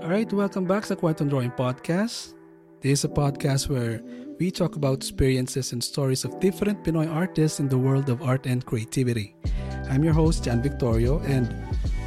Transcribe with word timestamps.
Alright, 0.00 0.32
welcome 0.32 0.64
back 0.64 0.88
sa 0.88 0.96
Quantum 0.96 1.28
Drawing 1.28 1.52
Podcast. 1.52 2.32
This 2.80 3.00
is 3.00 3.04
a 3.04 3.12
podcast 3.12 3.68
where 3.68 4.00
we 4.40 4.48
talk 4.48 4.80
about 4.80 4.96
experiences 4.96 5.76
and 5.76 5.84
stories 5.84 6.24
of 6.24 6.40
different 6.40 6.80
Pinoy 6.80 7.04
artists 7.04 7.60
in 7.60 7.68
the 7.68 7.76
world 7.76 8.08
of 8.08 8.24
art 8.24 8.48
and 8.48 8.64
creativity. 8.64 9.36
I'm 9.92 10.00
your 10.00 10.16
host, 10.16 10.48
Jan 10.48 10.64
Victorio, 10.64 11.20
and 11.28 11.52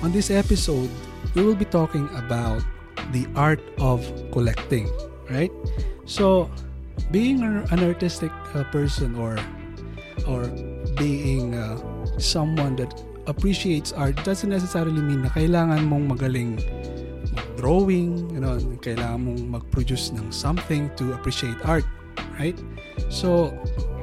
on 0.02 0.10
this 0.10 0.34
episode, 0.34 0.90
we 1.38 1.46
will 1.46 1.54
be 1.54 1.70
talking 1.70 2.10
about 2.18 2.66
the 3.14 3.30
art 3.38 3.62
of 3.78 4.02
collecting, 4.34 4.90
right? 5.30 5.54
So, 6.10 6.50
being 7.14 7.46
an 7.46 7.80
artistic 7.86 8.34
uh, 8.58 8.66
person 8.74 9.14
or 9.22 9.38
or 10.26 10.50
being 10.98 11.54
uh, 11.54 11.78
someone 12.18 12.74
that 12.82 12.90
appreciates 13.30 13.94
art 13.94 14.18
doesn't 14.26 14.50
necessarily 14.50 14.98
mean 15.00 15.22
na 15.22 15.30
kailangan 15.30 15.86
mong 15.88 16.10
magaling 16.10 16.58
drawing, 17.64 18.28
you 18.36 18.44
know, 18.44 18.60
kailangan 18.84 19.24
mong 19.24 19.42
mag-produce 19.48 20.12
ng 20.12 20.28
something 20.36 20.92
to 21.00 21.16
appreciate 21.16 21.56
art, 21.64 21.88
right? 22.36 22.60
So, 23.08 23.56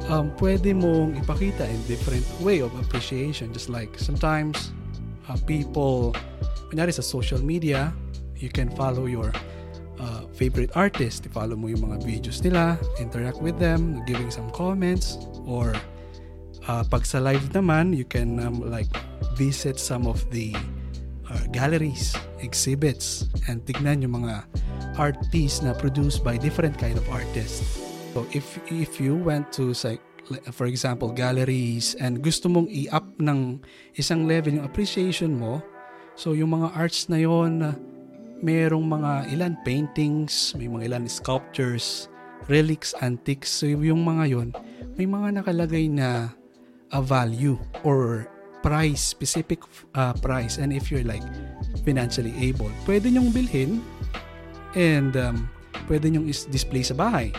um, 0.09 0.33
pwede 0.41 0.73
mong 0.73 1.21
ipakita 1.21 1.69
in 1.69 1.77
different 1.85 2.25
way 2.41 2.65
of 2.65 2.73
appreciation. 2.81 3.53
Just 3.53 3.69
like 3.69 4.01
sometimes 4.01 4.73
uh, 5.29 5.37
people, 5.45 6.17
kunyari 6.73 6.89
sa 6.89 7.05
social 7.05 7.45
media, 7.45 7.93
you 8.41 8.49
can 8.49 8.73
follow 8.73 9.05
your 9.05 9.29
uh, 10.01 10.25
favorite 10.33 10.73
artist. 10.73 11.29
I-follow 11.29 11.53
mo 11.53 11.69
yung 11.69 11.85
mga 11.85 12.01
videos 12.01 12.41
nila, 12.41 12.81
interact 12.97 13.45
with 13.45 13.61
them, 13.61 14.01
giving 14.09 14.33
some 14.33 14.49
comments, 14.57 15.21
or 15.45 15.77
uh, 16.65 16.81
pag 16.89 17.05
sa 17.05 17.21
live 17.21 17.53
naman, 17.53 17.93
you 17.93 18.09
can 18.09 18.41
um, 18.41 18.65
like 18.65 18.89
visit 19.37 19.77
some 19.77 20.09
of 20.09 20.25
the 20.33 20.57
uh, 21.31 21.47
galleries, 21.55 22.13
exhibits, 22.43 23.31
and 23.47 23.63
tignan 23.65 24.03
yung 24.03 24.23
mga 24.23 24.45
art 24.99 25.17
piece 25.31 25.63
na 25.63 25.73
produced 25.73 26.27
by 26.27 26.35
different 26.37 26.77
kind 26.77 26.99
of 26.99 27.07
artists. 27.09 27.81
So 28.13 28.27
if 28.35 28.59
if 28.67 28.99
you 28.99 29.15
went 29.15 29.55
to 29.55 29.71
say, 29.71 30.03
for 30.51 30.67
example, 30.67 31.15
galleries 31.15 31.95
and 32.03 32.19
gusto 32.19 32.51
mong 32.51 32.67
i-up 32.69 33.07
ng 33.23 33.63
isang 33.95 34.27
level 34.27 34.59
yung 34.59 34.67
appreciation 34.67 35.39
mo, 35.39 35.63
so 36.19 36.35
yung 36.35 36.59
mga 36.59 36.75
arts 36.75 37.07
na 37.07 37.23
yon 37.23 37.63
merong 38.41 38.83
mga 38.89 39.31
ilan 39.37 39.55
paintings, 39.63 40.57
may 40.59 40.67
mga 40.67 40.91
ilan 40.91 41.05
sculptures, 41.07 42.11
relics, 42.51 42.97
antiques. 43.05 43.53
So 43.53 43.71
yung 43.71 44.03
mga 44.03 44.25
yon 44.33 44.49
may 44.99 45.07
mga 45.07 45.45
nakalagay 45.45 45.87
na 45.87 46.35
a 46.91 46.99
value 46.99 47.55
or 47.87 48.27
price, 48.61 49.01
specific 49.01 49.61
uh, 49.97 50.13
price. 50.21 50.57
And 50.57 50.73
if 50.73 50.89
you're 50.93 51.05
like 51.05 51.25
financially 51.85 52.33
able, 52.39 52.71
pwede 52.85 53.13
nyong 53.13 53.33
bilhin 53.33 53.81
and 54.77 55.17
um, 55.17 55.49
pwede 55.89 56.13
nyong 56.13 56.29
is-display 56.29 56.85
sa 56.85 56.95
bahay. 56.95 57.33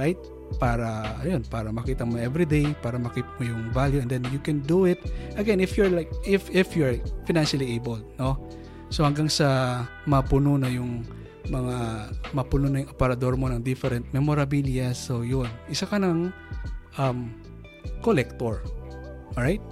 Right? 0.00 0.18
Para, 0.58 1.14
ayun, 1.22 1.46
para 1.46 1.70
makita 1.70 2.02
mo 2.02 2.18
everyday, 2.18 2.74
para 2.82 2.98
makita 2.98 3.28
mo 3.38 3.46
yung 3.46 3.70
value 3.70 4.02
and 4.02 4.10
then 4.10 4.26
you 4.34 4.42
can 4.42 4.58
do 4.66 4.82
it 4.82 4.98
again 5.38 5.62
if 5.62 5.78
you're 5.78 5.92
like, 5.92 6.10
if, 6.26 6.50
if 6.50 6.74
you're 6.74 6.98
financially 7.22 7.78
able, 7.78 8.02
no? 8.18 8.34
So 8.90 9.06
hanggang 9.06 9.30
sa 9.30 9.86
mapuno 10.10 10.58
na 10.58 10.66
yung 10.66 11.06
mga 11.46 11.76
mapuno 12.34 12.66
na 12.66 12.82
yung 12.82 12.90
aparador 12.90 13.38
mo 13.38 13.46
ng 13.46 13.62
different 13.62 14.02
memorabilia. 14.10 14.90
So 14.90 15.22
yun, 15.22 15.46
isa 15.70 15.86
ka 15.86 16.02
ng 16.02 16.34
um, 16.98 17.30
collector. 18.02 18.66
Alright? 19.38 19.62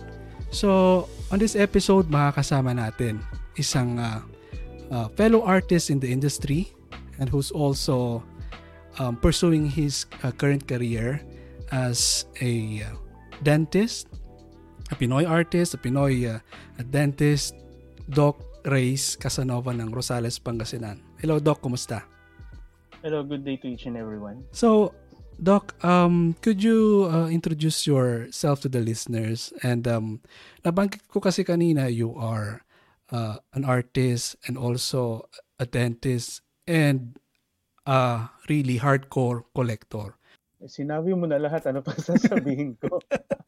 So, 0.51 1.09
on 1.29 1.39
this 1.39 1.53
episode, 1.55 2.09
makakasama 2.09 2.73
natin 2.73 3.21
isang 3.61 4.01
uh, 4.01 4.25
uh, 4.89 5.07
fellow 5.13 5.45
artist 5.45 5.93
in 5.93 6.01
the 6.01 6.09
industry 6.09 6.73
and 7.21 7.29
who's 7.29 7.53
also 7.53 8.25
um, 8.99 9.17
pursuing 9.17 9.69
his 9.69 10.07
uh, 10.25 10.33
current 10.33 10.65
career 10.65 11.21
as 11.71 12.25
a 12.41 12.83
uh, 12.83 12.97
dentist, 13.45 14.09
a 14.91 14.97
Pinoy 14.97 15.29
artist, 15.29 15.75
a 15.75 15.79
Pinoy 15.79 16.25
uh, 16.27 16.41
a 16.81 16.85
dentist, 16.85 17.53
Doc 18.09 18.41
Reyes 18.65 19.17
Casanova 19.21 19.77
ng 19.77 19.93
Rosales, 19.93 20.41
Pangasinan. 20.41 21.01
Hello, 21.21 21.39
Doc. 21.39 21.61
Kumusta? 21.61 22.05
Hello, 23.05 23.23
good 23.23 23.45
day 23.45 23.57
to 23.61 23.69
each 23.69 23.87
and 23.87 23.97
everyone. 23.97 24.43
So, 24.51 24.97
Doc, 25.39 25.79
um, 25.85 26.35
could 26.43 26.67
you 26.67 27.07
uh, 27.07 27.31
introduce 27.31 27.87
yourself 27.87 28.61
to 28.63 28.69
the 28.69 28.83
listeners? 28.83 29.55
And 29.63 29.87
um, 29.87 30.19
nabanggit 30.67 31.07
ko 31.07 31.23
kasi 31.23 31.47
kanina 31.47 31.87
you 31.87 32.11
are 32.19 32.67
uh, 33.15 33.39
an 33.55 33.63
artist 33.63 34.35
and 34.51 34.59
also 34.59 35.31
a 35.63 35.67
dentist 35.67 36.43
and 36.67 37.23
a 37.87 38.35
really 38.51 38.83
hardcore 38.83 39.47
collector. 39.55 40.19
Sinabi 40.67 41.15
mo 41.15 41.31
na 41.31 41.39
lahat, 41.39 41.71
ano 41.71 41.87
pa 41.87 41.95
sasabihin 42.03 42.75
ko? 42.83 42.99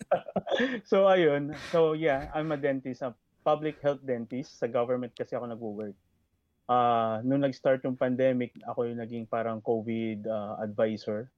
so 0.91 1.11
ayun, 1.11 1.59
so 1.75 1.99
yeah, 1.99 2.31
I'm 2.39 2.55
a 2.55 2.59
dentist, 2.61 3.03
a 3.03 3.19
public 3.43 3.83
health 3.83 4.07
dentist. 4.07 4.63
Sa 4.63 4.71
government 4.71 5.19
kasi 5.19 5.35
ako 5.35 5.51
nag-work. 5.51 5.99
Uh, 6.71 7.19
nung 7.27 7.43
nag-start 7.43 7.83
yung 7.83 7.99
pandemic, 7.99 8.55
ako 8.63 8.87
yung 8.87 9.03
naging 9.03 9.27
parang 9.27 9.59
COVID 9.59 10.31
uh, 10.31 10.55
advisor 10.63 11.35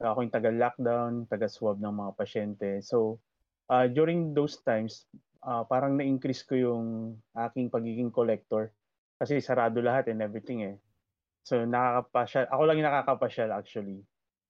ako 0.00 0.28
yung 0.28 0.34
taga-lockdown, 0.34 1.12
taga-swab 1.28 1.80
ng 1.80 1.94
mga 1.94 2.12
pasyente. 2.16 2.70
So, 2.84 3.20
uh, 3.72 3.88
during 3.88 4.36
those 4.36 4.60
times, 4.60 5.08
uh, 5.40 5.64
parang 5.64 5.96
na-increase 5.96 6.44
ko 6.44 6.54
yung 6.56 6.86
aking 7.32 7.72
pagiging 7.72 8.12
collector 8.12 8.72
kasi 9.16 9.40
sarado 9.40 9.80
lahat 9.80 10.12
and 10.12 10.20
everything 10.20 10.60
eh. 10.64 10.76
So, 11.46 11.64
nakakapasyal. 11.64 12.50
Ako 12.52 12.62
lang 12.68 12.76
yung 12.82 12.88
nakakapasyal 12.90 13.50
actually 13.54 14.02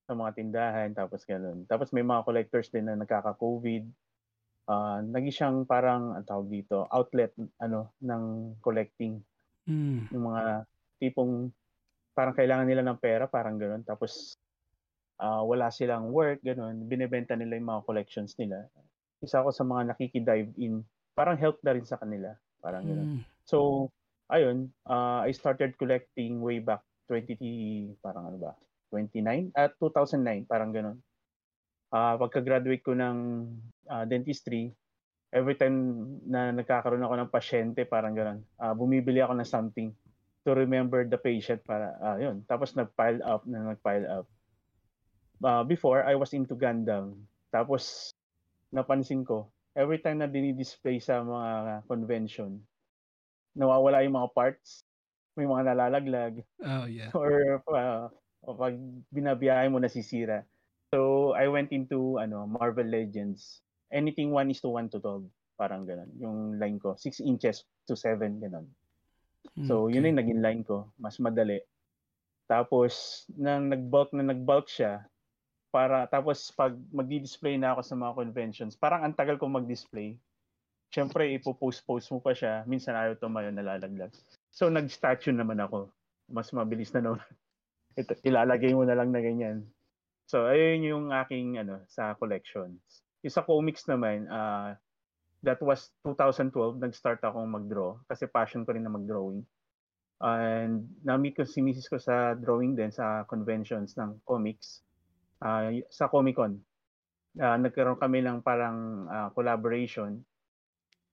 sa 0.07 0.15
mga 0.15 0.31
tindahan, 0.39 0.89
tapos 0.95 1.23
ganun. 1.23 1.67
Tapos 1.67 1.91
may 1.91 2.03
mga 2.03 2.23
collectors 2.23 2.71
din 2.71 2.87
na 2.87 2.95
nagkaka-COVID. 2.99 3.83
Uh, 4.67 4.99
naging 5.15 5.35
siyang 5.35 5.57
parang, 5.63 6.15
ang 6.15 6.27
tawag 6.27 6.51
dito, 6.51 6.87
outlet 6.91 7.31
ano 7.63 7.95
ng 8.03 8.55
collecting. 8.59 9.23
Mm. 9.67 10.11
Yung 10.11 10.23
mga 10.27 10.67
tipong 10.99 11.51
parang 12.17 12.33
kailangan 12.33 12.67
nila 12.67 12.83
ng 12.83 12.97
pera, 12.99 13.29
parang 13.29 13.55
ganun. 13.61 13.85
Tapos 13.85 14.35
uh, 15.21 15.41
wala 15.43 15.69
silang 15.73 16.09
work, 16.13 16.41
ganun, 16.41 16.85
binebenta 16.85 17.33
nila 17.33 17.57
yung 17.57 17.69
mga 17.69 17.85
collections 17.85 18.37
nila. 18.37 18.65
Isa 19.21 19.41
ako 19.41 19.49
sa 19.53 19.65
mga 19.65 19.93
nakiki-dive 19.93 20.51
in, 20.61 20.85
parang 21.17 21.37
help 21.37 21.57
na 21.65 21.73
rin 21.73 21.85
sa 21.85 21.97
kanila, 21.97 22.33
parang 22.61 22.85
mm. 22.85 22.89
ganun. 22.89 23.09
So, 23.45 23.89
ayun, 24.29 24.69
uh, 24.85 25.25
I 25.25 25.33
started 25.33 25.77
collecting 25.77 26.41
way 26.41 26.61
back 26.61 26.81
20, 27.09 27.97
parang 28.03 28.33
ano 28.33 28.37
ba, 28.37 28.51
29, 28.93 29.55
at 29.57 29.73
uh, 29.77 29.89
2009, 29.89 30.45
parang 30.45 30.71
ganun. 30.71 30.97
Uh, 31.87 32.19
pagka-graduate 32.19 32.83
ko 32.83 32.93
ng 32.93 33.47
uh, 33.87 34.03
dentistry, 34.03 34.75
every 35.31 35.55
time 35.55 36.07
na 36.27 36.51
nagkakaroon 36.51 37.03
ako 37.03 37.15
ng 37.15 37.31
pasyente, 37.31 37.81
parang 37.87 38.13
ganun, 38.13 38.43
uh, 38.59 38.75
bumibili 38.75 39.23
ako 39.23 39.39
ng 39.39 39.47
something 39.47 39.89
to 40.47 40.55
remember 40.55 41.03
the 41.03 41.19
patient 41.19 41.59
para 41.67 41.91
uh, 41.99 42.15
yun 42.15 42.39
tapos 42.47 42.71
nag-pile 42.71 43.19
up 43.27 43.43
na 43.43 43.75
nag-pile 43.75 44.07
up 44.07 44.23
uh, 45.43 45.63
before 45.63 46.05
I 46.05 46.15
was 46.15 46.33
into 46.33 46.55
Gundam. 46.55 47.27
Tapos 47.53 48.13
napansin 48.73 49.25
ko, 49.25 49.47
every 49.77 50.01
time 50.01 50.21
na 50.21 50.29
dinidisplay 50.29 51.01
sa 51.01 51.21
mga 51.21 51.83
convention, 51.85 52.61
nawawala 53.57 54.05
yung 54.05 54.17
mga 54.17 54.33
parts, 54.33 54.85
may 55.37 55.45
mga 55.45 55.73
nalalaglag. 55.73 56.41
Oh, 56.65 56.85
yeah. 56.89 57.13
Or 57.17 57.61
uh, 57.69 58.09
pag 58.45 58.75
binabiyahe 59.13 59.69
mo 59.69 59.77
nasisira. 59.77 60.45
So 60.93 61.33
I 61.35 61.51
went 61.51 61.75
into 61.75 62.17
ano 62.17 62.47
Marvel 62.47 62.87
Legends. 62.87 63.61
Anything 63.91 64.35
1 64.35 64.51
is 64.51 64.59
to 64.63 64.69
1 64.71 64.91
to 64.95 64.99
12. 64.99 65.27
Parang 65.57 65.87
ganun. 65.87 66.11
Yung 66.19 66.37
line 66.59 66.77
ko. 66.77 66.93
6 66.99 67.23
inches 67.23 67.63
to 67.87 67.95
7. 67.95 68.43
Ganun. 68.43 68.67
So, 69.65 69.87
okay. 69.87 69.97
yun 69.97 70.11
yung 70.11 70.19
naging 70.19 70.41
line 70.43 70.61
ko. 70.61 70.91
Mas 70.99 71.17
madali. 71.17 71.63
Tapos, 72.51 73.23
nang 73.33 73.71
nag-bulk 73.71 74.11
na 74.11 74.27
nag-bulk 74.27 74.67
siya, 74.67 75.07
para 75.69 76.07
tapos 76.07 76.49
pag 76.55 76.73
magdi-display 76.91 77.59
na 77.59 77.75
ako 77.75 77.81
sa 77.83 77.95
mga 77.99 78.13
conventions, 78.15 78.73
parang 78.79 79.03
ang 79.03 79.15
tagal 79.15 79.35
kong 79.35 79.63
mag-display. 79.63 80.15
Siyempre, 80.87 81.27
ipo-post-post 81.35 82.07
mo 82.15 82.23
pa 82.23 82.31
siya. 82.31 82.63
Minsan 82.63 82.95
ayaw 82.95 83.19
tumayo, 83.19 83.51
nalalaglag. 83.51 84.11
So, 84.55 84.71
nag-statue 84.71 85.35
naman 85.35 85.59
ako. 85.59 85.91
Mas 86.31 86.55
mabilis 86.55 86.95
na 86.95 87.03
naman. 87.03 87.27
Ito, 87.99 88.15
ilalagay 88.23 88.71
mo 88.71 88.87
na 88.87 88.95
lang 88.95 89.11
na 89.11 89.19
ganyan. 89.19 89.67
So, 90.31 90.47
ayun 90.47 90.87
yung 90.87 91.05
aking 91.11 91.59
ano 91.59 91.83
sa 91.91 92.15
collections. 92.15 92.79
Yung 93.19 93.35
sa 93.35 93.43
comics 93.43 93.83
naman, 93.91 94.31
uh, 94.31 94.79
that 95.43 95.59
was 95.59 95.91
2012, 96.07 96.79
nag-start 96.79 97.19
akong 97.19 97.47
mag-draw 97.51 97.99
kasi 98.07 98.23
passion 98.27 98.63
ko 98.63 98.71
rin 98.71 98.87
na 98.87 98.91
mag-drawing. 98.91 99.43
And 100.23 100.87
na-meet 101.05 101.37
ko 101.37 101.43
si 101.45 101.61
Mrs. 101.61 101.87
ko 101.91 101.97
sa 102.01 102.33
drawing 102.33 102.73
din 102.73 102.89
sa 102.89 103.27
conventions 103.29 103.93
ng 103.99 104.17
comics 104.25 104.86
uh, 105.41 105.69
sa 105.89 106.09
Comic 106.09 106.37
Con. 106.37 106.57
Uh, 107.37 107.57
nagkaroon 107.61 108.01
kami 108.01 108.25
ng 108.25 108.41
parang 108.41 109.05
uh, 109.09 109.29
collaboration. 109.33 110.21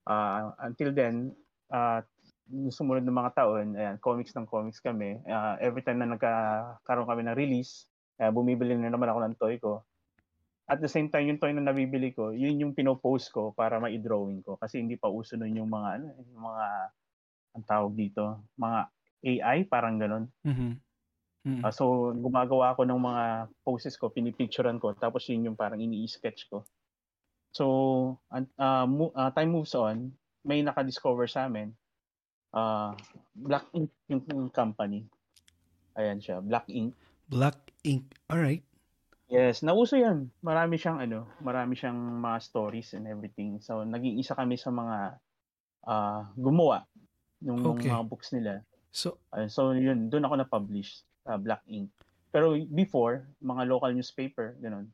Uh, 0.09 0.53
until 0.65 0.93
then, 0.93 1.33
uh, 1.73 2.01
sumunod 2.69 3.05
ng 3.05 3.19
mga 3.19 3.33
taon, 3.37 3.77
ayan, 3.77 3.97
comics 4.01 4.37
ng 4.37 4.49
comics 4.49 4.81
kami. 4.81 5.21
Uh, 5.25 5.57
every 5.61 5.81
time 5.81 6.01
na 6.01 6.13
nagkakaroon 6.13 7.09
kami 7.09 7.23
ng 7.25 7.37
release, 7.37 7.89
uh, 8.21 8.29
bumibili 8.33 8.77
na 8.77 8.93
naman 8.93 9.09
ako 9.09 9.19
ng 9.25 9.37
toy 9.37 9.57
ko. 9.57 9.85
At 10.65 10.81
the 10.81 10.89
same 10.89 11.13
time, 11.13 11.29
yung 11.29 11.41
toy 11.41 11.53
na 11.53 11.61
nabibili 11.61 12.17
ko, 12.17 12.33
yun 12.33 12.57
yung 12.57 12.73
pinopost 12.73 13.29
ko 13.29 13.53
para 13.53 13.77
ma-drawing 13.77 14.41
ko. 14.41 14.57
Kasi 14.57 14.81
hindi 14.81 14.97
pa 14.97 15.13
uso 15.13 15.37
nun 15.37 15.53
yung 15.53 15.69
mga, 15.69 15.89
ano, 16.01 16.07
yung 16.25 16.45
mga, 16.45 16.67
ang 17.55 17.65
tawag 17.69 17.93
dito, 17.93 18.49
mga 18.57 18.81
AI, 19.25 19.59
parang 19.69 19.97
ganun. 20.01 20.25
Mm-hmm. 20.45 20.73
Mm-hmm. 21.45 21.61
Uh, 21.61 21.73
so, 21.73 21.85
gumagawa 22.17 22.73
ako 22.73 22.89
ng 22.89 22.97
mga 22.97 23.25
poses 23.61 23.95
ko, 24.01 24.09
pinipicturean 24.09 24.81
ko, 24.81 24.97
tapos 24.97 25.29
yun 25.29 25.53
yung 25.53 25.59
parang 25.61 25.77
ini-sketch 25.77 26.49
ko. 26.49 26.65
So, 27.53 27.65
uh, 28.33 28.87
mo, 28.89 29.13
uh, 29.13 29.29
time 29.31 29.53
moves 29.53 29.77
on, 29.77 30.09
may 30.41 30.65
naka-discover 30.65 31.29
sa 31.29 31.45
amin, 31.47 31.77
uh, 32.57 32.97
Black 33.37 33.69
Ink 33.77 33.93
yung 34.09 34.49
company. 34.49 35.05
Ayan 36.01 36.19
siya, 36.25 36.41
Black 36.41 36.65
Ink. 36.73 36.97
Black 37.29 37.61
Ink, 37.85 38.09
alright. 38.33 38.65
Yes, 39.29 39.65
nauso 39.65 39.97
yan. 39.97 40.29
Marami 40.45 40.77
siyang 40.77 41.01
ano, 41.01 41.29
marami 41.41 41.75
siyang 41.75 41.97
mga 41.97 42.39
stories 42.45 42.93
and 42.93 43.09
everything. 43.09 43.57
So 43.59 43.81
naging 43.83 44.21
isa 44.21 44.37
kami 44.37 44.61
sa 44.61 44.69
mga 44.69 44.97
uh, 45.89 46.21
gumawa 46.37 46.85
ng 47.41 47.65
okay. 47.65 47.89
mga 47.89 48.05
books 48.05 48.37
nila. 48.37 48.61
So 48.93 49.19
uh, 49.33 49.49
so 49.49 49.73
yun, 49.73 50.13
doon 50.13 50.29
ako 50.29 50.35
na-publish 50.45 51.03
uh, 51.27 51.39
Black 51.41 51.65
Ink. 51.69 51.91
Pero 52.35 52.59
before, 52.73 53.25
mga 53.39 53.63
local 53.71 53.95
newspaper, 53.95 54.59
ganun. 54.59 54.91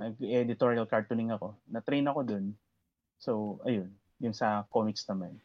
Nag-editorial 0.00 0.88
cartooning 0.88 1.34
ako. 1.34 1.52
Na-train 1.68 2.08
ako 2.08 2.20
doon. 2.24 2.44
So 3.20 3.60
ayun, 3.68 3.92
yun 4.18 4.32
sa 4.32 4.64
comics 4.72 5.04
naman. 5.06 5.36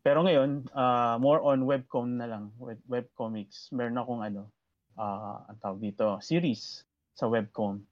Pero 0.00 0.24
ngayon, 0.24 0.72
uh, 0.72 1.20
more 1.20 1.44
on 1.44 1.68
webcom 1.68 2.16
na 2.16 2.24
lang, 2.24 2.48
web, 2.56 2.80
webcomics. 2.88 3.68
Meron 3.76 4.00
akong 4.00 4.22
ano, 4.24 4.48
uh, 4.96 5.44
ang 5.52 5.58
tawag 5.60 5.80
dito, 5.84 6.16
series 6.24 6.86
sa 7.12 7.28
webcom. 7.28 7.82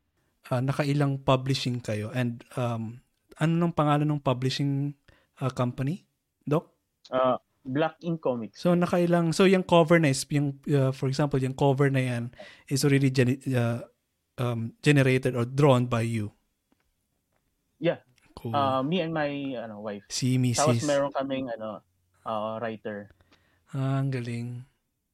Uh, 0.47 0.63
nakailang 0.63 1.19
publishing 1.21 1.83
kayo 1.83 2.09
and 2.15 2.47
um, 2.55 3.03
ano 3.37 3.53
nang 3.59 3.75
pangalan 3.75 4.07
ng 4.07 4.23
publishing 4.23 4.95
uh, 5.43 5.51
company, 5.51 6.07
Doc? 6.47 6.71
Uh, 7.11 7.37
Black 7.67 7.99
Ink 8.07 8.23
Comics. 8.23 8.63
So 8.63 8.73
nakailang 8.79 9.35
so 9.35 9.45
yung 9.45 9.67
cover 9.67 9.99
na 9.99 10.15
is 10.15 10.23
yung 10.31 10.63
uh, 10.71 10.95
for 10.95 11.11
example 11.11 11.43
yung 11.43 11.59
cover 11.59 11.91
na 11.91 12.03
yan 12.03 12.25
is 12.71 12.87
already 12.87 13.11
gen- 13.11 13.43
uh, 13.53 13.83
um, 14.39 14.73
generated 14.81 15.35
or 15.35 15.45
drawn 15.45 15.91
by 15.91 16.07
you. 16.07 16.33
Yeah. 17.83 18.01
Cool. 18.37 18.55
Uh, 18.55 18.85
me 18.85 19.01
and 19.01 19.13
my 19.13 19.29
ano 19.59 19.81
wife. 19.81 20.05
Si 20.13 20.37
Mrs. 20.37 20.61
Tapos 20.61 20.85
meron 20.87 21.13
kaming 21.13 21.51
ano 21.51 21.83
uh, 22.27 22.61
writer. 22.61 23.11
Ah, 23.73 24.03
ang 24.03 24.11
galing. 24.11 24.63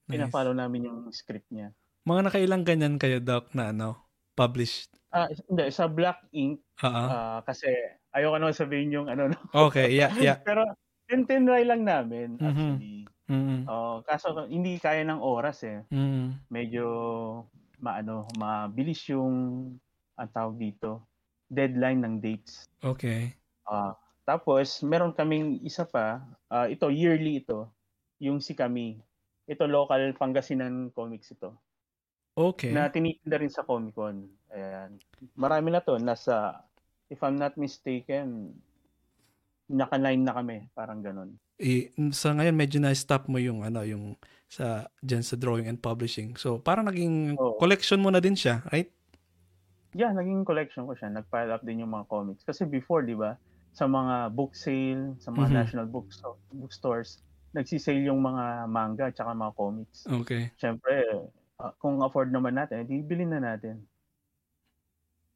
Nice. 0.09 0.19
Pina-follow 0.19 0.53
namin 0.57 0.89
yung 0.89 0.99
script 1.15 1.49
niya. 1.53 1.73
Mga 2.03 2.21
nakailang 2.29 2.63
ganyan 2.67 2.97
kayo, 2.99 3.23
Doc, 3.23 3.55
na 3.55 3.71
ano, 3.71 4.11
published? 4.35 4.91
Ah, 5.13 5.29
uh, 5.29 5.29
hindi, 5.31 5.71
sa 5.71 5.87
Black 5.87 6.25
Ink, 6.35 6.59
uh-huh. 6.83 7.09
uh, 7.09 7.39
kasi 7.47 7.69
ayoko 8.11 8.37
naman 8.41 8.57
sabihin 8.57 8.91
yung 8.91 9.07
ano. 9.07 9.31
No? 9.31 9.39
Okay, 9.69 9.93
yeah, 9.95 10.11
yeah. 10.19 10.41
Pero 10.49 10.67
tintinry 11.13 11.69
lang 11.69 11.85
namin, 11.85 12.41
mm-hmm. 12.41 12.49
actually. 12.49 12.99
Mm-hmm. 13.29 13.61
Uh, 13.69 14.01
kaso 14.09 14.49
hindi 14.49 14.81
kaya 14.81 15.05
ng 15.05 15.21
oras 15.21 15.61
eh. 15.69 15.85
Mm-hmm. 15.93 16.49
Medyo 16.49 16.87
maano, 17.85 18.25
mabilis 18.41 19.05
yung 19.13 19.69
ang 20.17 20.31
tawag 20.33 20.57
dito, 20.57 21.05
deadline 21.53 22.01
ng 22.01 22.15
dates. 22.17 22.65
Okay. 22.81 23.37
Uh, 23.69 23.93
tapos, 24.25 24.81
meron 24.81 25.13
kaming 25.13 25.61
isa 25.61 25.85
pa, 25.85 26.25
uh, 26.49 26.65
ito, 26.65 26.89
yearly 26.89 27.45
ito, 27.45 27.69
yung 28.23 28.41
si 28.41 28.57
kami. 28.57 29.03
Ito, 29.45 29.69
local 29.69 30.15
Pangasinan 30.17 30.95
comics 30.95 31.35
ito. 31.35 31.59
Okay. 32.33 32.73
Na 32.73 32.89
tinitinda 32.89 33.37
rin 33.37 33.53
sa 33.53 33.61
Comic 33.67 33.93
Con. 33.93 34.25
Ayan. 34.55 34.97
Marami 35.37 35.69
na 35.69 35.85
to. 35.85 36.01
Nasa, 36.01 36.65
if 37.13 37.21
I'm 37.21 37.37
not 37.37 37.61
mistaken, 37.61 38.57
naka-line 39.73 40.23
na 40.23 40.37
kami. 40.37 40.69
Parang 40.77 41.01
ganun. 41.01 41.41
Eh, 41.57 41.89
sa 42.13 42.37
ngayon, 42.37 42.53
medyo 42.53 42.79
na-stop 42.79 43.27
mo 43.33 43.41
yung, 43.41 43.65
ano, 43.65 43.81
yung 43.83 44.15
sa, 44.47 44.87
dyan 45.01 45.25
sa 45.25 45.41
drawing 45.41 45.67
and 45.67 45.81
publishing. 45.81 46.37
So, 46.37 46.61
parang 46.61 46.87
naging 46.87 47.41
oh. 47.41 47.57
collection 47.57 48.05
mo 48.05 48.13
na 48.13 48.21
din 48.21 48.37
siya, 48.37 48.61
right? 48.69 48.93
Yeah, 49.97 50.13
naging 50.13 50.45
collection 50.45 50.85
ko 50.85 50.93
siya. 50.93 51.09
Nag-pile 51.09 51.53
up 51.57 51.65
din 51.65 51.81
yung 51.85 51.93
mga 51.93 52.09
comics. 52.13 52.45
Kasi 52.45 52.69
before, 52.69 53.01
di 53.05 53.17
ba, 53.17 53.41
sa 53.73 53.89
mga 53.89 54.37
book 54.37 54.53
sale, 54.53 55.17
sa 55.17 55.33
mga 55.33 55.49
mm-hmm. 55.49 55.57
national 55.57 55.87
bookstore, 55.89 56.37
bookstores, 56.53 57.25
nagsisale 57.57 58.05
yung 58.05 58.21
mga 58.21 58.69
manga 58.69 59.09
at 59.09 59.17
saka 59.17 59.33
mga 59.33 59.57
comics. 59.57 60.05
Okay. 60.05 60.53
Siyempre, 60.61 61.29
uh, 61.61 61.73
kung 61.81 62.01
afford 62.05 62.33
naman 62.33 62.57
natin, 62.57 62.85
edi 62.85 63.01
bilhin 63.01 63.33
na 63.33 63.41
natin. 63.41 63.81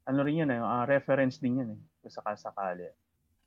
Ano 0.05 0.21
rin 0.25 0.45
yan 0.45 0.53
eh, 0.53 0.61
uh, 0.61 0.85
reference 0.85 1.37
din 1.41 1.61
yan 1.61 1.69
eh, 1.77 1.79
kung 2.01 2.13
sakasakali. 2.13 2.89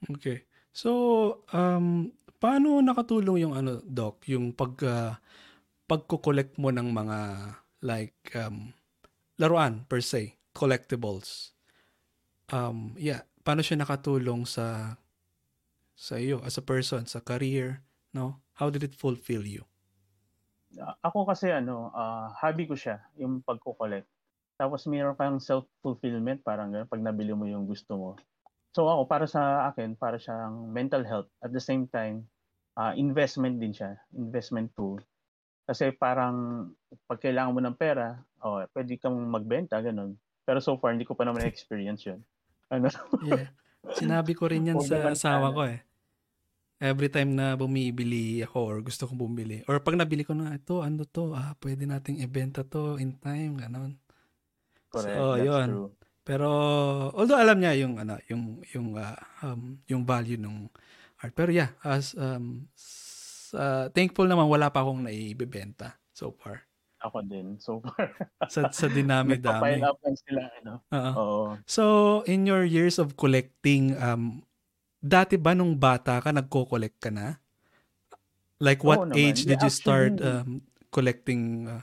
Okay. 0.08 0.49
So, 0.73 1.44
um, 1.52 2.14
paano 2.41 2.81
nakatulong 2.81 3.44
yung 3.44 3.55
ano, 3.58 3.85
Doc, 3.85 4.25
yung 4.31 4.56
pag, 4.56 4.73
uh, 4.87 5.12
pagko-collect 5.91 6.56
mo 6.56 6.70
ng 6.70 6.88
mga 6.88 7.19
like 7.82 8.20
um, 8.38 8.70
laruan 9.37 9.85
per 9.91 10.00
se, 10.00 10.38
collectibles. 10.55 11.52
Um, 12.49 12.94
yeah, 12.97 13.26
paano 13.43 13.61
siya 13.61 13.82
nakatulong 13.82 14.47
sa 14.47 14.97
sa 16.00 16.17
iyo 16.17 16.41
as 16.49 16.56
a 16.56 16.64
person, 16.64 17.05
sa 17.05 17.20
career, 17.20 17.85
no? 18.17 18.41
How 18.56 18.73
did 18.73 18.87
it 18.87 18.97
fulfill 18.97 19.44
you? 19.44 19.69
ako 21.02 21.26
kasi 21.26 21.50
ano, 21.50 21.91
uh, 21.91 22.31
hobby 22.38 22.64
ko 22.70 22.79
siya, 22.79 23.02
yung 23.19 23.43
pagko-collect. 23.43 24.06
Tapos 24.55 24.87
mayroon 24.87 25.19
kang 25.19 25.43
self-fulfillment, 25.43 26.44
parang 26.47 26.70
pag 26.87 27.02
nabili 27.02 27.35
mo 27.35 27.49
yung 27.49 27.67
gusto 27.67 27.93
mo. 27.97 28.11
So 28.71 28.87
ako, 28.87 29.03
para 29.11 29.27
sa 29.27 29.71
akin, 29.71 29.99
para 29.99 30.17
siyang 30.17 30.71
mental 30.71 31.03
health. 31.03 31.31
At 31.43 31.51
the 31.51 31.63
same 31.63 31.91
time, 31.91 32.27
uh, 32.79 32.95
investment 32.95 33.59
din 33.59 33.75
siya, 33.75 33.99
investment 34.15 34.71
tool. 34.79 35.03
Kasi 35.67 35.91
parang 35.95 36.71
pag 37.07 37.19
kailangan 37.19 37.55
mo 37.55 37.61
ng 37.63 37.79
pera, 37.79 38.19
oh, 38.43 38.63
pwede 38.75 38.99
kang 38.99 39.19
magbenta, 39.27 39.83
ganun. 39.83 40.19
Pero 40.47 40.59
so 40.63 40.79
far, 40.79 40.95
hindi 40.95 41.07
ko 41.07 41.15
pa 41.19 41.27
naman 41.27 41.47
experience 41.47 42.07
yun. 42.07 42.23
Ano? 42.71 42.91
yeah. 43.27 43.51
Sinabi 43.91 44.39
ko 44.39 44.47
rin 44.47 44.67
yan 44.71 44.79
sa 44.83 45.11
asawa 45.11 45.51
ko 45.51 45.67
eh 45.67 45.83
every 46.81 47.13
time 47.13 47.37
na 47.37 47.61
bumibili 47.61 48.41
ako 48.41 48.59
or 48.65 48.77
gusto 48.81 49.05
kong 49.05 49.21
bumili 49.21 49.61
or 49.69 49.85
pag 49.85 50.01
nabili 50.01 50.25
ko 50.25 50.33
na 50.33 50.57
ito 50.57 50.81
ano 50.81 51.05
to 51.05 51.37
ah 51.37 51.53
pwede 51.61 51.85
nating 51.85 52.25
ibenta 52.25 52.65
to 52.65 52.97
in 52.97 53.21
time 53.21 53.61
ganon 53.61 54.00
Correct, 54.89 55.15
so 55.15 55.37
yun 55.37 55.69
true. 55.69 55.89
Pero 56.25 56.49
although 57.17 57.41
alam 57.41 57.59
niya 57.59 57.75
yung 57.81 57.97
ano 57.97 58.21
yung 58.29 58.61
yung 58.71 58.95
uh, 58.95 59.17
um, 59.45 59.81
yung 59.89 60.03
value 60.05 60.39
ng 60.41 60.69
art. 61.21 61.33
Pero 61.33 61.50
yeah 61.50 61.73
as 61.85 62.12
um 62.17 62.69
uh, 63.57 63.89
thankful 63.93 64.29
naman 64.29 64.47
wala 64.47 64.69
pa 64.69 64.85
akong 64.85 65.05
naibebenta 65.09 65.97
so 66.12 66.33
far. 66.37 66.65
Ako 67.00 67.25
din 67.25 67.57
so 67.57 67.81
far. 67.81 68.12
Sa 68.53 68.69
sa 68.69 68.87
dinami-dami. 68.93 69.81
Up 69.81 69.97
sila 70.05 70.53
ano? 70.61 70.85
Uh-huh. 70.93 71.15
Oo. 71.17 71.41
so 71.65 71.85
in 72.29 72.45
your 72.45 72.69
years 72.69 73.00
of 73.00 73.17
collecting 73.17 73.97
um 73.97 74.45
dati 75.00 75.41
ba 75.41 75.57
nung 75.57 75.75
bata 75.81 76.21
ka, 76.21 76.29
nagko-collect 76.29 77.00
ka 77.00 77.09
na? 77.09 77.41
Like 78.61 78.85
what 78.85 79.09
Oo 79.09 79.17
age 79.17 79.49
did 79.49 79.65
you 79.65 79.73
start 79.73 80.21
um, 80.21 80.61
collecting 80.93 81.65
uh, 81.65 81.81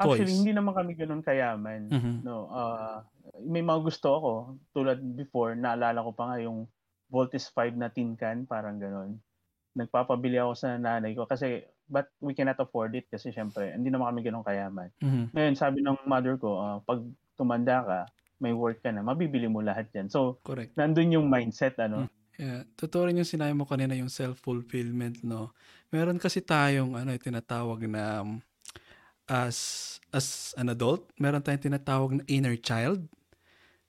toys? 0.00 0.24
Actually, 0.24 0.36
hindi 0.40 0.52
naman 0.56 0.72
kami 0.72 0.92
ganun 0.96 1.22
kayaman. 1.22 1.92
Mm-hmm. 1.92 2.16
No, 2.24 2.48
uh, 2.48 3.04
may 3.44 3.60
mga 3.60 3.80
gusto 3.84 4.08
ako. 4.16 4.32
Tulad 4.72 4.98
before, 5.14 5.52
naalala 5.54 6.00
ko 6.00 6.10
pa 6.16 6.32
nga 6.32 6.36
yung 6.40 6.64
Voltis 7.10 7.50
5 7.52 7.74
na 7.74 7.90
tin 7.90 8.14
can, 8.14 8.46
parang 8.46 8.78
ganun. 8.78 9.18
Nagpapabili 9.74 10.38
ako 10.38 10.52
sa 10.54 10.78
nanay 10.78 11.14
ko 11.14 11.26
kasi 11.26 11.62
but 11.90 12.06
we 12.22 12.34
cannot 12.38 12.58
afford 12.62 12.94
it 12.94 13.10
kasi 13.10 13.34
syempre 13.34 13.74
hindi 13.74 13.90
naman 13.90 14.14
kami 14.14 14.22
ganun 14.22 14.46
kayaman. 14.46 14.90
Mm-hmm. 15.02 15.34
Ngayon, 15.34 15.54
sabi 15.58 15.82
ng 15.82 16.06
mother 16.06 16.38
ko, 16.38 16.50
uh, 16.58 16.78
pag 16.86 17.02
tumanda 17.34 17.82
ka, 17.82 18.00
may 18.40 18.56
work 18.56 18.80
ka 18.80 18.90
na, 18.90 19.04
mabibili 19.04 19.46
mo 19.46 19.60
lahat 19.60 19.92
yan. 19.92 20.08
So, 20.08 20.40
Correct. 20.40 20.72
nandun 20.74 21.12
yung 21.12 21.28
mindset, 21.28 21.76
ano? 21.76 22.08
Hmm. 22.08 22.12
Yeah. 22.40 22.60
Totoo 22.72 23.04
rin 23.04 23.20
yung 23.20 23.28
sinabi 23.28 23.52
mo 23.52 23.68
kanina, 23.68 23.92
yung 23.92 24.08
self-fulfillment, 24.08 25.20
no? 25.20 25.52
Meron 25.92 26.16
kasi 26.16 26.40
tayong, 26.40 26.96
ano, 26.96 27.12
tinatawag 27.20 27.84
na, 27.84 28.24
um, 28.24 28.40
as, 29.30 29.56
as 30.10 30.50
an 30.58 30.74
adult, 30.74 31.06
meron 31.14 31.38
tayong 31.38 31.70
tinatawag 31.70 32.18
na 32.18 32.24
inner 32.26 32.58
child, 32.58 33.06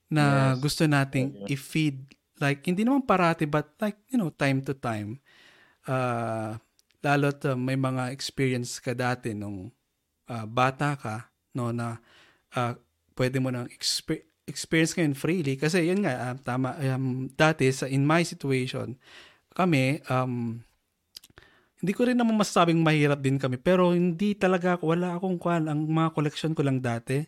na 0.05 0.53
yes. 0.53 0.61
gusto 0.61 0.85
nating 0.85 1.33
yeah. 1.33 1.57
i-feed, 1.57 1.97
like, 2.37 2.61
hindi 2.69 2.85
naman 2.85 3.01
parati, 3.01 3.49
but 3.49 3.73
like, 3.81 3.97
you 4.13 4.21
know, 4.21 4.29
time 4.29 4.61
to 4.61 4.77
time. 4.77 5.17
Uh, 5.89 6.61
lalo't 7.01 7.41
uh, 7.49 7.57
may 7.57 7.73
mga 7.73 8.13
experience 8.13 8.77
ka 8.77 8.93
dati 8.93 9.33
nung 9.33 9.73
uh, 10.29 10.45
bata 10.45 10.93
ka, 10.93 11.33
no, 11.57 11.73
na 11.73 11.97
uh, 12.53 12.77
pwede 13.17 13.41
mo 13.41 13.49
nang 13.49 13.65
exper- 13.73 14.29
experience 14.49 14.93
ngayon 14.97 15.15
freely 15.15 15.55
kasi 15.55 15.87
yun 15.87 16.03
nga 16.03 16.33
um, 16.33 16.37
tama 16.41 16.69
um, 16.81 17.29
dati 17.33 17.69
sa 17.71 17.87
in 17.87 18.03
my 18.03 18.25
situation 18.25 18.97
kami 19.53 19.99
um 20.09 20.63
hindi 21.81 21.91
ko 21.97 22.05
rin 22.05 22.17
naman 22.17 22.37
masasabing 22.37 22.77
mahirap 22.77 23.19
din 23.19 23.41
kami 23.41 23.57
pero 23.57 23.91
hindi 23.91 24.37
talaga 24.37 24.77
wala 24.85 25.17
akong 25.17 25.41
kwan. 25.41 25.65
Ang 25.65 25.89
mga 25.89 26.13
collection 26.13 26.53
ko 26.53 26.61
lang 26.61 26.77
dati 26.77 27.25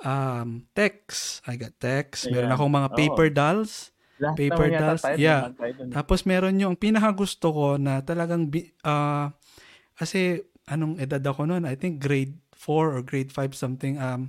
um 0.00 0.64
text. 0.72 1.44
I 1.44 1.58
got 1.58 1.76
text. 1.76 2.30
Meron 2.30 2.54
akong 2.54 2.72
mga 2.72 2.88
paper 2.94 3.28
dolls. 3.34 3.90
Lahat 4.20 4.36
Paper 4.36 4.68
dolls, 4.68 5.04
yeah. 5.16 5.48
dun. 5.48 5.96
tapos 5.96 6.28
meron 6.28 6.52
yung 6.60 6.76
pinakagusto 6.76 7.56
ko 7.56 7.66
na 7.80 8.04
talagang 8.04 8.52
bi- 8.52 8.68
ah 8.84 9.32
kasi 9.96 10.44
anong 10.68 11.00
edad 11.00 11.24
ako 11.24 11.48
noon 11.48 11.64
I 11.64 11.72
think 11.72 12.04
grade 12.04 12.36
4 12.52 12.68
or 12.68 13.00
grade 13.00 13.32
5 13.32 13.56
something 13.56 13.96
um 13.96 14.28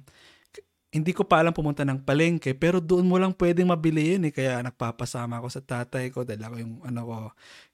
hindi 0.91 1.11
ko 1.15 1.23
pa 1.23 1.39
alam 1.39 1.55
pumunta 1.55 1.87
ng 1.87 2.03
palengke 2.03 2.51
pero 2.51 2.83
doon 2.83 3.07
mo 3.07 3.15
lang 3.15 3.31
pwedeng 3.39 3.71
mabili 3.71 4.15
yun 4.15 4.27
eh. 4.27 4.33
Kaya 4.35 4.59
nagpapasama 4.59 5.39
ako 5.39 5.47
sa 5.47 5.63
tatay 5.63 6.11
ko 6.11 6.27
dahil 6.27 6.43
ako 6.43 6.55
yung 6.59 6.73
ano 6.83 6.99
ko 7.07 7.17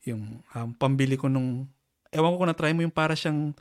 yung 0.05 0.21
um, 0.53 0.69
pambili 0.77 1.17
ko 1.17 1.25
nung 1.25 1.65
ewan 2.11 2.33
ko 2.33 2.37
kung 2.41 2.49
na-try 2.49 2.71
mo 2.73 2.83
yung 2.83 2.93
para 2.93 3.13
siyang 3.13 3.55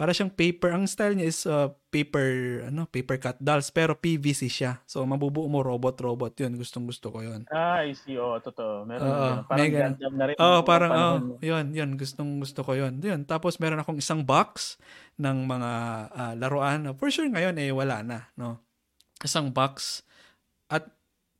para 0.00 0.16
siyang 0.16 0.32
paper 0.32 0.72
ang 0.72 0.88
style 0.88 1.12
niya 1.12 1.28
is 1.28 1.44
uh, 1.44 1.68
paper 1.92 2.64
ano 2.72 2.88
paper 2.88 3.20
cut 3.20 3.36
dolls 3.36 3.68
pero 3.68 3.92
PVC 3.92 4.48
siya 4.48 4.80
so 4.88 5.04
mabubuo 5.04 5.44
mo 5.44 5.60
robot 5.60 6.00
robot 6.00 6.32
yun 6.40 6.56
gustong 6.56 6.88
gusto 6.88 7.12
ko 7.12 7.20
yun 7.20 7.44
Ah, 7.52 7.84
I 7.84 7.92
see. 7.92 8.16
Oo, 8.16 8.40
totoo. 8.40 8.88
Meron 8.88 9.04
Oo, 9.04 9.12
na 9.12 9.20
ganun. 9.20 9.44
Parang. 9.44 9.92
Gundam 9.92 10.14
na 10.16 10.24
rin. 10.30 10.36
Oh, 10.40 10.60
nung 10.60 10.64
parang 10.64 10.90
oh, 10.92 11.16
yun, 11.44 11.66
yun, 11.76 11.90
gustong 12.00 12.40
gusto 12.40 12.64
ko 12.64 12.72
yun. 12.78 12.96
Yun, 13.02 13.28
tapos 13.28 13.60
meron 13.60 13.82
akong 13.82 14.00
isang 14.00 14.24
box 14.24 14.80
ng 15.20 15.44
mga 15.44 15.70
ah, 16.14 16.34
laruan. 16.38 16.88
For 16.96 17.12
sure 17.12 17.28
ngayon 17.28 17.60
eh 17.60 17.74
wala 17.74 18.00
na, 18.00 18.18
no. 18.38 18.62
Isang 19.20 19.52
box 19.52 20.00
at 20.70 20.88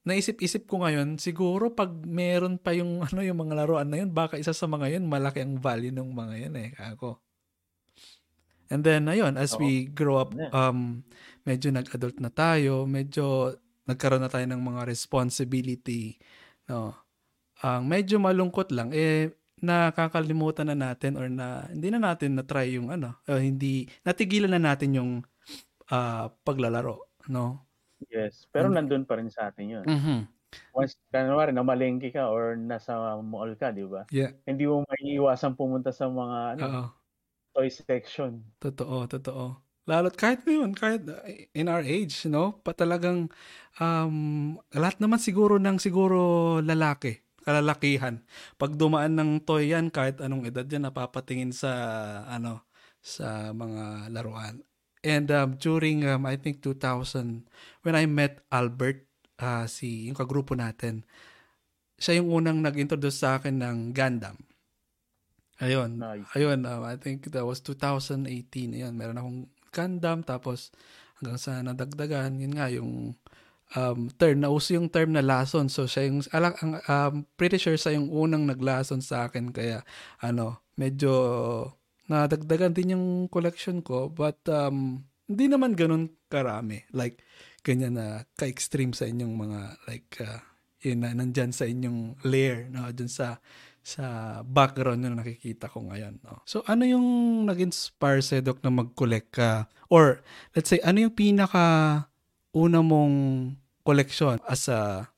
naisip-isip 0.05 0.65
ko 0.65 0.81
ngayon, 0.85 1.21
siguro 1.21 1.73
pag 1.73 1.93
meron 2.05 2.57
pa 2.57 2.73
yung 2.73 3.01
ano 3.07 3.21
yung 3.21 3.39
mga 3.41 3.65
laruan 3.65 3.89
na 3.89 4.01
yun, 4.01 4.11
baka 4.13 4.41
isa 4.41 4.57
sa 4.57 4.67
mga 4.67 4.99
yun 4.99 5.05
malaki 5.07 5.45
ang 5.45 5.61
value 5.61 5.93
ng 5.93 6.11
mga 6.11 6.35
yun 6.49 6.55
eh, 6.57 6.71
ako. 6.77 7.21
And 8.71 8.87
then 8.87 9.11
ayun, 9.11 9.35
as 9.35 9.59
Oo. 9.59 9.67
we 9.67 9.91
grow 9.91 10.23
up, 10.23 10.31
um 10.55 11.03
medyo 11.43 11.75
nag-adult 11.75 12.23
na 12.23 12.31
tayo, 12.31 12.87
medyo 12.87 13.57
nagkaroon 13.91 14.23
na 14.23 14.31
tayo 14.31 14.47
ng 14.47 14.63
mga 14.63 14.87
responsibility, 14.87 16.17
no. 16.71 16.95
Ang 17.61 17.91
medyo 17.91 18.17
malungkot 18.17 18.73
lang 18.73 18.95
eh 18.95 19.37
nakakalimutan 19.61 20.73
na 20.73 20.77
natin 20.77 21.21
or 21.21 21.29
na 21.29 21.69
hindi 21.69 21.93
na 21.93 22.01
natin 22.01 22.33
na 22.33 22.45
try 22.49 22.73
yung 22.73 22.89
ano, 22.89 23.21
uh, 23.29 23.37
hindi 23.37 23.85
natigilan 24.09 24.57
na 24.57 24.61
natin 24.73 24.97
yung 24.97 25.11
ah, 25.93 26.33
paglalaro, 26.47 27.21
no. 27.29 27.70
Yes. 28.09 28.49
Pero 28.49 28.73
And- 28.73 28.81
nandun 28.81 29.05
pa 29.05 29.21
rin 29.21 29.29
sa 29.29 29.53
atin 29.53 29.67
yun. 29.81 29.85
Mhm. 29.85 30.19
Once, 30.75 30.99
kanwari, 31.15 31.55
namalengke 31.55 32.11
ka 32.11 32.27
or 32.27 32.59
nasa 32.59 33.21
mall 33.23 33.55
ka, 33.55 33.71
di 33.71 33.87
ba? 33.87 34.03
Yeah. 34.11 34.35
Hindi 34.49 34.67
mo 34.67 34.83
maiiwasan 34.83 35.55
pumunta 35.55 35.95
sa 35.95 36.11
mga 36.11 36.39
ano, 36.59 36.65
Oo. 36.67 36.85
toy 37.55 37.69
section. 37.71 38.43
Totoo, 38.59 39.07
totoo. 39.07 39.63
Lalo't 39.87 40.15
kahit 40.19 40.43
ngayon, 40.47 40.75
kahit 40.75 41.03
uh, 41.07 41.23
in 41.55 41.71
our 41.71 41.83
age, 41.87 42.27
no? 42.27 42.59
Pa 42.67 42.75
talagang 42.75 43.31
um, 43.79 44.59
lahat 44.75 44.99
naman 44.99 45.19
siguro 45.23 45.59
ng 45.63 45.79
siguro 45.79 46.59
lalaki, 46.63 47.23
kalalakihan. 47.47 48.23
Pag 48.59 48.75
dumaan 48.75 49.15
ng 49.19 49.31
toy 49.47 49.71
yan, 49.71 49.91
kahit 49.91 50.19
anong 50.19 50.51
edad 50.51 50.67
yan, 50.67 50.87
napapatingin 50.87 51.55
sa 51.55 51.71
ano 52.27 52.67
sa 53.01 53.51
mga 53.55 54.11
laruan. 54.13 54.61
And 55.01 55.33
um, 55.33 55.57
during 55.57 56.05
um, 56.05 56.29
I 56.29 56.37
think 56.37 56.61
2000 56.61 57.49
when 57.83 57.97
I 57.97 58.05
met 58.05 58.45
Albert 58.53 59.09
ah, 59.41 59.65
si 59.65 60.13
yung 60.13 60.19
kagrupo 60.19 60.53
natin 60.53 61.09
siya 62.01 62.17
yung 62.19 62.33
unang 62.33 62.65
nag-introduce 62.65 63.21
sa 63.21 63.37
akin 63.37 63.61
ng 63.61 63.79
Gundam. 63.93 64.41
Ayun. 65.61 66.01
Nice. 66.01 66.25
Ayun, 66.33 66.65
um, 66.65 66.83
I 66.89 66.97
think 66.97 67.29
that 67.29 67.45
was 67.45 67.61
2018. 67.61 68.25
Ayun, 68.73 68.97
meron 68.97 69.21
akong 69.21 69.41
Gundam 69.69 70.25
tapos 70.25 70.73
hanggang 71.21 71.37
sa 71.37 71.61
nadagdagan, 71.61 72.41
yun 72.41 72.57
nga 72.57 72.73
yung 72.73 73.13
um, 73.77 74.09
term, 74.17 74.41
nauso 74.41 74.73
yung 74.73 74.89
term 74.89 75.13
na 75.13 75.21
lason. 75.21 75.69
So 75.69 75.85
siya 75.85 76.09
yung, 76.09 76.25
ala, 76.33 76.57
ang, 76.65 76.81
um, 76.89 77.15
pretty 77.37 77.61
sure 77.61 77.77
siya 77.77 78.01
yung 78.01 78.09
unang 78.09 78.49
naglason 78.49 79.05
sa 79.05 79.29
akin 79.29 79.53
kaya 79.53 79.85
ano, 80.25 80.65
medyo 80.81 81.13
nadagdagan 82.11 82.75
din 82.75 82.99
yung 82.99 83.07
collection 83.31 83.79
ko 83.87 84.11
but 84.11 84.43
um, 84.51 85.07
hindi 85.31 85.47
naman 85.47 85.79
ganun 85.79 86.11
karami. 86.27 86.83
Like, 86.91 87.23
ganyan 87.63 87.95
na 87.95 88.27
ka-extreme 88.35 88.91
sa 88.91 89.07
inyong 89.07 89.35
mga 89.39 89.61
like 89.87 90.11
uh, 90.19 90.43
yun 90.83 91.07
na 91.07 91.15
nandyan 91.15 91.55
sa 91.55 91.69
inyong 91.69 92.19
layer 92.27 92.67
no? 92.67 92.89
Dun 92.91 93.07
sa 93.07 93.39
sa 93.81 94.41
background 94.45 95.05
na 95.07 95.15
nakikita 95.15 95.71
ko 95.71 95.87
ngayon 95.87 96.19
no? 96.25 96.43
So 96.49 96.65
ano 96.67 96.83
yung 96.89 97.07
nag-inspire 97.47 98.25
sa 98.25 98.41
Doc 98.43 98.65
na 98.65 98.73
mag-collect 98.73 99.31
ka? 99.31 99.69
Or 99.93 100.25
let's 100.57 100.73
say 100.73 100.81
ano 100.83 101.05
yung 101.05 101.15
pinaka 101.15 102.09
una 102.57 102.81
mong 102.83 103.55
collection 103.85 104.41
as 104.49 104.67
a 104.67 105.13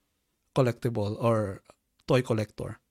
collectible 0.52 1.16
or 1.22 1.64
toy 2.04 2.20
collector 2.20 2.81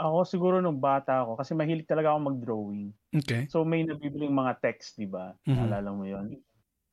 Ako 0.00 0.24
siguro 0.24 0.56
nung 0.64 0.80
bata 0.80 1.20
ako, 1.24 1.36
kasi 1.40 1.52
mahilig 1.52 1.84
talaga 1.84 2.16
ako 2.16 2.20
mag-drawing. 2.32 2.88
okay 3.16 3.50
So 3.50 3.66
may 3.68 3.84
nabibiling 3.84 4.32
mga 4.32 4.62
text, 4.64 4.96
di 4.96 5.04
ba? 5.08 5.36
Mhm. 5.46 5.56
Naalala 5.56 5.90
mo 5.92 6.04
yun? 6.08 6.40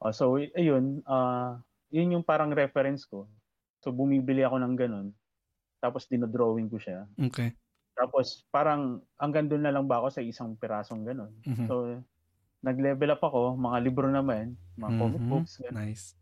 Oh, 0.03 0.11
so 0.13 0.37
ayun, 0.39 1.01
ah 1.07 1.61
yun 1.93 2.13
yung 2.19 2.25
parang 2.27 2.51
reference 2.53 3.05
ko. 3.07 3.29
So 3.83 3.93
bumibili 3.95 4.43
ako 4.43 4.57
ng 4.61 4.75
ganun. 4.79 5.07
Tapos 5.83 6.07
dinodrawing 6.11 6.69
ko 6.71 6.77
siya. 6.81 7.07
okay 7.19 7.57
Tapos 7.97 8.45
parang 8.53 9.03
hanggang 9.21 9.47
doon 9.51 9.63
na 9.67 9.73
lang 9.75 9.85
ba 9.89 10.01
ako 10.03 10.09
sa 10.13 10.23
isang 10.25 10.55
pirasong 10.59 11.03
ganun. 11.07 11.33
Mhm. 11.45 11.69
So 11.69 12.01
nag-level 12.65 13.13
up 13.15 13.23
ako, 13.23 13.55
mga 13.59 13.77
libro 13.85 14.07
naman, 14.11 14.57
mga 14.79 14.93
comic 14.99 15.23
Mhm. 15.23 15.29
books. 15.29 15.59
ganun. 15.63 15.75
nice 15.75 16.15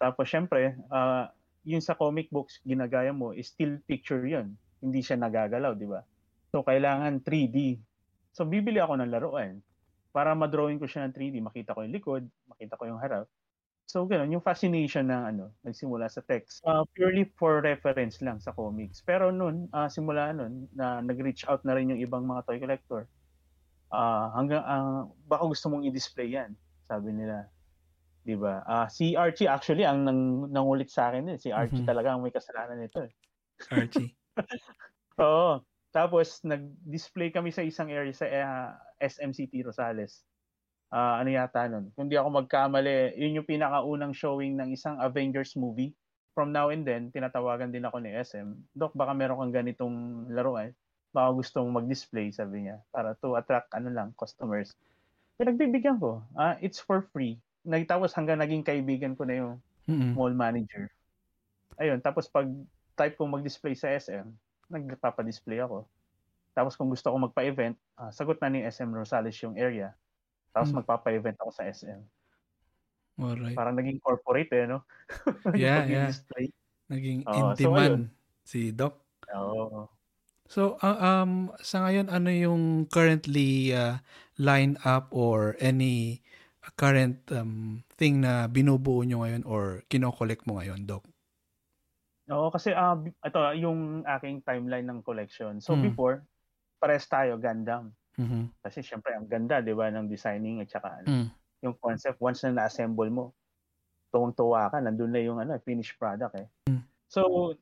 Tapos 0.00 0.28
syempre, 0.28 0.76
ah 0.92 1.32
yung 1.66 1.82
sa 1.82 1.96
comic 1.98 2.30
books 2.30 2.60
ginagaya 2.62 3.10
mo 3.10 3.32
is 3.34 3.48
still 3.50 3.80
picture 3.88 4.22
yun. 4.28 4.54
Hindi 4.82 5.00
siya 5.00 5.16
nagagalaw, 5.20 5.72
di 5.76 5.88
ba? 5.88 6.04
So 6.52 6.60
kailangan 6.64 7.24
3D. 7.24 7.80
So 8.36 8.44
bibili 8.44 8.76
ako 8.80 9.00
ng 9.00 9.10
laruan 9.12 9.64
para 10.12 10.32
ma-drawing 10.36 10.80
ko 10.80 10.86
siya 10.88 11.08
ng 11.08 11.14
3D, 11.16 11.36
makita 11.44 11.72
ko 11.76 11.84
yung 11.84 11.94
likod, 11.96 12.24
makita 12.48 12.76
ko 12.80 12.84
yung 12.88 13.00
harap. 13.00 13.28
So 13.88 14.04
gano'n, 14.08 14.32
yung 14.34 14.44
fascination 14.44 15.08
ng 15.10 15.22
ano, 15.36 15.44
nagsimula 15.66 16.08
sa 16.10 16.22
text. 16.24 16.62
Ah, 16.64 16.84
purely 16.96 17.28
for 17.36 17.60
reference 17.60 18.22
lang 18.24 18.40
sa 18.40 18.52
comics. 18.56 19.04
Pero 19.04 19.28
noon, 19.28 19.68
ah, 19.76 19.92
simula 19.92 20.32
noon 20.32 20.68
na 20.72 21.04
nag-reach 21.04 21.44
out 21.44 21.60
na 21.68 21.76
rin 21.76 21.92
yung 21.92 22.00
ibang 22.00 22.24
mga 22.24 22.48
toy 22.48 22.56
collector. 22.58 23.02
Ah, 23.92 24.32
hanggang 24.36 24.64
ah, 24.66 25.06
baka 25.28 25.44
gusto 25.48 25.68
mong 25.72 25.86
i-display 25.88 26.34
'yan, 26.34 26.56
sabi 26.86 27.12
nila. 27.14 27.50
'Di 28.26 28.36
ba? 28.38 28.62
Ah, 28.66 28.88
si 28.90 29.14
Archie 29.16 29.48
actually 29.50 29.84
ang 29.86 30.04
nang, 30.06 30.50
nangulit 30.52 30.88
sa 30.92 31.10
akin 31.12 31.26
din. 31.28 31.38
Si 31.40 31.50
Archie 31.54 31.82
Mhm. 31.82 31.88
talaga 31.88 32.14
ang 32.16 32.22
may 32.24 32.34
kasalanan 32.34 32.80
nito. 32.82 33.02
Eh. 33.06 33.12
Archie 33.70 34.15
Oo. 35.22 35.62
Tapos 35.92 36.44
nag-display 36.44 37.32
kami 37.32 37.50
sa 37.54 37.64
isang 37.64 37.88
area 37.88 38.12
sa 38.12 38.26
eh, 38.28 38.44
SMCT 39.08 39.64
Rosales. 39.64 40.24
Ah, 40.92 41.18
ano 41.20 41.32
yata 41.34 41.66
nun? 41.66 41.90
Kung 41.98 42.06
di 42.06 42.14
ako 42.16 42.44
magkamali, 42.44 43.16
yun 43.18 43.42
yung 43.42 43.48
pinakaunang 43.48 44.14
showing 44.14 44.54
ng 44.54 44.70
isang 44.72 45.00
Avengers 45.02 45.58
movie. 45.58 45.96
From 46.36 46.52
now 46.52 46.68
and 46.70 46.84
then, 46.84 47.08
tinatawagan 47.10 47.72
din 47.72 47.82
ako 47.88 47.98
ni 48.04 48.12
SM. 48.12 48.54
Dok, 48.76 48.92
baka 48.94 49.16
meron 49.16 49.40
kang 49.40 49.56
ganitong 49.64 50.28
laruan. 50.30 50.76
Baka 51.10 51.32
gustong 51.32 51.72
mag-display, 51.72 52.30
sabi 52.30 52.68
niya. 52.68 52.84
Para 52.92 53.16
to 53.18 53.34
attract, 53.40 53.72
ano 53.72 53.88
lang, 53.90 54.12
customers. 54.20 54.76
Pinagbibigyan 55.40 55.98
ko. 55.98 56.22
Ah, 56.36 56.60
it's 56.60 56.78
for 56.78 57.02
free. 57.12 57.40
Nagtapos 57.66 58.12
hanggang 58.14 58.38
naging 58.38 58.62
kaibigan 58.62 59.16
ko 59.16 59.24
na 59.26 59.34
yung 59.40 59.54
Mhm. 59.88 60.14
mall 60.14 60.32
manager. 60.36 60.92
Ayun, 61.80 62.00
tapos 62.04 62.28
pag 62.30 62.46
type 62.96 63.14
kong 63.20 63.36
mag-display 63.38 63.76
sa 63.76 63.92
SM, 63.92 64.26
nagpapa-display 64.72 65.62
ako. 65.62 65.86
Tapos 66.56 66.74
kung 66.74 66.88
gusto 66.88 67.12
ko 67.12 67.16
magpa-event, 67.20 67.76
ah, 68.00 68.10
sagot 68.10 68.40
na 68.40 68.48
ni 68.48 68.64
SM 68.64 68.90
Rosales 68.90 69.36
yung 69.44 69.54
area. 69.60 69.92
Tapos 70.56 70.72
Hmm. 70.72 70.80
magpapa-event 70.82 71.36
ako 71.40 71.50
sa 71.52 71.68
SM. 71.68 72.00
alright 73.20 73.56
Parang 73.56 73.76
naging 73.76 74.00
corporate 74.00 74.52
eh, 74.52 74.64
no? 74.68 74.84
Yeah, 75.56 75.84
yeah. 75.88 76.08
display. 76.12 76.52
naging 76.88 77.20
Oo, 77.28 77.52
in 77.52 77.56
so 77.56 77.70
si 78.46 78.70
Doc 78.72 79.06
Oo. 79.34 79.90
So, 80.46 80.78
uh, 80.78 80.98
um, 81.02 81.50
sa 81.58 81.82
ngayon, 81.82 82.06
ano 82.06 82.30
yung 82.30 82.86
currently 82.86 83.74
uh, 83.74 83.98
line 84.38 84.78
up 84.86 85.10
or 85.10 85.58
any 85.58 86.22
current 86.78 87.18
um, 87.34 87.82
thing 87.98 88.22
na 88.22 88.46
binubuo 88.46 89.02
nyo 89.02 89.26
ngayon 89.26 89.42
or 89.42 89.82
kinokollect 89.90 90.46
mo 90.46 90.62
ngayon, 90.62 90.86
Doc? 90.86 91.02
Oo, 92.26 92.50
kasi 92.50 92.74
b- 92.74 93.14
ito 93.14 93.38
yung 93.56 94.02
aking 94.02 94.42
timeline 94.42 94.86
ng 94.86 95.00
collection. 95.00 95.62
So 95.62 95.78
Hmm. 95.78 95.86
before, 95.86 96.16
pares 96.76 97.06
tayo 97.06 97.38
Gundam. 97.38 97.94
Mhm. 98.18 98.50
Kasi 98.60 98.82
syempre 98.82 99.14
ang 99.14 99.28
ganda, 99.28 99.60
'di 99.60 99.72
ba, 99.72 99.86
ng 99.88 100.10
designing 100.10 100.58
at 100.58 100.68
saka 100.68 100.98
ano, 100.98 101.06
Mm. 101.06 101.28
yung 101.62 101.74
concept 101.78 102.18
once 102.18 102.42
na 102.44 102.64
na-assemble 102.64 103.08
mo, 103.12 103.24
tuwang-tuwa 104.10 104.72
ka, 104.72 104.80
nandun 104.80 105.12
na 105.12 105.20
yung 105.22 105.38
ano, 105.38 105.54
finished 105.62 105.94
product 105.96 106.34
eh. 106.34 106.48
Mm. 106.66 106.82
So, 107.06 107.52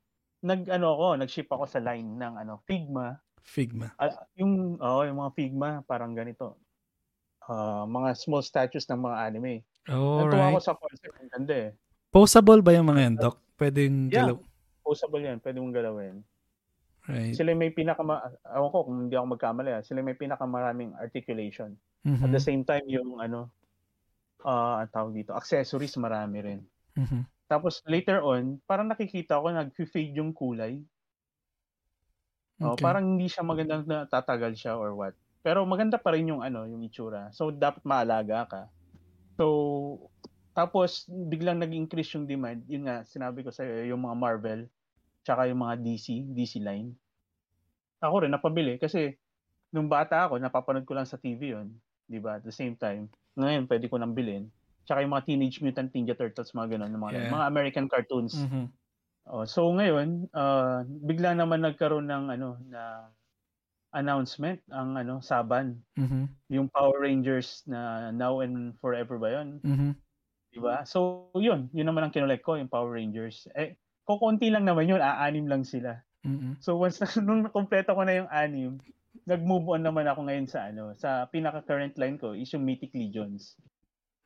nag 0.40 0.64
ano 0.70 0.94
ako, 0.94 1.06
nag-ship 1.20 1.48
ako 1.50 1.64
sa 1.66 1.82
line 1.82 2.16
ng 2.16 2.34
ano, 2.38 2.62
Figma, 2.64 3.18
Figma. 3.44 3.92
Ah, 4.00 4.24
yung, 4.40 4.80
oh, 4.80 5.04
yung 5.04 5.20
mga 5.20 5.32
Figma, 5.36 5.84
parang 5.84 6.16
ganito. 6.16 6.56
Ah, 7.44 7.84
mga 7.84 8.16
small 8.16 8.40
statues 8.40 8.88
ng 8.88 9.04
mga 9.04 9.16
anime. 9.20 9.60
Oh, 9.92 10.24
Natuwa 10.24 10.48
ako 10.48 10.56
right. 10.56 10.64
sa 10.64 10.72
concept. 10.80 11.14
Ang 11.20 11.28
ganda 11.28 11.54
eh. 11.68 11.70
Postable 12.08 12.64
ba 12.64 12.72
yung 12.72 12.88
mga 12.88 13.00
yan, 13.04 13.14
Doc? 13.20 13.36
Pwedeng 13.54 14.08
Yeah. 14.08 14.32
galaw. 14.32 14.38
Posable 14.84 15.24
yan. 15.24 15.40
Pwede 15.40 15.58
mong 15.64 15.72
galawin. 15.74 16.16
Right. 17.08 17.34
Sila 17.36 17.52
may 17.56 17.72
pinaka, 17.72 18.00
ewan 18.54 18.70
ko 18.72 18.78
kung 18.86 18.98
hindi 19.08 19.16
ako 19.16 19.26
magkamali 19.36 19.70
ah, 19.76 19.82
sila 19.84 20.00
may 20.04 20.16
pinakamaraming 20.16 20.92
articulation. 21.00 21.76
At 22.20 22.28
Mhm. 22.28 22.32
the 22.32 22.40
same 22.40 22.62
time, 22.64 22.84
yung 22.88 23.18
ano, 23.20 23.50
ah, 24.44 24.84
ang 24.84 24.90
tawag 24.92 25.12
dito, 25.16 25.32
accessories 25.36 25.96
marami 26.00 26.38
rin. 26.44 26.60
Mhm. 26.96 27.26
Tapos 27.50 27.82
later 27.88 28.20
on, 28.24 28.60
parang 28.68 28.88
nakikita 28.90 29.40
ko 29.40 29.48
nag-fade 29.52 30.16
yung 30.16 30.32
kulay. 30.34 30.82
Oh, 32.62 32.78
Okay. 32.78 32.84
parang 32.84 33.18
hindi 33.18 33.26
siya 33.26 33.42
magandang 33.42 33.82
na 33.90 34.06
tatagal 34.06 34.54
siya 34.54 34.78
or 34.78 34.94
what. 34.94 35.14
Pero 35.42 35.66
maganda 35.66 35.98
pa 35.98 36.14
rin 36.14 36.30
yung 36.30 36.40
ano, 36.40 36.64
yung 36.70 36.86
itsura. 36.86 37.34
So 37.34 37.50
dapat 37.50 37.82
maalaga 37.82 38.46
ka. 38.46 38.62
So 39.38 39.46
tapos 40.56 41.06
biglang 41.10 41.58
nag-increase 41.60 42.14
yung 42.16 42.26
demand. 42.30 42.64
Yun 42.70 42.86
nga 42.88 43.02
sinabi 43.06 43.42
ko 43.44 43.50
sa 43.52 43.66
yung 43.66 44.02
mga 44.06 44.16
Marvel 44.18 44.60
tsaka 45.26 45.48
yung 45.50 45.60
mga 45.64 45.76
DC, 45.84 46.06
DC 46.34 46.60
line. 46.62 46.96
Ako 48.02 48.26
rin 48.26 48.32
napabili 48.34 48.74
kasi 48.80 49.14
nung 49.74 49.88
bata 49.90 50.26
ako, 50.28 50.38
napapanood 50.42 50.86
ko 50.88 50.94
lang 50.98 51.06
sa 51.08 51.18
TV 51.20 51.54
yun. 51.54 51.78
'Di 52.10 52.18
ba? 52.22 52.38
At 52.40 52.44
the 52.46 52.54
same 52.54 52.74
time, 52.78 53.10
ngayon 53.38 53.68
pwede 53.70 53.86
ko 53.90 53.98
nang 54.00 54.14
bilhin. 54.16 54.50
Tsaka 54.88 55.02
yung 55.04 55.14
mga 55.14 55.26
Teenage 55.28 55.58
Mutant 55.64 55.90
Ninja 55.94 56.16
Turtles, 56.18 56.52
mga 56.56 56.78
ganun, 56.78 56.94
mga, 56.98 57.12
Yeah. 57.12 57.30
mga 57.30 57.44
American 57.50 57.86
cartoons. 57.90 58.48
Mhm. 58.48 58.74
Oh, 59.28 59.44
so 59.48 59.68
ngayon, 59.72 60.28
ah, 60.36 60.82
bigla 60.86 61.34
naman 61.38 61.62
nagkaroon 61.64 62.08
ng 62.10 62.24
ano 62.34 62.58
na 62.66 63.12
announcement 63.94 64.60
ang 64.72 64.96
ano 64.98 65.20
Saban, 65.24 65.82
Mhm. 65.96 66.34
yung 66.52 66.68
Power 66.72 67.00
Rangers 67.02 67.64
na 67.68 68.10
Now 68.14 68.40
and 68.44 68.76
Forever 68.80 69.18
ba 69.20 69.30
'yon, 69.40 69.64
Mhm. 69.64 70.03
'Di 70.54 70.62
ba? 70.62 70.86
So 70.86 71.28
'yun, 71.34 71.66
'yun 71.74 71.90
naman 71.90 72.06
ang 72.06 72.14
kinolek 72.14 72.46
ko, 72.46 72.54
yung 72.54 72.70
Power 72.70 72.94
Rangers. 72.94 73.50
Eh 73.58 73.74
kokonti 74.06 74.54
lang 74.54 74.62
naman 74.62 74.86
'yun, 74.86 75.02
aanim 75.02 75.50
lang 75.50 75.66
sila. 75.66 75.98
Mhm. 76.22 76.62
So 76.62 76.78
once 76.78 77.02
na 77.02 77.10
nung 77.26 77.42
nakumpleto 77.42 77.92
ko 77.92 78.06
na 78.06 78.14
yung 78.22 78.30
anim, 78.30 78.78
nag-move 79.26 79.66
on 79.74 79.82
naman 79.82 80.06
ako 80.06 80.30
ngayon 80.30 80.46
sa 80.46 80.70
ano, 80.70 80.94
sa 80.94 81.26
pinaka 81.26 81.66
current 81.66 81.98
line 81.98 82.16
ko 82.16 82.32
is 82.38 82.48
yung 82.54 82.62
Mythic 82.62 82.94
Legions. 82.94 83.58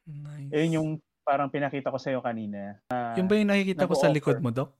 Nice. 0.04 0.52
Eh 0.52 0.68
yung 0.76 1.00
parang 1.24 1.52
pinakita 1.52 1.92
ko 1.92 2.00
sa 2.00 2.12
iyo 2.12 2.20
kanina. 2.24 2.80
Yung 3.16 3.28
ba 3.28 3.36
yung 3.36 3.52
nakikita 3.52 3.84
ko 3.84 3.92
sa 3.96 4.08
likod 4.08 4.40
mo, 4.40 4.48
Doc? 4.48 4.72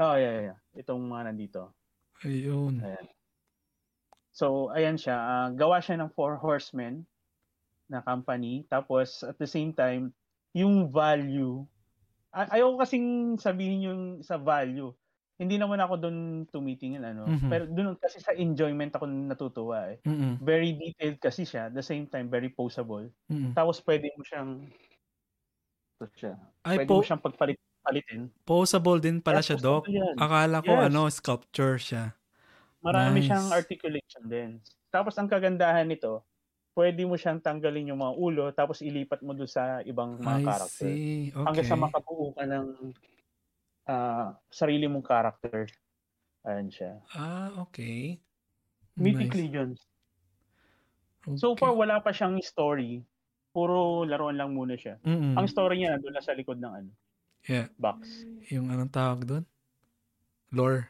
Oh, 0.00 0.16
yeah, 0.16 0.32
yeah, 0.40 0.44
yeah. 0.56 0.58
Itong 0.74 1.04
mga 1.06 1.30
nandito. 1.30 1.70
Ayun. 2.24 2.80
Ayan. 2.82 3.06
So, 4.34 4.72
ayan 4.74 4.98
siya. 4.98 5.14
ah, 5.14 5.48
gawa 5.54 5.78
siya 5.78 6.00
ng 6.00 6.10
Four 6.16 6.42
Horsemen 6.42 7.06
na 7.86 8.02
company. 8.02 8.66
Tapos, 8.66 9.22
at 9.22 9.38
the 9.38 9.46
same 9.46 9.70
time, 9.70 10.10
yung 10.54 10.88
value, 10.90 11.66
ay- 12.34 12.60
ayaw 12.60 12.74
ko 12.74 12.78
kasing 12.84 13.08
sabihin 13.40 13.80
yung 13.88 14.02
sa 14.24 14.36
value. 14.40 14.92
Hindi 15.38 15.56
naman 15.58 15.80
ako 15.82 15.94
doon 15.98 16.18
tumitingin, 16.50 17.02
ano. 17.06 17.26
Mhm. 17.26 17.48
Pero 17.50 17.64
doon 17.70 17.96
kasi 17.98 18.20
sa 18.22 18.34
enjoyment 18.36 18.92
ako 18.94 19.06
natutuwa 19.10 19.90
eh. 19.94 19.98
Mhm. 20.06 20.44
Very 20.44 20.74
detailed 20.78 21.18
kasi 21.22 21.44
siya. 21.48 21.70
At 21.70 21.74
the 21.76 21.82
same 21.84 22.06
time, 22.10 22.28
very 22.30 22.50
posable. 22.52 23.10
Mhm. 23.30 23.54
Tapos, 23.56 23.80
pwede 23.86 24.10
mo 24.18 24.22
siyang, 24.26 24.50
ito 25.98 26.06
siya. 26.16 26.34
Ay, 26.64 26.80
Pwede 26.80 26.88
po, 26.88 26.94
mo 26.96 27.02
siyang 27.06 27.22
pagpalit 27.24 27.58
palitin. 27.84 28.30
posable 28.44 29.00
din 29.00 29.20
pala 29.24 29.40
Yeah, 29.40 29.44
siya, 29.44 29.58
Doc. 29.60 29.84
yan. 29.88 30.18
Akala 30.18 30.62
ko, 30.64 30.80
Yes. 30.80 30.88
ano, 30.88 31.08
sculpture 31.12 31.76
siya. 31.80 32.16
Marami 32.82 33.22
Nice. 33.22 33.26
siyang 33.26 33.54
articulation 33.54 34.24
din. 34.26 34.58
Tapos 34.90 35.14
ang 35.18 35.30
kagandahan 35.30 35.86
nito, 35.86 36.26
pwede 36.76 37.02
mo 37.06 37.14
siyang 37.18 37.42
tanggalin 37.42 37.90
yung 37.94 38.02
mga 38.02 38.14
ulo 38.18 38.44
tapos 38.54 38.82
ilipat 38.82 39.22
mo 39.22 39.32
doon 39.34 39.50
sa 39.50 39.80
ibang 39.86 40.18
mga 40.20 40.38
I 40.38 40.46
character. 40.46 40.92
see. 40.92 41.32
Hanggang 41.46 41.66
sa 41.66 41.78
Okay. 41.78 41.78
makabuo 41.78 42.34
ka 42.34 42.44
ng 42.46 42.66
ah, 43.88 44.36
sarili 44.52 44.86
mong 44.90 45.06
character. 45.06 45.66
Ayan 46.46 46.70
siya. 46.72 46.92
Ah, 47.12 47.52
okay. 47.60 48.22
Mythic 48.96 49.34
Nice. 49.34 49.34
Legions. 49.34 49.84
So 51.36 51.56
Okay. 51.58 51.58
far, 51.58 51.74
wala 51.74 51.98
pa 51.98 52.14
siyang 52.14 52.38
story. 52.38 53.02
Puro 53.50 54.06
laruan 54.06 54.38
lang 54.38 54.54
muna 54.54 54.78
siya. 54.78 55.02
Mhm. 55.02 55.34
Ang 55.34 55.50
story 55.50 55.82
niya 55.82 55.98
nandun 55.98 56.14
na 56.14 56.22
sa 56.22 56.30
likod 56.34 56.62
ng 56.62 56.72
ano, 56.78 56.90
Yeah. 57.48 57.68
box. 57.78 58.26
Yung 58.52 58.70
anong 58.72 58.92
tawag 58.92 59.20
doon? 59.28 59.44
Lore. 60.52 60.88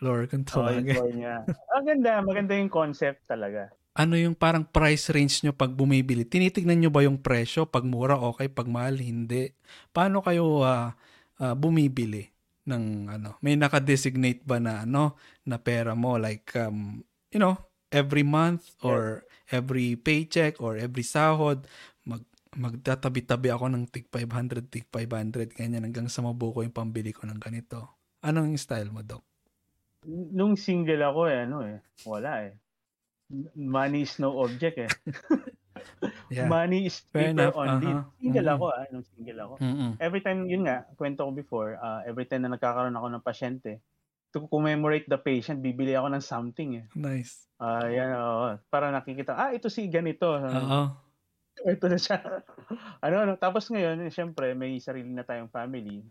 Lore 0.00 0.26
kung 0.30 0.44
So, 0.48 0.64
yung 0.72 0.86
tawagin. 0.86 0.88
story 0.88 1.12
niya. 1.20 1.44
Ang 1.76 1.84
ganda. 1.84 2.24
Maganda 2.24 2.56
yung 2.56 2.72
concept 2.72 3.28
talaga. 3.28 3.68
Ano 3.98 4.14
yung 4.14 4.38
parang 4.38 4.62
price 4.62 5.10
range 5.10 5.42
nyo 5.42 5.50
pag 5.50 5.74
bumibili? 5.74 6.22
Tinitignan 6.22 6.78
nyo 6.78 6.90
ba 6.94 7.02
yung 7.02 7.18
presyo? 7.18 7.66
Pag 7.66 7.82
mura, 7.82 8.14
okay. 8.14 8.46
Pag 8.46 8.70
mahal, 8.70 9.02
hindi. 9.02 9.50
Paano 9.90 10.22
kayo 10.22 10.62
ah, 10.62 10.94
ah, 11.42 11.54
bumibili 11.58 12.30
ng 12.70 13.10
ano? 13.10 13.34
May 13.42 13.58
naka-designate 13.58 14.46
ba 14.46 14.62
na 14.62 14.86
ano 14.86 15.18
na 15.42 15.58
pera 15.58 15.98
mo 15.98 16.14
like 16.14 16.54
um, 16.54 17.02
you 17.34 17.42
know, 17.42 17.58
every 17.90 18.22
month 18.22 18.78
or 18.86 19.26
every 19.50 19.98
paycheck 19.98 20.62
or 20.62 20.78
every 20.78 21.02
sahod 21.02 21.66
mag 22.06 22.22
magtatabi-tabi 22.54 23.50
ako 23.50 23.66
ng 23.66 23.84
tig 23.90 24.06
500, 24.08 24.70
tig 24.72 24.86
500, 24.88 25.58
ganyan 25.58 25.84
hanggang 25.84 26.06
sa 26.06 26.22
mabuko 26.22 26.62
yung 26.62 26.72
pambili 26.72 27.10
ko 27.10 27.26
ng 27.26 27.36
ganito. 27.36 27.98
Anong 28.24 28.56
style 28.56 28.88
mo, 28.88 29.04
Doc? 29.04 29.26
Nung 30.08 30.56
single 30.56 31.02
ako 31.02 31.28
eh, 31.28 31.38
ano 31.44 31.66
eh, 31.66 31.78
wala 32.08 32.46
eh. 32.48 32.56
Money 33.54 34.08
is 34.08 34.16
no 34.18 34.40
object 34.40 34.76
eh. 34.80 34.92
Yeah. 36.28 36.44
Money 36.50 36.84
is 36.92 37.00
paper 37.00 37.32
enough, 37.32 37.56
only. 37.56 37.88
aha. 37.88 38.12
Single 38.20 38.44
Mhm. 38.44 38.54
ako 38.60 38.64
ah, 38.68 38.84
nung 38.92 39.06
single 39.08 39.38
ako. 39.40 39.54
Mm-mm. 39.64 39.90
Every 39.96 40.20
time, 40.20 40.44
yun 40.44 40.68
nga, 40.68 40.84
kwento 40.94 41.24
ko 41.24 41.30
before, 41.32 41.80
ah, 41.80 42.04
every 42.04 42.28
time 42.28 42.44
na 42.44 42.52
nagkakaroon 42.52 42.92
ako 42.92 43.08
ng 43.08 43.24
pasyente, 43.24 43.80
to 44.28 44.44
commemorate 44.46 45.08
the 45.08 45.16
patient, 45.16 45.64
bibili 45.64 45.96
ako 45.96 46.12
ng 46.12 46.20
something 46.20 46.84
eh. 46.84 46.86
Nice. 46.92 47.48
Ah, 47.56 47.88
yan, 47.88 48.12
oo. 48.12 48.60
Para 48.68 48.92
nakikita, 48.92 49.32
ah, 49.34 49.50
ito 49.56 49.72
si 49.72 49.88
ganito. 49.88 50.28
Oo. 50.28 50.80
ito 51.74 51.86
na 51.88 51.96
siya. 51.98 52.18
ano, 53.04 53.16
ano. 53.24 53.32
Tapos 53.40 53.64
ngayon, 53.72 54.04
syempre, 54.12 54.52
may 54.52 54.76
sarili 54.84 55.08
na 55.08 55.24
tayong 55.24 55.48
family. 55.48 56.04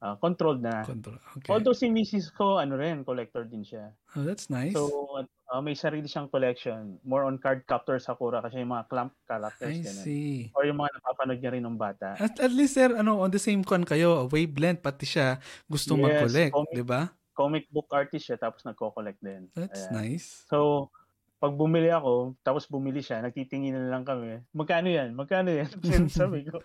Ah, 0.00 0.16
controlled 0.16 0.64
na. 0.64 0.80
Control. 0.80 1.20
Okay. 1.36 1.52
Although 1.52 1.76
si 1.76 1.92
Mrs. 1.92 2.32
ko, 2.32 2.56
ano 2.56 2.80
rin, 2.80 3.04
collector 3.04 3.44
din 3.44 3.60
siya. 3.60 3.92
Oh, 4.16 4.24
that's 4.24 4.48
nice. 4.48 4.72
So, 4.72 4.88
uh, 5.20 5.60
may 5.60 5.76
sarili 5.76 6.08
siyang 6.08 6.32
collection. 6.32 6.96
More 7.04 7.28
on 7.28 7.36
card 7.36 7.68
captor 7.68 8.00
Sakura 8.00 8.40
kasi 8.40 8.64
yung 8.64 8.72
mga 8.72 8.88
clamp 8.88 9.12
characters. 9.28 9.76
I 9.76 9.84
ganun. 9.84 10.00
see. 10.00 10.48
Or 10.56 10.64
yung 10.64 10.80
mga 10.80 10.96
napapanood 10.96 11.40
niya 11.44 11.52
rin 11.52 11.64
ng 11.68 11.76
bata. 11.76 12.16
At, 12.16 12.40
at 12.40 12.48
least 12.48 12.80
sir, 12.80 12.96
ano, 12.96 13.20
on 13.20 13.28
the 13.28 13.36
same 13.36 13.60
con 13.60 13.84
kayo, 13.84 14.24
wavelength, 14.32 14.80
pati 14.80 15.04
siya 15.04 15.36
gusto 15.68 15.92
Yes, 16.00 16.02
mag-collect, 16.08 16.52
comic- 16.56 16.76
di 16.80 16.84
ba? 16.88 17.02
Comic 17.36 17.64
book 17.68 17.88
artist 17.92 18.24
siya 18.24 18.40
tapos 18.40 18.64
nagko-collect 18.64 19.20
din. 19.20 19.52
That's 19.52 19.84
Ayan. 19.92 20.16
nice. 20.16 20.48
So, 20.48 20.88
pag 21.36 21.52
bumili 21.52 21.92
ako, 21.92 22.40
tapos 22.40 22.64
bumili 22.64 23.04
siya, 23.04 23.20
nagtitingin 23.20 23.76
na 23.76 23.92
lang 23.92 24.04
kami. 24.08 24.40
Magkano 24.56 24.88
yan? 24.88 25.12
Magkano 25.12 25.52
yan? 25.52 25.68
Sabi 26.08 26.48
ko. 26.48 26.60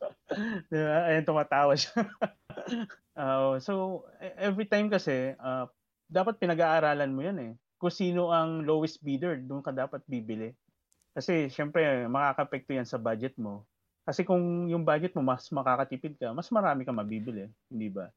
diba? 0.70 0.96
Ayan, 1.08 1.24
tumatawa 1.26 1.74
siya. 1.76 1.92
Ah, 3.16 3.56
so, 3.60 4.04
e- 4.20 4.36
every 4.40 4.68
time 4.68 4.88
kasi, 4.92 5.32
ah, 5.40 5.68
dapat 6.08 6.36
pinag-aaralan 6.40 7.12
mo 7.12 7.20
yan 7.24 7.38
eh. 7.40 7.52
Kung 7.80 7.92
sino 7.92 8.28
ang 8.32 8.64
lowest 8.64 9.00
bidder, 9.04 9.40
doon 9.40 9.64
ka 9.64 9.72
dapat 9.72 10.04
bibili. 10.08 10.52
Kasi, 11.16 11.48
syempre, 11.52 12.08
makakapekto 12.08 12.76
yan 12.76 12.88
sa 12.88 13.00
budget 13.00 13.36
mo. 13.40 13.64
Kasi 14.04 14.24
kung 14.24 14.68
yung 14.70 14.84
budget 14.84 15.14
mo 15.16 15.22
mas 15.24 15.48
makakatipid 15.52 16.16
ka, 16.20 16.32
mas 16.36 16.48
marami 16.52 16.84
ka 16.84 16.92
mabibili, 16.94 17.48
hindi 17.72 17.88
ba? 17.92 18.12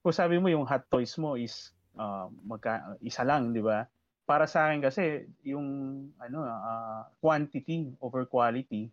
Kung 0.00 0.14
sabi 0.16 0.40
mo 0.40 0.48
yung 0.48 0.64
hot 0.64 0.84
toys 0.88 1.14
mo 1.20 1.36
is 1.36 1.72
ah, 1.98 2.28
magka, 2.44 2.96
isa 3.04 3.22
lang, 3.26 3.52
di 3.52 3.60
ba? 3.64 3.84
Para 4.24 4.46
sa 4.46 4.70
akin 4.70 4.80
kasi 4.84 5.26
yung 5.44 5.66
ano 6.20 6.38
ah, 6.46 7.10
quantity 7.20 7.92
over 8.00 8.24
quality. 8.28 8.88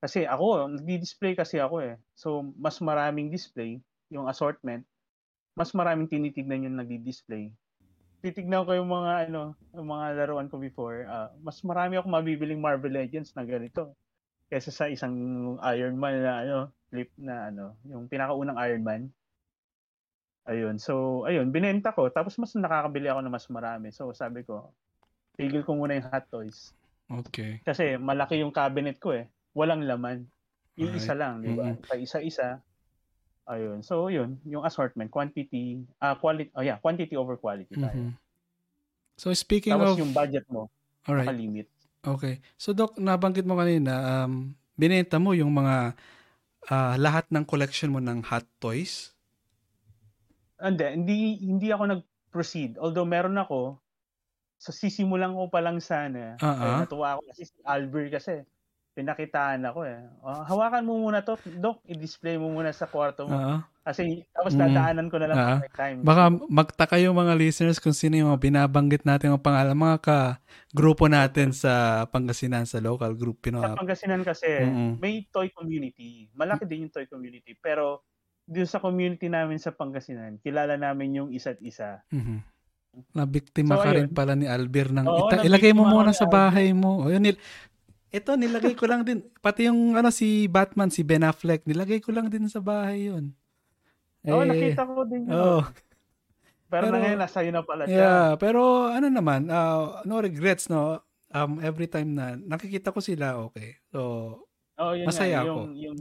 Kasi 0.00 0.28
ako, 0.28 0.70
nagdi-display 0.76 1.32
kasi 1.34 1.56
ako 1.58 1.82
eh. 1.82 1.94
So 2.14 2.52
mas 2.60 2.78
maraming 2.78 3.32
display, 3.32 3.80
yung 4.12 4.28
assortment, 4.28 4.84
mas 5.56 5.72
maraming 5.72 6.06
tinitignan 6.06 6.68
yung 6.68 6.76
nagdi-display. 6.76 7.48
Titignan 8.20 8.68
ko 8.68 8.76
yung 8.76 8.92
mga 8.92 9.30
ano, 9.30 9.56
yung 9.72 9.88
mga 9.88 10.06
laruan 10.20 10.48
ko 10.52 10.60
before, 10.60 11.08
ah, 11.08 11.32
mas 11.40 11.60
marami 11.64 11.96
ako 11.96 12.06
mabibiling 12.12 12.60
Marvel 12.60 12.92
Legends 12.92 13.32
na 13.32 13.44
ganito 13.44 13.96
kaysa 14.52 14.70
sa 14.70 14.86
isang 14.86 15.14
Iron 15.74 15.96
Man 15.98 16.22
na 16.22 16.34
ano, 16.44 16.58
flip 16.92 17.10
na 17.18 17.50
ano, 17.50 17.74
yung 17.88 18.06
pinakaunang 18.06 18.60
Iron 18.62 18.84
Man. 18.84 19.02
Ayun. 20.46 20.78
So, 20.78 21.26
ayun, 21.26 21.50
binenta 21.50 21.90
ko. 21.90 22.06
Tapos 22.06 22.38
mas 22.38 22.54
nakakabili 22.54 23.10
ako 23.10 23.20
ng 23.26 23.34
mas 23.34 23.46
marami. 23.50 23.90
So, 23.90 24.14
sabi 24.14 24.46
ko, 24.46 24.70
tigil 25.34 25.66
ko 25.66 25.74
muna 25.74 25.98
yung 25.98 26.06
hot 26.06 26.30
toys. 26.30 26.70
Okay. 27.10 27.58
Kasi 27.66 27.98
malaki 27.98 28.38
yung 28.38 28.54
cabinet 28.54 29.02
ko 29.02 29.10
eh. 29.14 29.26
Walang 29.56 29.88
laman. 29.88 30.28
Yung 30.76 30.92
isa 30.92 31.16
lang, 31.16 31.40
di 31.40 31.56
ba? 31.56 31.72
Mhm. 31.72 31.80
Sa 31.88 31.96
isa-isa. 31.96 32.48
Ayun. 33.48 33.80
So, 33.80 34.12
yun. 34.12 34.36
Yung 34.44 34.68
assortment, 34.68 35.08
quantity, 35.08 35.80
ah 35.96 36.12
quality, 36.20 36.52
oh 36.52 36.60
yeah, 36.60 36.76
quantity 36.76 37.16
over 37.16 37.40
quality 37.40 37.72
tayo. 37.72 37.96
Mhm. 37.96 38.12
So 39.16 39.32
speaking 39.32 39.72
Tapos 39.72 39.96
of 39.96 40.00
yung 40.04 40.12
budget 40.12 40.44
mo, 40.52 40.68
Alright. 41.08 41.24
nakalimit. 41.24 41.72
Okay. 42.04 42.44
So 42.60 42.76
Doc, 42.76 43.00
nabanggit 43.00 43.48
mo 43.48 43.56
kanina 43.56 44.28
um 44.28 44.52
binenta 44.76 45.16
mo 45.16 45.32
yung 45.32 45.56
mga 45.56 45.96
ah, 46.68 46.94
lahat 47.00 47.24
ng 47.32 47.48
collection 47.48 47.88
mo 47.88 48.00
ng 48.02 48.20
hot 48.20 48.44
toys. 48.60 49.16
Hindi, 50.60 50.84
hindi, 50.92 51.16
hindi 51.48 51.68
ako 51.72 51.96
nag-proceed. 51.96 52.76
Although 52.80 53.08
meron 53.08 53.36
ako, 53.40 53.80
sa 54.56 54.72
sisimulan 54.72 55.36
ko 55.36 55.52
pa 55.52 55.60
lang 55.60 55.80
sana. 55.80 56.36
Kaya 56.40 56.80
ah. 56.80 56.80
natuwa 56.84 57.16
ako 57.16 57.28
kasi 57.32 57.42
si 57.48 57.58
Albert 57.64 58.10
kasi. 58.20 58.44
Pinakitaan 58.96 59.60
ako 59.60 59.84
eh. 59.84 60.00
Oh, 60.20 60.40
hawakan 60.42 60.80
mo 60.82 60.96
muna 60.98 61.20
to, 61.20 61.36
Doc. 61.54 61.84
I-display 61.84 62.34
mo 62.34 62.48
muna 62.48 62.72
sa 62.72 62.88
kwarto 62.88 63.28
mo. 63.28 63.36
Oo. 63.36 63.56
Kasi 63.84 64.02
tapos 64.32 64.50
Mm. 64.50 64.60
dadaanan 64.64 65.06
ko 65.06 65.16
na 65.20 65.26
lang 65.28 65.36
may 65.60 65.70
time. 65.70 65.98
Baka 66.00 66.22
magtaka 66.42 66.96
yung 66.96 67.12
mga 67.14 67.36
listeners 67.36 67.76
kung 67.76 67.92
sino 67.92 68.16
yung 68.16 68.32
mga 68.32 68.40
binabanggit 68.42 69.04
natin 69.04 69.30
ng 69.30 69.44
pangalan, 69.44 69.76
mga 69.76 70.00
ka-grupo 70.00 71.06
natin 71.06 71.52
sa 71.52 71.70
Pangasinan, 72.06 72.64
sa 72.64 72.80
local 72.80 73.12
group, 73.12 73.44
you 73.44 73.52
know. 73.52 73.60
Sa 73.60 73.76
Pangasinan 73.76 74.24
kasi, 74.24 74.48
Mm-mm. 74.64 74.96
may 74.96 75.28
toy 75.28 75.52
community. 75.52 76.32
Malaki 76.32 76.64
din 76.64 76.88
yung 76.88 76.90
toy 76.90 77.04
community. 77.04 77.52
Pero, 77.54 78.00
dito 78.42 78.64
sa 78.64 78.80
community 78.80 79.28
namin 79.28 79.60
sa 79.60 79.70
Pangasinan, 79.70 80.40
kilala 80.40 80.74
namin 80.74 81.20
yung 81.20 81.28
isa't 81.30 81.60
isa. 81.60 82.00
Mhm. 82.08 82.56
Nabiktima 83.12 83.76
So, 83.76 83.82
ka 83.82 83.92
ayun. 83.92 83.96
rin 84.00 84.08
pala 84.08 84.32
ni 84.32 84.48
Albert 84.48 84.88
ng 84.90 85.04
Oo, 85.04 85.28
ita- 85.28 85.44
ilagay 85.44 85.70
mo 85.70 85.84
muna 85.84 86.10
sa 86.10 86.24
Albert. 86.24 86.32
bahay 86.32 86.72
mo. 86.72 87.04
O 87.04 87.12
yun, 87.12 87.20
nil- 87.20 87.36
ito 88.08 88.30
nilagay 88.32 88.74
ko 88.74 88.86
lang 88.86 89.02
din. 89.02 89.20
Pati 89.38 89.66
yung 89.66 89.94
ano 89.94 90.08
si 90.08 90.46
Batman, 90.46 90.88
si 90.88 91.02
Ben 91.02 91.22
Affleck, 91.22 91.64
nilagay 91.64 91.98
ko 92.00 92.10
lang 92.10 92.26
din 92.26 92.46
sa 92.46 92.58
bahay 92.58 93.10
yun. 93.10 93.34
Oo, 94.24 94.42
Eh, 94.42 94.46
nakita 94.46 94.82
ko 94.82 95.02
din 95.04 95.26
yun. 95.26 95.34
Oo. 95.34 95.60
Pero, 96.66 96.90
pero- 96.90 96.94
na 96.94 96.98
ngayon, 96.98 97.20
nasa 97.20 97.38
na 97.46 97.62
pala 97.62 97.82
siya. 97.86 97.94
Yeah, 97.94 98.28
pero 98.36 98.90
ano 98.90 99.06
naman, 99.06 99.46
ah, 99.48 100.02
no 100.02 100.18
regrets 100.18 100.66
no. 100.66 100.98
Um 101.30 101.58
every 101.58 101.86
time 101.86 102.14
na 102.14 102.34
nakikita 102.34 102.90
ko 102.90 102.98
sila, 102.98 103.38
okay. 103.38 103.78
So, 103.90 104.00
Oo, 104.76 104.92
yun 104.94 105.06
Masaya 105.06 105.42
nga, 105.42 105.46
ako. 105.46 105.50
yung, 105.50 105.72
yung, 105.74 105.98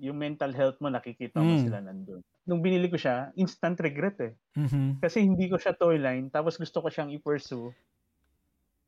yung 0.00 0.16
mental 0.16 0.50
health 0.52 0.78
mo, 0.78 0.88
nakikita 0.88 1.38
mo 1.38 1.58
Mm. 1.58 1.62
sila 1.62 1.78
nandun. 1.78 2.22
Nung 2.42 2.58
binili 2.58 2.88
ko 2.88 2.98
siya, 2.98 3.30
instant 3.34 3.78
regret 3.78 4.18
eh. 4.18 4.32
mhm. 4.58 4.98
Kasi 4.98 5.22
hindi 5.22 5.46
ko 5.46 5.58
siya 5.58 5.74
toy 5.74 5.98
line, 5.98 6.26
tapos 6.28 6.58
gusto 6.58 6.82
ko 6.82 6.88
siyang 6.90 7.12
i-pursue. 7.12 7.70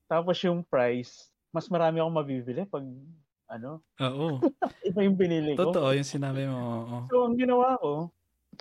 Tapos 0.07 0.37
yung 0.43 0.63
price, 0.63 1.31
mas 1.55 1.71
marami 1.71 2.03
akong 2.03 2.19
mabibili 2.19 2.67
pag, 2.67 2.83
ano, 3.47 3.79
Oo. 4.03 4.43
iba 4.91 5.01
yung 5.07 5.15
binili 5.15 5.55
ko. 5.55 5.71
Totoo 5.71 5.95
yung 5.95 6.09
sinabi 6.09 6.51
mo. 6.51 6.59
Oo. 6.59 6.97
So, 7.07 7.31
ang 7.31 7.39
ginawa 7.39 7.79
ko, 7.79 8.11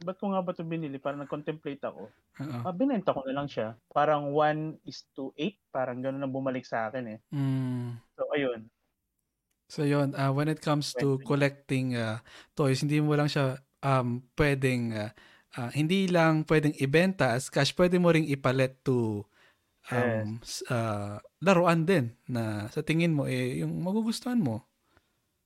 ba't 0.06 0.21
ko 0.21 0.29
nga 0.29 0.45
ba 0.45 0.53
ito 0.53 0.62
binili? 0.62 1.01
Parang 1.01 1.25
nag-contemplate 1.25 1.82
ako. 1.82 2.13
Oo. 2.13 2.60
Ah, 2.62 2.69
binenta 2.69 3.10
ko 3.10 3.25
na 3.25 3.34
lang 3.34 3.49
siya. 3.49 3.73
Parang 3.89 4.29
1 4.29 4.86
is 4.86 5.10
to 5.17 5.34
8. 5.34 5.58
Parang 5.73 5.97
gano'n 6.06 6.21
na 6.21 6.29
bumalik 6.29 6.69
sa 6.69 6.93
akin 6.93 7.17
eh. 7.17 7.19
Mm. 7.34 7.97
So, 8.13 8.29
ayun. 8.38 8.69
So 9.73 9.82
yun, 9.82 10.13
uh, 10.13 10.29
when 10.29 10.53
it 10.53 10.62
comes 10.62 10.93
to 11.01 11.17
collecting 11.25 11.97
uh, 11.97 12.21
toys, 12.53 12.86
hindi 12.86 13.01
mo 13.01 13.17
lang 13.17 13.25
siya 13.25 13.58
um, 13.82 14.21
pwedeng, 14.38 14.93
uh, 14.93 15.10
uh, 15.58 15.73
hindi 15.73 16.06
lang 16.06 16.45
pwedeng 16.45 16.77
ibenta 16.77 17.34
as 17.34 17.49
cash, 17.49 17.73
pwede 17.73 17.97
mo 17.97 18.13
ring 18.13 18.29
ipalit 18.29 18.77
to 18.86 19.25
um, 19.91 20.39
s- 20.39 20.63
uh, 20.72 21.19
laruan 21.43 21.84
din 21.84 22.15
na 22.30 22.69
sa 22.72 22.80
tingin 22.86 23.12
mo, 23.12 23.28
eh, 23.28 23.60
yung 23.65 23.84
magugustuhan 23.84 24.39
mo. 24.39 24.63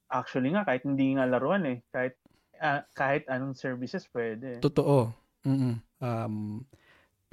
Actually 0.08 0.54
nga, 0.54 0.67
kahit 0.67 0.86
hindi 0.86 1.17
nga 1.17 1.26
laruan 1.26 1.65
eh. 1.65 1.82
Kahit, 1.89 2.15
ah, 2.62 2.86
kahit 2.93 3.26
anong 3.28 3.58
services 3.58 4.06
pwede. 4.13 4.62
Totoo. 4.62 5.12
Mm-mm. 5.47 5.80
Um, 6.04 6.63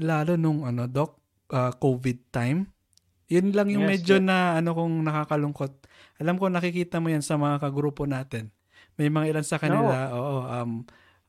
lalo 0.00 0.34
nung 0.34 0.64
ano, 0.64 0.88
doc, 0.88 1.20
uh, 1.52 1.70
COVID 1.76 2.32
time, 2.32 2.66
yun 3.28 3.56
lang 3.56 3.72
yung 3.72 3.88
Yes, 3.88 4.00
medyo 4.00 4.16
yes. 4.20 4.26
na 4.26 4.60
ano 4.60 4.76
kung 4.76 5.00
nakakalungkot. 5.04 5.72
Alam 6.20 6.36
ko 6.36 6.48
nakikita 6.52 7.00
mo 7.00 7.08
yan 7.08 7.24
sa 7.24 7.40
mga 7.40 7.62
kagrupo 7.62 8.04
natin. 8.04 8.52
May 8.94 9.10
mga 9.10 9.34
ilan 9.34 9.46
sa 9.46 9.58
kanila, 9.58 10.14
oo, 10.14 10.36
um, 10.46 10.72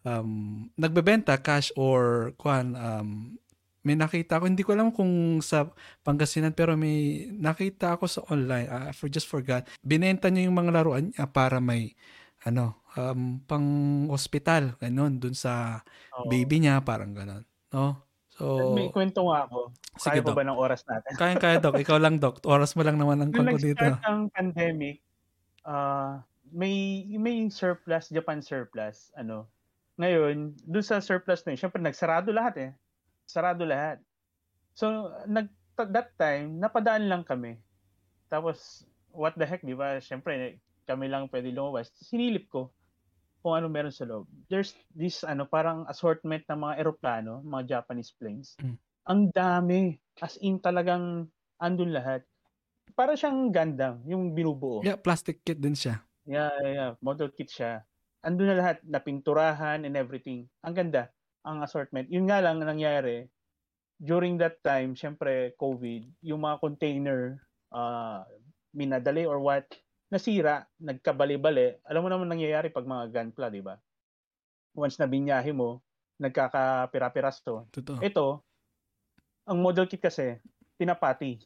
um, 0.06 0.30
nagbebenta 0.78 1.34
cash 1.42 1.74
or 1.74 2.32
kuan 2.38 2.78
um, 2.78 3.40
may 3.86 3.94
nakita 3.96 4.42
ako, 4.42 4.50
hindi 4.50 4.66
ko 4.66 4.74
alam 4.74 4.90
kung 4.92 5.40
sa 5.46 5.70
Pangasinan 6.02 6.52
pero 6.58 6.74
may 6.76 7.30
nakita 7.32 7.96
ako 7.96 8.06
sa 8.10 8.22
online, 8.34 8.68
ah, 8.68 8.90
for 8.92 9.08
just 9.08 9.30
forgot. 9.30 9.70
Binenta 9.86 10.28
niya 10.34 10.50
yung 10.50 10.58
mga 10.58 10.74
laruan 10.82 11.14
niya 11.14 11.30
para 11.30 11.62
may 11.62 11.94
ano, 12.46 12.78
um, 12.98 13.42
pang 13.50 13.66
hospital, 14.12 14.78
ganun, 14.78 15.18
dun 15.18 15.34
sa 15.34 15.82
Oo. 16.14 16.30
baby 16.30 16.62
niya, 16.62 16.82
parang 16.86 17.14
ganun. 17.14 17.42
No? 17.74 18.06
So, 18.36 18.76
May 18.76 18.92
kwento 18.92 19.26
nga 19.32 19.48
ako. 19.50 19.72
sige, 19.98 20.22
Kaya 20.22 20.28
Doc. 20.28 20.36
ba 20.38 20.44
ng 20.46 20.60
oras 20.60 20.82
natin? 20.86 21.14
Kaya-kaya, 21.18 21.58
Doc. 21.64 21.74
Ikaw 21.80 21.98
lang, 21.98 22.20
Doc. 22.22 22.44
Oras 22.46 22.76
mo 22.78 22.84
lang 22.86 23.00
naman 23.02 23.18
ang 23.24 23.32
Nung 23.34 23.48
kwento 23.48 23.58
dito. 23.58 23.82
nag-start 23.82 24.06
ang 24.06 24.30
pandemic, 24.30 25.02
ah 25.66 26.22
may 26.54 27.04
may 27.18 27.50
surplus, 27.50 28.14
Japan 28.14 28.40
surplus, 28.44 29.12
ano. 29.18 29.50
Ngayon, 29.98 30.56
doon 30.68 30.86
sa 30.86 31.00
surplus 31.02 31.44
na 31.48 31.56
yun, 31.56 31.60
syempre 31.68 31.80
nagsarado 31.82 32.30
lahat 32.36 32.56
eh. 32.62 32.72
Sarado 33.26 33.66
lahat. 33.66 34.02
So, 34.78 35.12
nag 35.26 35.50
that 35.76 36.16
time, 36.16 36.62
napadaan 36.62 37.12
lang 37.12 37.28
kami. 37.28 37.60
Tapos, 38.32 38.88
what 39.12 39.36
the 39.36 39.44
heck, 39.44 39.64
di 39.64 39.76
ba? 39.76 40.00
Syempre, 40.00 40.60
kami 40.88 41.12
lang 41.12 41.28
pwede 41.28 41.52
lumabas. 41.52 41.92
Sinilip 42.00 42.48
ko 42.48 42.72
kung 43.46 43.60
ano 43.60 43.70
meron 43.70 43.94
sa 43.94 44.08
loob. 44.10 44.26
There's 44.50 44.74
this, 44.96 45.22
ano, 45.22 45.46
parang 45.46 45.86
assortment 45.86 46.48
ng 46.50 46.60
mga 46.66 46.76
eroplano, 46.82 47.46
mga 47.46 47.78
Japanese 47.78 48.10
planes. 48.16 48.58
Mm. 48.58 48.78
Ang 49.06 49.22
dami. 49.30 49.82
As 50.18 50.40
in, 50.42 50.58
talagang 50.58 51.30
andun 51.62 51.94
lahat. 51.94 52.26
Para 52.98 53.14
siyang 53.14 53.54
Gundam, 53.54 54.02
yung 54.10 54.34
binubuo. 54.34 54.82
Yeah, 54.82 54.98
plastic 54.98 55.46
kit 55.46 55.62
din 55.62 55.76
siya. 55.76 56.02
Yeah, 56.26 56.50
yeah, 56.64 56.72
yeah. 56.74 56.92
Model 57.06 57.30
kit 57.30 57.54
siya. 57.54 57.86
Andun 58.26 58.50
na 58.50 58.58
lahat, 58.58 58.82
napinturahan 58.82 59.86
and 59.86 59.94
everything. 59.94 60.50
Ang 60.66 60.74
ganda, 60.74 61.14
ang 61.46 61.62
assortment. 61.62 62.10
Yun 62.10 62.26
nga 62.26 62.42
lang 62.42 62.58
nangyari, 62.60 63.30
during 64.02 64.36
that 64.42 64.60
time, 64.66 64.98
syempre, 64.98 65.54
COVID, 65.56 66.26
yung 66.26 66.44
mga 66.44 66.58
container, 66.60 67.40
uh, 67.72 68.26
minadali 68.76 69.24
or 69.24 69.40
what, 69.40 69.70
nasira, 70.12 70.68
nagkabali-bali. 70.82 71.80
Alam 71.88 72.02
mo 72.04 72.10
naman 72.12 72.28
nangyayari 72.28 72.74
pag 72.74 72.84
mga 72.84 73.14
gunpla, 73.14 73.48
di 73.54 73.64
ba? 73.64 73.78
Once 74.76 75.00
na 75.00 75.08
binyahe 75.08 75.56
mo, 75.56 75.80
nagkakapira-pirasto. 76.20 77.72
Totoo. 77.72 78.04
Ito, 78.04 78.28
ang 79.48 79.62
model 79.64 79.88
kit 79.88 80.04
kasi, 80.04 80.36
pinapati, 80.76 81.40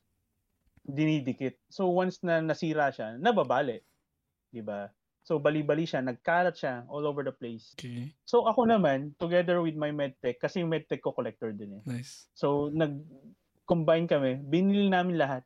dinidikit. 0.90 1.60
So 1.70 1.94
once 1.94 2.24
na 2.26 2.42
nasira 2.42 2.90
siya, 2.90 3.20
nababali. 3.22 3.78
'Di 4.50 4.62
ba? 4.66 4.90
So 5.30 5.38
bali-bali 5.38 5.86
siya, 5.86 6.02
nagkalat 6.02 6.58
siya 6.58 6.90
all 6.90 7.06
over 7.06 7.22
the 7.22 7.30
place. 7.30 7.78
Okay. 7.78 8.10
So 8.26 8.50
ako 8.50 8.66
naman, 8.66 9.14
together 9.22 9.62
with 9.62 9.78
my 9.78 9.94
medtech, 9.94 10.42
kasi 10.42 10.66
yung 10.66 10.74
medtech 10.74 11.06
ko 11.06 11.14
collector 11.14 11.54
din 11.54 11.78
eh. 11.78 11.84
Nice. 11.86 12.26
So 12.34 12.74
nag-combine 12.74 14.10
kami, 14.10 14.42
binili 14.42 14.90
namin 14.90 15.22
lahat. 15.22 15.46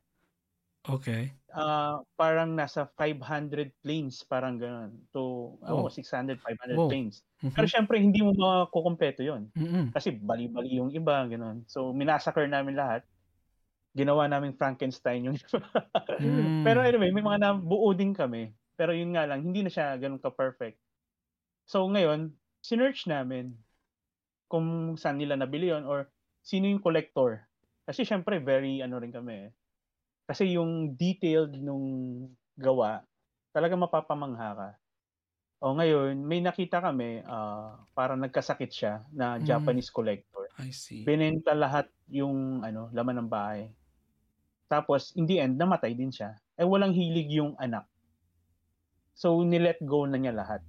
Okay. 0.88 1.36
Ah, 1.52 2.00
parang 2.16 2.56
nasa 2.56 2.88
500 2.96 3.76
planes, 3.84 4.24
parang 4.24 4.56
gano'n. 4.56 5.04
To, 5.12 5.54
Oh. 5.68 5.84
oh, 5.84 5.88
600, 5.92 6.40
500 6.40 6.80
Wow. 6.80 6.88
planes. 6.88 7.20
Mhm. 7.44 7.52
Pero 7.52 7.66
syempre, 7.68 7.96
hindi 8.00 8.24
mo 8.24 8.32
makukumpleto 8.32 9.20
yon 9.20 9.52
Mm-mm. 9.52 9.92
Kasi 9.92 10.16
bali-bali 10.16 10.80
yung 10.80 10.90
iba, 10.96 11.28
gano'n. 11.28 11.68
So, 11.68 11.92
minasakar 11.92 12.48
namin 12.48 12.74
lahat. 12.74 13.04
Ginawa 13.94 14.26
namin 14.26 14.56
Frankenstein 14.56 15.28
yung 15.28 15.36
iba. 15.38 15.60
Mm. 16.24 16.64
Pero 16.66 16.82
anyway, 16.84 17.12
may 17.14 17.22
mga 17.24 17.40
nabuo 17.40 17.92
din 17.94 18.12
kami. 18.16 18.50
Pero 18.74 18.90
yun 18.94 19.14
nga 19.14 19.26
lang, 19.26 19.46
hindi 19.46 19.62
na 19.62 19.70
siya 19.70 19.94
ganun 19.98 20.22
ka-perfect. 20.22 20.78
So 21.68 21.86
ngayon, 21.88 22.34
sinearch 22.64 23.06
namin 23.06 23.54
kung 24.50 24.94
saan 24.98 25.18
nila 25.18 25.38
nabili 25.38 25.70
yun 25.72 25.86
or 25.86 26.10
sino 26.44 26.68
yung 26.68 26.82
collector. 26.82 27.46
Kasi 27.88 28.04
syempre, 28.06 28.40
very 28.40 28.80
ano 28.82 28.98
rin 29.00 29.12
kami 29.14 29.34
eh. 29.48 29.50
Kasi 30.26 30.56
yung 30.56 30.96
detailed 30.96 31.56
nung 31.60 31.86
gawa, 32.56 33.04
talaga 33.52 33.76
mapapamangha 33.76 34.50
ka. 34.56 34.70
O 35.64 35.72
ngayon, 35.76 36.20
may 36.24 36.44
nakita 36.44 36.80
kami, 36.82 37.24
ah 37.24 37.80
parang 37.96 38.20
nagkasakit 38.20 38.70
siya 38.72 38.94
na 39.14 39.40
Mm. 39.40 39.46
Japanese 39.48 39.88
collector. 39.92 40.48
I 40.60 40.70
see. 40.70 41.04
Binenta 41.04 41.52
lahat 41.56 41.88
yung 42.10 42.60
ano, 42.64 42.90
laman 42.92 43.24
ng 43.24 43.30
bahay. 43.30 43.72
Tapos, 44.68 45.12
in 45.14 45.28
the 45.28 45.40
end, 45.40 45.60
namatay 45.60 45.92
din 45.94 46.10
siya. 46.12 46.40
Eh, 46.56 46.66
walang 46.66 46.92
hilig 46.96 47.30
yung 47.36 47.54
anak. 47.60 47.86
So, 49.14 49.40
nilet 49.46 49.78
go 49.86 50.04
na 50.04 50.18
niya 50.18 50.34
lahat. 50.34 50.60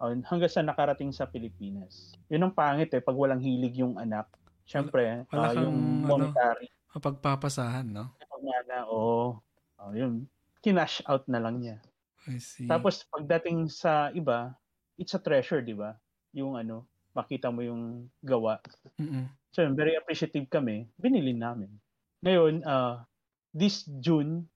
O, 0.00 0.08
hanggang 0.08 0.48
sa 0.48 0.64
nakarating 0.64 1.12
sa 1.12 1.28
Pilipinas. 1.28 2.14
Yun 2.30 2.48
ang 2.48 2.54
pangit 2.54 2.94
eh, 2.94 3.02
pag 3.04 3.18
walang 3.18 3.42
hilig 3.42 3.82
yung 3.82 3.98
anak. 3.98 4.30
Siyempre, 4.64 5.26
wala 5.28 5.50
kang, 5.50 5.66
yung 5.66 5.78
ano, 6.06 6.08
monetary. 6.08 6.70
Mapagpapasahan, 6.94 7.90
no? 7.90 8.14
Pag 8.16 8.42
na, 8.46 8.86
oo. 8.86 9.36
Oh, 9.76 9.92
yun. 9.92 10.30
Kinash 10.62 11.02
out 11.10 11.26
na 11.26 11.42
lang 11.42 11.58
niya. 11.58 11.82
I 12.30 12.38
see. 12.38 12.70
Tapos, 12.70 13.02
pagdating 13.10 13.66
sa 13.66 14.14
iba, 14.14 14.54
it's 14.94 15.12
a 15.12 15.20
treasure, 15.20 15.60
di 15.60 15.74
ba? 15.74 15.98
Yung 16.32 16.54
ano, 16.54 16.86
makita 17.12 17.50
mo 17.50 17.62
yung 17.66 18.06
gawa. 18.22 18.62
Mm-mm. 18.96 19.26
So, 19.50 19.66
very 19.74 19.98
appreciative 19.98 20.46
kami. 20.46 20.86
Binili 20.94 21.34
namin. 21.34 21.74
Ngayon, 22.22 22.62
uh, 22.62 23.02
this 23.50 23.82
June, 23.98 24.46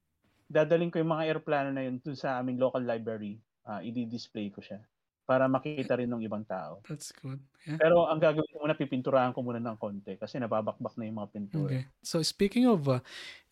dadaling 0.55 0.95
ko 0.95 1.03
yung 1.03 1.11
mga 1.11 1.25
aeroplano 1.27 1.75
na 1.75 1.83
yun 1.83 1.99
dun 1.99 2.15
sa 2.15 2.39
aming 2.39 2.63
local 2.63 2.87
library. 2.87 3.43
Uh, 3.67 3.83
i-display 3.83 4.53
ko 4.55 4.63
siya 4.63 4.79
para 5.25 5.49
makita 5.49 5.97
rin 5.97 6.09
ng 6.13 6.21
ibang 6.21 6.45
tao. 6.45 6.85
That's 6.85 7.09
good. 7.17 7.41
Yeah. 7.65 7.81
Pero 7.81 8.05
ang 8.05 8.21
gagawin 8.21 8.45
ko 8.45 8.61
muna, 8.61 8.77
pipinturahan 8.77 9.33
ko 9.33 9.41
muna 9.41 9.57
ng 9.57 9.81
konti 9.81 10.21
kasi 10.21 10.37
nababakbak 10.37 11.01
na 11.01 11.09
yung 11.09 11.17
mga 11.17 11.31
pintura. 11.33 11.69
Okay. 11.73 11.83
So 12.05 12.21
speaking 12.21 12.69
of 12.69 12.85
uh, 12.85 13.01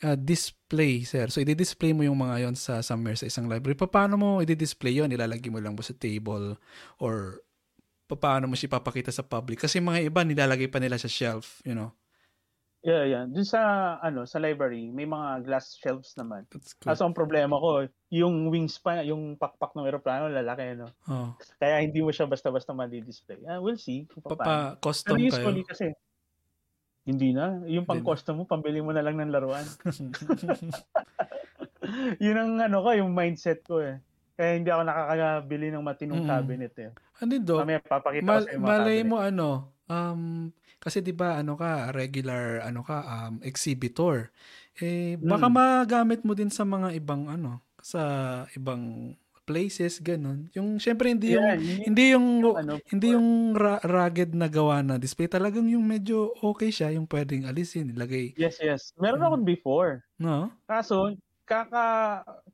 uh, 0.04 0.16
display, 0.20 1.00
sir, 1.08 1.32
so 1.32 1.40
i-display 1.40 1.96
mo 1.96 2.04
yung 2.04 2.20
mga 2.20 2.44
yon 2.44 2.56
sa 2.60 2.84
somewhere 2.84 3.16
sa 3.16 3.24
isang 3.24 3.48
library. 3.48 3.72
Paano 3.72 4.20
mo 4.20 4.28
i-display 4.44 5.00
yon? 5.00 5.16
Ilalagay 5.16 5.48
mo 5.48 5.64
lang 5.64 5.72
mo 5.72 5.80
sa 5.80 5.96
table 5.96 6.60
or 7.00 7.40
paano 8.12 8.44
mo 8.44 8.52
siya 8.52 8.68
papakita 8.68 9.08
sa 9.08 9.24
public? 9.24 9.64
Kasi 9.64 9.80
mga 9.80 10.12
iba 10.12 10.20
nilalagay 10.20 10.68
pa 10.68 10.76
nila 10.76 11.00
sa 11.00 11.08
shelf, 11.08 11.64
you 11.64 11.72
know. 11.72 11.96
Yeah, 12.82 13.06
yeah. 13.06 13.24
Dun 13.24 13.46
sa 13.46 13.60
ano, 13.96 14.26
sa 14.26 14.36
library, 14.36 14.90
may 14.90 15.06
mga 15.06 15.46
glass 15.46 15.72
shelves 15.72 16.18
naman. 16.18 16.50
That's. 16.50 16.74
Kaso 16.74 17.06
ang 17.06 17.14
problema 17.14 17.54
ko, 17.54 17.86
yung 18.10 18.50
wings 18.50 18.74
pa, 18.76 19.00
yung 19.00 19.38
pakpak 19.38 19.70
ng 19.72 19.86
eroplano, 19.86 20.26
lalaki, 20.26 20.74
no? 20.74 20.90
Oh. 21.06 21.30
Kaya 21.56 21.78
hindi 21.78 22.02
mo 22.02 22.10
siya 22.10 22.26
basta-basta 22.26 22.74
ma-display. 22.74 23.38
Uh, 23.44 23.62
we'll 23.62 23.78
see. 23.78 24.10
Papa, 24.18 24.74
custom 24.78 25.14
Pero 25.14 25.18
kayo. 25.20 25.30
usually 25.30 25.62
kasi, 25.62 25.94
hindi 27.04 27.30
na. 27.30 27.62
Yung 27.66 27.82
pang 27.82 27.98
Hindi 27.98 28.06
na. 28.06 28.10
custom 28.10 28.34
mo, 28.38 28.44
pambili 28.44 28.82
mo 28.82 28.90
na 28.90 29.00
lang 29.00 29.14
ng 29.14 29.30
laruan. 29.30 29.66
Yun 32.18 32.36
ang 32.36 32.52
ano 32.62 32.82
ko, 32.82 32.90
yung 32.94 33.10
mindset 33.12 33.62
ko 33.62 33.78
eh. 33.78 33.98
Kaya 34.32 34.58
hindi 34.58 34.70
ako 34.70 34.82
nakakabili 34.82 35.66
ng 35.70 35.84
matinong 35.84 36.22
Mm. 36.24 36.28
cabinet 36.28 36.74
eh. 36.78 36.90
ano 37.22 37.32
do? 37.38 37.54
Mamaya 37.62 37.78
papakita 37.78 38.26
Mal- 38.26 38.42
ko 38.42 38.48
sa 38.48 38.58
mga 38.58 38.64
malay 38.64 38.98
cabinet. 38.98 39.06
mo 39.06 39.16
ano, 39.20 39.48
um, 39.86 40.22
kasi 40.82 40.98
'di 41.00 41.14
ba 41.14 41.38
ano 41.40 41.54
ka, 41.54 41.94
regular 41.94 42.66
ano 42.66 42.82
ka, 42.82 42.96
um, 43.06 43.34
exhibitor. 43.46 44.34
Eh 44.82 45.16
baka 45.22 45.46
Mm. 45.46 45.54
magamit 45.54 46.26
mo 46.26 46.34
din 46.34 46.50
sa 46.50 46.66
mga 46.66 46.90
ibang 46.98 47.30
ano, 47.30 47.62
sa 47.78 48.02
ibang 48.58 49.14
places 49.46 49.98
ganun. 50.02 50.50
Yung 50.58 50.78
syempre 50.82 51.10
hindi 51.14 51.34
yung 51.38 51.50
Yeah, 51.50 51.56
hindi 51.86 52.14
yung 52.14 52.28
ano, 52.54 52.82
hindi 52.90 53.06
yung 53.14 53.54
ra- 53.58 53.82
rugged 53.82 54.34
na 54.38 54.46
gawa 54.50 54.82
na 54.86 54.98
display, 55.02 55.26
talagang 55.30 55.66
yung 55.70 55.82
medyo 55.86 56.34
okay 56.42 56.70
siya, 56.74 56.94
yung 56.94 57.06
pwedeng 57.10 57.46
alisin, 57.50 57.90
ilagay, 57.94 58.34
Yes, 58.36 58.56
yes. 58.64 58.96
Meron 58.96 59.20
Mm. 59.20 59.28
ako 59.28 59.36
before. 59.44 59.92
no? 60.18 60.52
Kaso, 60.68 61.16
kaka, 61.48 61.86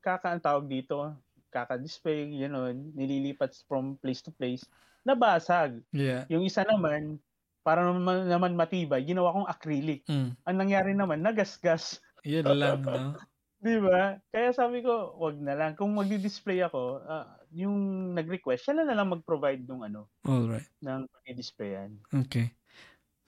kaka 0.03 0.27
ang 0.35 0.43
tawag 0.43 0.65
dito, 0.67 1.15
kaka-display, 1.53 2.29
you 2.31 2.47
know, 2.51 2.69
nililipat 2.73 3.55
from 3.69 3.95
place 4.01 4.21
to 4.23 4.31
place, 4.35 4.65
nabasag. 5.07 5.81
Yeah. 5.93 6.25
Yung 6.29 6.43
isa 6.45 6.63
naman, 6.67 7.19
para 7.69 7.85
naman, 7.85 8.25
naman 8.25 8.57
matibay, 8.57 9.05
ginawa 9.05 9.29
kong 9.29 9.45
acrylic. 9.45 10.01
Mm. 10.09 10.33
Ang 10.33 10.57
nangyari 10.57 10.97
naman, 10.97 11.21
nagasgas. 11.21 12.01
Yun 12.25 12.49
lang, 12.57 12.81
no? 12.81 13.13
Di 13.61 13.77
ba? 13.77 14.17
Kaya 14.33 14.49
sabi 14.55 14.81
ko, 14.81 15.13
wag 15.21 15.37
na 15.37 15.53
lang. 15.53 15.77
Kung 15.77 15.93
magdi-display 15.93 16.65
ako, 16.65 17.05
ah, 17.05 17.37
yung 17.53 17.77
nag-request, 18.17 18.65
siya 18.65 18.81
na 18.81 18.97
lang 18.97 19.13
mag-provide 19.13 19.69
ng 19.69 19.85
ano, 19.85 20.09
All 20.25 20.49
right. 20.49 20.65
ng 20.81 21.05
pag-displayan. 21.05 21.93
Okay. 22.09 22.57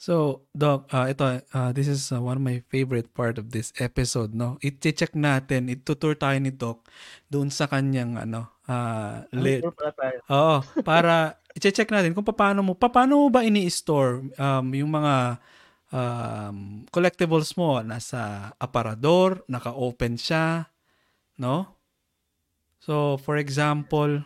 So, 0.02 0.48
Doc, 0.58 0.90
uh, 0.90 1.06
ito, 1.14 1.22
uh, 1.54 1.70
this 1.78 1.86
is 1.86 2.10
uh, 2.10 2.18
one 2.18 2.42
of 2.42 2.42
my 2.42 2.66
favorite 2.74 3.14
part 3.14 3.38
of 3.38 3.54
this 3.54 3.70
episode, 3.78 4.34
no? 4.34 4.58
I-check 4.66 5.14
natin, 5.14 5.70
itutur 5.70 6.18
tayo 6.18 6.42
ni 6.42 6.50
Doc 6.50 6.90
doon 7.30 7.54
sa 7.54 7.70
kanyang, 7.70 8.18
ano, 8.18 8.50
uh, 8.66 9.22
lit. 9.30 9.62
Oo, 10.32 10.66
para 10.82 11.38
i-check 11.56 11.90
natin 11.92 12.16
kung 12.16 12.24
paano 12.24 12.64
mo, 12.64 12.72
paano 12.78 13.26
mo 13.26 13.28
ba 13.28 13.44
ini-store 13.44 14.32
um, 14.40 14.66
yung 14.72 14.92
mga 14.92 15.40
um, 15.92 16.88
collectibles 16.90 17.54
mo, 17.60 17.84
nasa 17.84 18.52
aparador, 18.56 19.44
naka-open 19.52 20.16
siya, 20.16 20.72
no? 21.38 21.76
So, 22.82 23.20
for 23.22 23.38
example, 23.38 24.26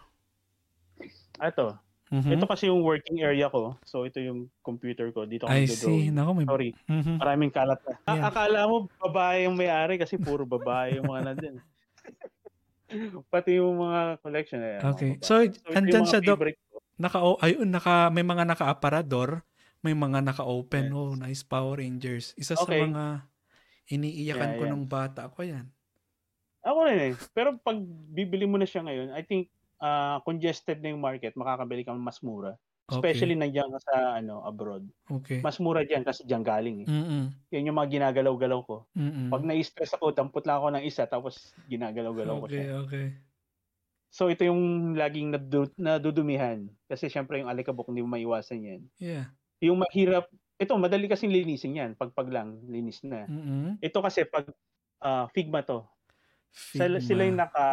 Ito. 1.36 1.76
mhm. 2.08 2.40
Ito 2.40 2.46
kasi 2.48 2.72
yung 2.72 2.80
working 2.80 3.20
area 3.20 3.52
ko. 3.52 3.76
So, 3.84 4.08
ito 4.08 4.24
yung 4.24 4.48
computer 4.64 5.12
ko. 5.12 5.28
Dito 5.28 5.44
ako 5.44 5.52
I 5.52 5.68
see. 5.68 6.08
Nako, 6.08 6.32
may... 6.32 6.48
Sorry. 6.48 6.70
Mhm. 6.88 7.20
Maraming 7.20 7.52
kalat 7.52 7.82
na. 7.84 7.94
Yeah. 8.08 8.32
Akala 8.32 8.64
mo 8.72 8.88
babae 9.04 9.44
yung 9.50 9.60
may-ari 9.60 10.00
kasi 10.00 10.16
puro 10.16 10.48
babae 10.48 10.96
yung 11.02 11.12
mga 11.12 11.22
nandun. 11.36 11.58
Pati 13.34 13.60
yung 13.60 13.76
mga 13.82 14.24
collection. 14.24 14.64
Eh, 14.64 14.80
mga 14.80 14.88
Okay. 14.96 15.12
babae. 15.20 15.28
So, 15.28 15.44
yung 15.44 15.76
andyan 15.76 16.04
mga 16.08 16.10
siya, 16.16 16.20
Doc. 16.24 16.38
favorite 16.40 16.60
ko. 16.98 17.02
Naka 17.04 17.18
ayun 17.44 17.70
naka 17.72 18.10
may 18.10 18.24
mga 18.24 18.44
naka-aparador, 18.48 19.44
may 19.84 19.94
mga 19.94 20.24
naka-open. 20.24 20.86
Yes. 20.90 20.96
Oh, 20.96 21.14
nice 21.16 21.44
Power 21.44 21.78
Rangers. 21.80 22.34
Isa 22.40 22.56
Okay. 22.56 22.80
sa 22.82 22.86
mga 22.88 23.04
iniiyakan 23.88 24.50
Yeah, 24.52 24.58
ko 24.58 24.64
yeah. 24.66 24.72
nung 24.72 24.88
bata 24.90 25.30
ako 25.30 25.40
'yan. 25.46 25.68
Ako 26.66 26.80
rin 26.90 27.00
eh. 27.00 27.14
Pero 27.32 27.56
pag 27.62 27.78
bibili 28.10 28.50
mo 28.50 28.58
na 28.58 28.66
siya 28.66 28.82
ngayon, 28.82 29.14
I 29.14 29.22
think 29.22 29.52
ah, 29.78 30.18
congested 30.26 30.82
na 30.82 30.90
yung 30.90 31.04
market, 31.04 31.38
makakabili 31.38 31.86
ka 31.86 31.94
mas 31.94 32.20
mura. 32.26 32.58
Especially 32.86 33.34
nandiyan 33.34 33.70
ka 33.74 33.80
sa 33.82 33.96
ano 34.18 34.46
abroad. 34.46 34.86
Okay. 35.10 35.42
Mas 35.42 35.58
mura 35.58 35.82
diyan 35.82 36.06
kasi 36.06 36.22
diyan 36.26 36.44
galing 36.46 36.78
eh. 36.86 36.88
Mm. 36.90 37.26
Yan 37.50 37.68
yung 37.70 37.78
mga 37.82 37.90
ginagalaw-galaw 37.98 38.62
ko. 38.66 38.86
Mm. 38.94 39.34
Pag 39.34 39.42
na-stress 39.42 39.98
ako, 39.98 40.14
dampot 40.14 40.46
lang 40.46 40.62
ako 40.62 40.68
ng 40.78 40.86
isa 40.86 41.10
tapos 41.10 41.54
ginagalaw-galaw 41.66 42.36
ko 42.42 42.46
Okay, 42.46 42.62
siya. 42.62 42.78
okay. 42.86 43.06
So 44.16 44.32
ito 44.32 44.48
yung 44.48 44.96
laging 44.96 45.36
nadu- 45.36 45.76
nadudumihan. 45.76 46.72
Kasi 46.88 47.12
syempre 47.12 47.44
yung 47.44 47.52
alikabok 47.52 47.92
hindi 47.92 48.00
mo 48.00 48.16
maiwasan 48.16 48.64
yan. 48.64 48.82
Yeah. 48.96 49.28
Yung 49.60 49.84
mahirap, 49.84 50.32
ito 50.56 50.72
madali 50.80 51.12
kasing 51.12 51.36
linisin 51.36 51.76
yan. 51.76 51.92
Pag 51.94 52.16
pag 52.16 52.32
lang, 52.32 52.64
linis 52.64 53.04
na. 53.04 53.28
Mm. 53.28 53.76
Ito 53.84 54.00
kasi 54.00 54.24
pag 54.24 54.48
ah, 55.04 55.28
Figma 55.36 55.68
to. 55.68 55.84
Sila, 56.56 56.96
Figma. 56.96 57.04
sila 57.04 57.22
yung 57.28 57.40
naka 57.44 57.68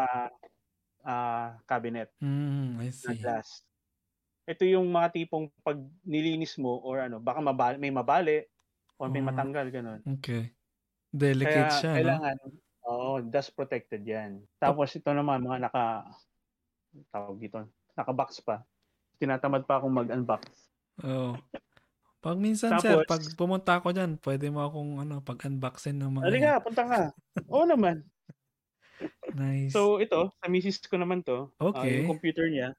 ah, 1.01 1.63
cabinet 1.63 2.11
Mm, 2.19 2.83
I 2.83 2.91
na 2.91 2.93
see. 2.93 3.15
glass. 3.17 3.49
Ito 4.43 4.67
yung 4.67 4.91
mga 4.91 5.15
tipong 5.15 5.47
pag 5.63 5.79
nilinis 6.03 6.59
mo 6.59 6.83
or 6.83 6.99
ano, 6.99 7.23
baka 7.23 7.39
mabali, 7.39 7.79
may 7.79 7.95
mabali 7.95 8.43
o 8.99 9.07
may 9.07 9.23
Oh. 9.23 9.31
matanggal 9.31 9.71
ganun. 9.71 10.03
Okay. 10.19 10.51
Delicate 11.09 11.71
Kaya 11.71 11.79
siya, 11.79 11.91
no? 11.91 11.97
kailangan, 12.03 12.37
oo, 12.83 13.11
dust 13.23 13.55
protected 13.55 14.03
yan. 14.03 14.43
Tapos 14.59 14.91
ito 14.91 15.07
naman, 15.09 15.47
mga 15.47 15.71
naka, 15.71 16.11
tawag 17.09 17.37
dito, 17.39 17.59
naka-box 17.95 18.41
pa. 18.41 18.63
Tinatamad 19.17 19.65
pa 19.65 19.79
akong 19.79 19.93
mag-unbox. 19.93 20.43
Oo. 21.03 21.37
Pag 22.23 22.39
minsan, 22.39 22.79
sir, 22.79 23.03
Tapos- 23.03 23.09
pag 23.09 23.23
pumunta 23.35 23.73
ako 23.77 23.91
dyan, 23.91 24.15
pwede 24.23 24.47
mo 24.47 24.63
akong 24.63 25.03
ano, 25.03 25.19
pag-unboxin 25.21 25.99
ng 25.99 26.11
mga 26.13 26.25
Halika, 26.27 26.53
punta 26.63 26.83
ka. 26.87 27.01
Oo 27.51 27.67
naman. 27.67 28.07
nice. 29.35 29.75
So 29.75 29.99
ito, 29.99 30.31
sa 30.31 30.47
misis 30.47 30.79
ko 30.87 30.95
naman 30.99 31.27
to, 31.27 31.51
ah, 31.59 31.75
Okay. 31.75 32.03
yung 32.03 32.15
computer 32.15 32.47
niya, 32.47 32.79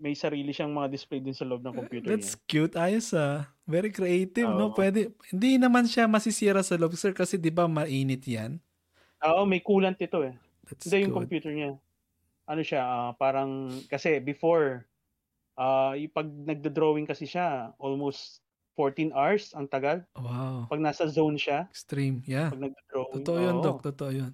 may 0.00 0.16
sarili 0.16 0.50
siyang 0.50 0.72
mga 0.72 0.88
display 0.90 1.20
din 1.20 1.36
sa 1.36 1.44
loob 1.44 1.62
ng 1.62 1.76
computer 1.76 2.08
That's 2.10 2.34
niya. 2.34 2.42
cute. 2.48 2.74
Ayos 2.74 3.12
ah. 3.12 3.46
Very 3.68 3.92
creative, 3.92 4.48
no? 4.48 4.72
Oo. 4.72 4.74
Pwede. 4.74 5.12
Hindi 5.30 5.60
naman 5.60 5.86
siya 5.86 6.08
masisira 6.08 6.64
sa 6.64 6.74
loob, 6.74 6.96
sir, 6.96 7.12
kasi 7.12 7.36
di 7.36 7.52
ba 7.52 7.68
mainit 7.68 8.24
yan? 8.24 8.58
Oo, 9.22 9.44
may 9.44 9.60
coolant 9.60 9.94
ito 9.96 10.22
eh. 10.24 10.34
That's 10.66 10.88
Hindi 10.88 11.06
yung 11.06 11.12
good. 11.14 11.20
computer 11.22 11.52
niya. 11.54 11.70
Ano 12.48 12.62
siya, 12.62 12.82
ah, 12.86 13.10
parang, 13.18 13.82
kasi 13.90 14.22
before, 14.22 14.86
ah 15.58 15.94
yung 15.98 16.12
pag 16.14 16.28
nagdo-drawing 16.30 17.06
kasi 17.06 17.26
siya, 17.26 17.74
almost 17.82 18.42
14 18.78 19.12
hours 19.14 19.54
ang 19.54 19.66
tagal. 19.70 20.06
Wow. 20.14 20.68
Pag 20.70 20.80
nasa 20.82 21.06
zone 21.10 21.36
siya, 21.38 21.68
Extreme. 21.70 22.22
Yeah. 22.26 22.50
pag 22.52 22.60
nagdo-drawing. 22.62 23.26
Totoo 23.26 23.38
yun, 23.38 23.56
oo, 23.56 23.62
Doc. 23.64 23.82
Totoo 23.82 24.10
yun. 24.14 24.32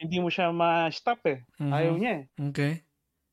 Hindi 0.00 0.18
mo 0.22 0.28
siya 0.32 0.50
ma-stop 0.54 1.20
eh. 1.30 1.38
Mhm. 1.60 1.72
Ayaw 1.72 1.94
niya 1.98 2.12
eh. 2.22 2.24
Okay. 2.50 2.82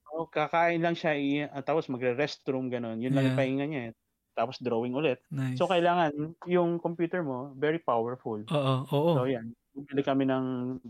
Oh, 0.08 0.26
kakain 0.32 0.80
lang 0.84 0.96
siya, 0.96 1.12
ah, 1.52 1.64
tapos 1.66 1.92
magre-restroom, 1.92 2.72
ganun. 2.72 3.00
Yun 3.04 3.14
lang 3.16 3.26
yung 3.32 3.38
pahinga 3.38 3.66
niya 3.68 3.82
eh. 3.92 3.94
Tapos 4.38 4.58
drawing 4.64 4.96
ulit. 4.96 5.20
Nice. 5.32 5.60
So, 5.60 5.68
kailangan 5.68 6.16
yung 6.48 6.80
computer 6.80 7.20
mo, 7.26 7.52
very 7.60 7.80
powerful. 7.84 8.40
Oo, 8.48 8.76
oo. 8.96 9.16
So, 9.16 9.28
yan. 9.28 9.54
Bumili 9.76 10.04
kami 10.06 10.26
ng 10.30 10.46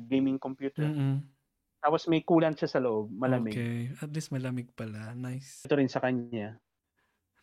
gaming 0.10 0.38
computer. 0.41 0.93
Mm-mm. 0.93 1.30
Tapos 1.79 2.05
may 2.11 2.21
coolant 2.21 2.55
siya 2.59 2.67
sa 2.67 2.79
loob, 2.83 3.07
malamig. 3.11 3.55
Okay. 3.55 3.95
At 4.03 4.11
least 4.11 4.35
malamig 4.35 4.67
pala. 4.75 5.15
Nice. 5.15 5.63
Ito 5.63 5.79
rin 5.79 5.87
sa 5.87 6.03
kanya. 6.03 6.59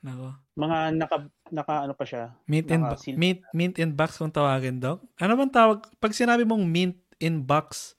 Nako. 0.05 0.37
Mga 0.61 0.79
naka, 1.01 1.16
naka 1.49 1.75
ano 1.88 1.94
pa 1.96 2.05
siya. 2.05 2.37
Mint 2.44 2.68
in, 2.68 2.85
Naka-seal 2.85 3.16
mint, 3.16 3.40
mint 3.51 3.77
in 3.81 3.90
box 3.96 4.20
kung 4.20 4.31
tawagin, 4.31 4.77
Doc? 4.77 5.01
Ano 5.16 5.35
bang 5.40 5.51
tawag? 5.51 5.88
Pag 5.96 6.12
sinabi 6.12 6.44
mong 6.44 6.62
mint 6.68 7.01
in 7.16 7.40
box, 7.42 7.96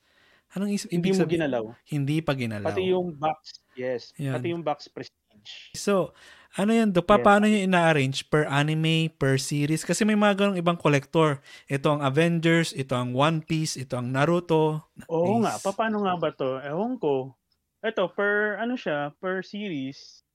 anong 0.53 0.77
is, 0.77 0.85
Hindi 0.87 1.09
ibig 1.09 1.17
mo 1.17 1.25
sabihin? 1.25 1.35
ginalaw. 1.41 1.63
Hindi 1.89 2.17
pa 2.21 2.31
ginalaw. 2.37 2.69
Pati 2.69 2.83
yung 2.85 3.17
box, 3.17 3.65
yes. 3.73 4.13
Yan. 4.21 4.37
Pati 4.37 4.47
yung 4.53 4.63
box 4.63 4.87
prestige. 4.93 5.73
So, 5.73 6.13
ano 6.57 6.73
yan, 6.73 6.89
Doc? 6.89 7.05
Pa, 7.05 7.21
Yes. 7.21 7.25
Paano 7.25 7.45
yung 7.45 7.63
ina-arrange? 7.69 8.25
Per 8.27 8.49
anime, 8.49 9.13
per 9.13 9.37
series? 9.37 9.85
Kasi 9.85 10.03
may 10.03 10.17
mga 10.17 10.33
ganong 10.35 10.59
ibang 10.59 10.75
collector. 10.75 11.39
Ito 11.69 11.97
ang 11.97 12.01
Avengers, 12.01 12.73
ito 12.73 12.97
ang 12.97 13.13
One 13.13 13.45
Piece, 13.45 13.77
ito 13.77 13.93
ang 13.93 14.09
Naruto. 14.09 14.89
Oo 15.07 15.37
Nice. 15.37 15.41
nga, 15.45 15.53
pa- 15.69 15.77
paano 15.77 16.01
nga 16.03 16.17
ba 16.17 16.29
to? 16.33 16.57
Ewan 16.59 16.97
ko. 16.97 17.37
Ito, 17.79 18.09
per 18.09 18.57
ano 18.57 18.73
siya, 18.73 19.13
per 19.21 19.45
series, 19.45 20.25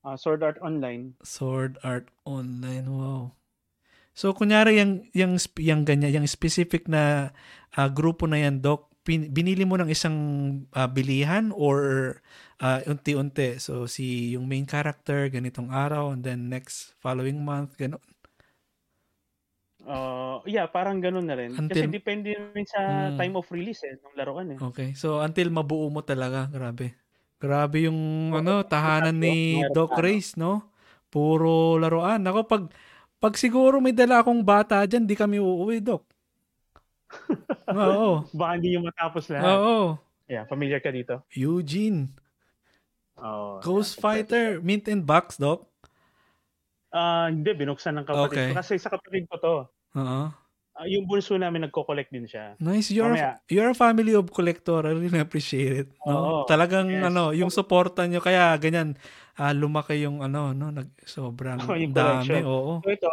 ah, 0.00 0.16
Sword 0.16 0.40
Art 0.40 0.56
Online. 0.64 1.12
Sword 1.20 1.76
Art 1.84 2.08
Online. 2.24 2.88
Wow. 2.88 3.36
So, 4.16 4.32
kunyari, 4.32 4.80
yung, 4.80 5.04
yung, 5.12 5.36
yung 5.60 5.84
ganyan, 5.84 6.08
yung 6.16 6.24
specific 6.24 6.88
na 6.88 7.36
uh, 7.76 7.88
grupo 7.92 8.24
na 8.24 8.40
yan, 8.40 8.64
Doc, 8.64 8.88
pin, 9.04 9.28
binili 9.28 9.68
mo 9.68 9.76
ng 9.76 9.92
isang 9.92 10.16
uh, 10.72 10.88
bilihan 10.88 11.52
or 11.52 12.18
uh, 12.60 12.80
unti-unti? 12.86 13.60
So, 13.60 13.88
si 13.88 14.36
yung 14.36 14.48
main 14.48 14.64
character, 14.64 15.28
ganitong 15.28 15.72
araw, 15.72 16.12
and 16.12 16.22
then 16.22 16.48
next 16.48 16.96
following 17.00 17.42
month, 17.42 17.76
gano'n? 17.76 18.02
Uh, 19.86 20.42
yeah, 20.50 20.66
parang 20.66 20.98
ganun 20.98 21.30
na 21.30 21.38
rin. 21.38 21.54
Until, 21.54 21.86
Kasi 21.86 21.94
depende 21.94 22.34
rin 22.34 22.66
sa 22.66 23.14
hmm. 23.14 23.18
time 23.22 23.34
of 23.38 23.46
release 23.54 23.86
eh, 23.86 23.94
ng 23.94 24.18
laruan 24.18 24.56
eh. 24.56 24.58
Okay. 24.58 24.98
So, 24.98 25.22
until 25.22 25.46
mabuo 25.54 25.86
mo 25.86 26.02
talaga, 26.02 26.50
grabe. 26.50 26.98
Grabe 27.38 27.86
yung 27.86 28.32
oh, 28.34 28.40
ano, 28.42 28.66
tahanan 28.66 29.14
ni 29.14 29.62
Doc 29.70 29.94
Race, 30.00 30.34
no? 30.34 30.74
Puro 31.06 31.78
laruan. 31.78 32.18
Ako, 32.26 32.50
pag, 32.50 32.66
pag 33.22 33.38
siguro 33.38 33.78
may 33.78 33.94
dala 33.94 34.26
akong 34.26 34.42
bata 34.42 34.82
dyan, 34.88 35.06
di 35.06 35.14
kami 35.14 35.38
uuwi, 35.38 35.78
Doc. 35.78 36.02
Oo. 37.70 38.26
Baka 38.34 38.52
hindi 38.58 38.74
yung 38.74 38.90
matapos 38.90 39.30
lahat. 39.30 39.46
Oo. 39.46 39.78
Yeah, 40.26 40.42
familiar 40.50 40.82
ka 40.82 40.90
dito? 40.90 41.22
Eugene. 41.30 42.10
Oh, 43.16 43.58
Ghost 43.64 43.96
yeah, 43.96 44.02
Fighter, 44.02 44.46
Mint 44.60 44.84
and 44.92 45.04
Box, 45.04 45.40
Doc. 45.40 45.64
Ah, 46.92 47.26
uh, 47.26 47.26
hindi 47.32 47.52
binuksan 47.52 47.96
ng 48.00 48.06
kapatid 48.08 48.36
okay. 48.36 48.46
ko 48.52 48.58
kasi 48.60 48.74
sa 48.76 48.92
kapatid 48.92 49.24
ko 49.28 49.36
to. 49.40 49.56
Oo. 49.96 50.20
Uh, 50.76 50.86
yung 50.92 51.08
bunso 51.08 51.32
namin 51.40 51.64
nagko-collect 51.64 52.12
din 52.12 52.28
siya. 52.28 52.52
Nice. 52.60 52.92
You're, 52.92 53.16
a, 53.16 53.40
you're 53.48 53.72
a 53.72 53.76
family 53.76 54.12
of 54.12 54.28
collector. 54.28 54.84
I 54.84 54.92
really 54.92 55.16
appreciate 55.16 55.72
it. 55.72 55.88
No? 56.04 56.12
Oo, 56.12 56.32
Talagang 56.44 56.92
yes. 56.92 57.08
ano, 57.08 57.32
yung 57.32 57.48
suporta 57.48 58.04
nyo 58.04 58.20
kaya 58.20 58.52
ganyan 58.60 58.92
uh, 59.40 59.56
lumaki 59.56 60.04
yung 60.04 60.20
ano, 60.20 60.52
no, 60.52 60.68
nag 60.68 60.92
sobrang 61.08 61.56
oh, 61.64 61.72
dami. 61.72 61.88
Collection. 61.96 62.44
Oo. 62.44 62.84
So 62.84 62.92
ito, 62.92 63.08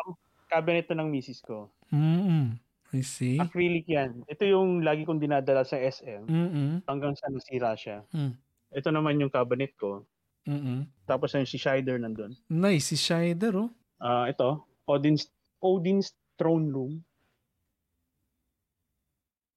cabinet 0.51 0.91
to 0.91 0.95
ng 0.99 1.07
misis 1.07 1.39
ko. 1.39 1.71
Mm. 1.95 2.59
I 2.93 3.01
see. 3.01 3.39
Acrylic 3.39 3.87
yan. 3.87 4.27
Ito 4.27 4.43
yung 4.43 4.83
lagi 4.85 5.07
kong 5.07 5.23
dinadala 5.23 5.65
sa 5.65 5.79
SM. 5.79 6.29
Mm-mm. 6.29 6.85
Hanggang 6.85 7.15
sa 7.15 7.31
nasira 7.31 7.73
siya. 7.73 8.05
Mm. 8.13 8.37
Ito 8.73 8.89
naman 8.89 9.21
yung 9.21 9.29
cabinet 9.29 9.77
ko. 9.77 10.03
Mm-mm. 10.43 10.89
Tapos 11.07 11.31
yung 11.37 11.47
si 11.47 11.55
Shider 11.55 11.95
nandun. 12.01 12.35
Nice, 12.51 12.91
si 12.91 12.97
Shider, 12.99 13.55
oh. 13.55 13.71
Ah, 14.01 14.27
uh, 14.27 14.33
ito, 14.33 14.49
Odin's 14.83 15.31
Odin's 15.63 16.11
throne 16.35 16.67
room. 16.67 16.93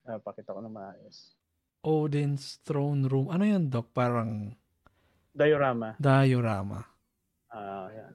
Ah, 0.06 0.22
pakita 0.22 0.54
ko 0.54 0.62
na 0.62 0.70
maayos. 0.70 1.34
Odin's 1.82 2.62
throne 2.62 3.10
room. 3.10 3.26
Ano 3.26 3.42
yan, 3.42 3.66
Doc? 3.66 3.90
Parang... 3.90 4.54
Diorama. 5.34 5.98
Diorama. 5.98 6.78
Ah, 7.50 7.58
uh, 7.58 7.86
yan. 7.90 8.14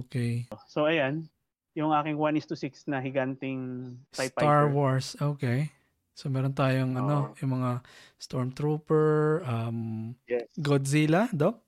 Okay. 0.00 0.48
So, 0.64 0.88
ayan. 0.88 1.28
Yung 1.76 1.92
aking 1.92 2.16
1 2.16 2.40
is 2.40 2.46
to 2.48 2.56
6 2.56 2.88
na 2.88 3.04
higanting 3.04 3.92
TIE 4.14 4.32
Star 4.32 4.70
Fighter. 4.70 4.72
Wars. 4.72 5.12
Okay. 5.20 5.68
So, 6.14 6.30
meron 6.30 6.54
tayong, 6.54 6.94
oh. 6.94 7.00
ano, 7.02 7.16
yung 7.42 7.58
mga 7.58 7.82
Stormtrooper, 8.22 9.42
um, 9.44 10.14
yes. 10.30 10.46
Godzilla, 10.54 11.26
Doc? 11.34 11.58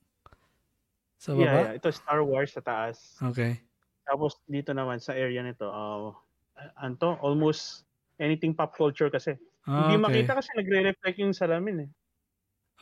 Sa 1.18 1.34
baba? 1.34 1.42
Yeah, 1.42 1.56
yeah, 1.58 1.72
ito 1.74 1.90
Star 1.90 2.22
Wars 2.22 2.54
sa 2.54 2.62
taas. 2.62 3.18
Okay. 3.18 3.58
Tapos 4.06 4.38
dito 4.46 4.70
naman 4.70 5.02
sa 5.02 5.18
area 5.18 5.42
nito, 5.42 5.66
uh, 5.66 6.14
anto, 6.78 7.18
almost 7.18 7.82
anything 8.22 8.54
pop 8.54 8.70
culture 8.78 9.10
kasi. 9.10 9.34
Ah, 9.66 9.90
Hindi 9.90 9.98
okay. 9.98 10.06
makita 10.06 10.32
kasi 10.38 10.54
nagre-reflect 10.54 11.18
yung 11.18 11.34
salamin 11.34 11.76
eh. 11.82 11.90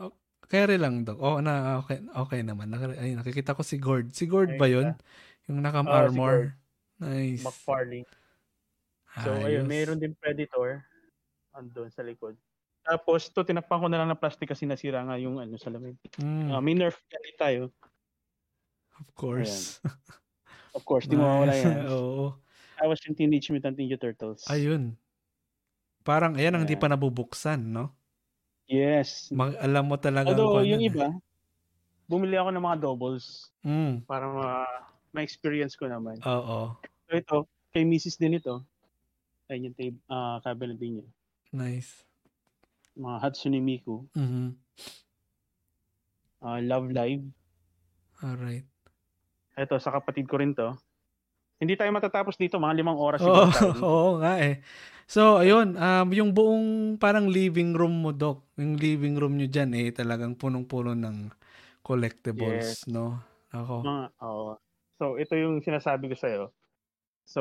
Oh, 0.05 0.12
kaya 0.44 0.77
lang 0.77 1.09
daw. 1.09 1.16
Oh, 1.16 1.40
na 1.40 1.81
okay, 1.81 2.05
okay 2.05 2.40
naman. 2.44 2.68
Ay, 2.77 3.16
nakikita 3.16 3.57
ko 3.57 3.64
si 3.64 3.81
Gord. 3.81 4.12
Si 4.12 4.29
Gord 4.29 4.61
ba 4.61 4.68
'yun? 4.68 4.92
Yung 5.48 5.64
nakam 5.64 5.88
uh, 5.88 5.96
armor. 5.96 6.53
Si 7.00 7.40
nice. 7.40 7.40
McFarlane. 7.40 8.11
So 9.24 9.33
Ayos. 9.33 9.46
ayun, 9.48 9.64
mayroon 9.64 9.96
din 10.03 10.12
Predator 10.12 10.85
andun 11.54 11.90
sa 11.90 12.02
likod. 12.02 12.34
Tapos 12.84 13.32
to 13.32 13.40
tinakpan 13.46 13.80
ko 13.80 13.86
na 13.88 14.04
lang 14.04 14.08
ng 14.12 14.20
plastic 14.20 14.52
kasi 14.52 14.68
nasira 14.68 15.00
nga 15.00 15.16
yung 15.16 15.40
ano 15.40 15.56
salamin. 15.56 15.96
Mm. 16.20 16.52
Uh, 16.52 16.60
may 16.60 16.76
nerf 16.76 17.00
tayo. 17.40 17.72
Of 19.00 19.08
course. 19.16 19.80
of 20.76 20.84
course, 20.84 21.08
di 21.08 21.16
mo 21.16 21.24
mawala 21.24 21.56
yan. 21.56 21.88
Oo. 21.94 22.36
Tapos 22.76 23.00
yung 23.08 23.16
Teenage 23.16 23.48
Mutant 23.48 23.74
Ninja 23.74 23.96
Turtles. 23.96 24.44
Ayun. 24.52 24.92
Parang 26.04 26.36
ayan 26.36 26.52
ang 26.52 26.62
hindi 26.68 26.76
pa 26.76 26.92
nabubuksan, 26.92 27.58
no? 27.64 27.96
Yes. 28.68 29.32
Mag, 29.32 29.56
alam 29.56 29.88
mo 29.88 29.96
talaga. 29.96 30.36
Although, 30.36 30.60
yung 30.60 30.84
eh. 30.84 30.92
iba, 30.92 31.08
bumili 32.04 32.36
ako 32.36 32.52
ng 32.52 32.64
mga 32.64 32.80
doubles 32.84 33.48
mm. 33.64 34.04
para 34.04 34.28
ma- 34.28 34.84
ma-experience 35.16 35.72
ko 35.78 35.88
naman. 35.88 36.20
Oo. 36.24 36.76
So 37.08 37.12
ito, 37.16 37.36
kay 37.72 37.88
Mrs. 37.88 38.20
din 38.20 38.36
ito. 38.36 38.60
Ayun 39.48 39.72
yung 39.72 39.76
tape, 39.76 39.98
uh, 40.08 40.40
cabinet 40.44 40.76
din 40.76 41.00
niya. 41.00 41.08
Nice. 41.54 42.02
Mga 42.98 43.16
Hatsune 43.22 43.62
Miku. 43.62 44.02
Mm-hmm. 44.18 44.48
Uh, 46.42 46.60
Love 46.66 46.90
Live. 46.90 47.22
Alright. 48.18 48.66
Ito, 49.54 49.78
sa 49.78 49.94
kapatid 49.94 50.26
ko 50.26 50.42
rin 50.42 50.50
to. 50.58 50.74
Hindi 51.62 51.78
tayo 51.78 51.94
matatapos 51.94 52.34
dito, 52.34 52.58
mga 52.58 52.74
limang 52.74 52.98
oras. 52.98 53.22
Oo, 53.22 53.46
oh, 53.46 53.50
oo 53.86 54.10
nga 54.18 54.42
eh. 54.42 54.66
So, 55.06 55.38
ayun, 55.38 55.78
um, 55.78 56.08
yung 56.10 56.34
buong 56.34 56.98
parang 56.98 57.30
living 57.30 57.70
room 57.70 58.02
mo, 58.02 58.10
Doc, 58.10 58.42
yung 58.58 58.74
living 58.74 59.14
room 59.14 59.38
nyo 59.38 59.46
dyan 59.46 59.70
eh, 59.78 59.94
talagang 59.94 60.34
punong-puno 60.34 60.98
ng 60.98 61.30
collectibles, 61.86 62.82
yes. 62.82 62.90
no? 62.90 63.22
Ako. 63.54 63.86
Mga, 63.86 64.04
oh. 64.26 64.58
So, 64.98 65.04
ito 65.22 65.38
yung 65.38 65.62
sinasabi 65.62 66.10
ko 66.10 66.16
sa'yo. 66.18 66.42
So, 67.22 67.40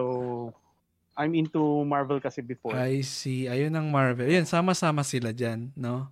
I'm 1.13 1.34
into 1.38 1.62
Marvel 1.86 2.17
kasi 2.17 2.41
before. 2.41 2.73
I 2.73 3.06
see. 3.06 3.45
Ayun 3.45 3.73
ang 3.78 3.88
Marvel. 3.93 4.26
Ayun, 4.26 4.49
sama-sama 4.49 5.06
sila 5.06 5.30
dyan, 5.30 5.69
no? 5.78 6.10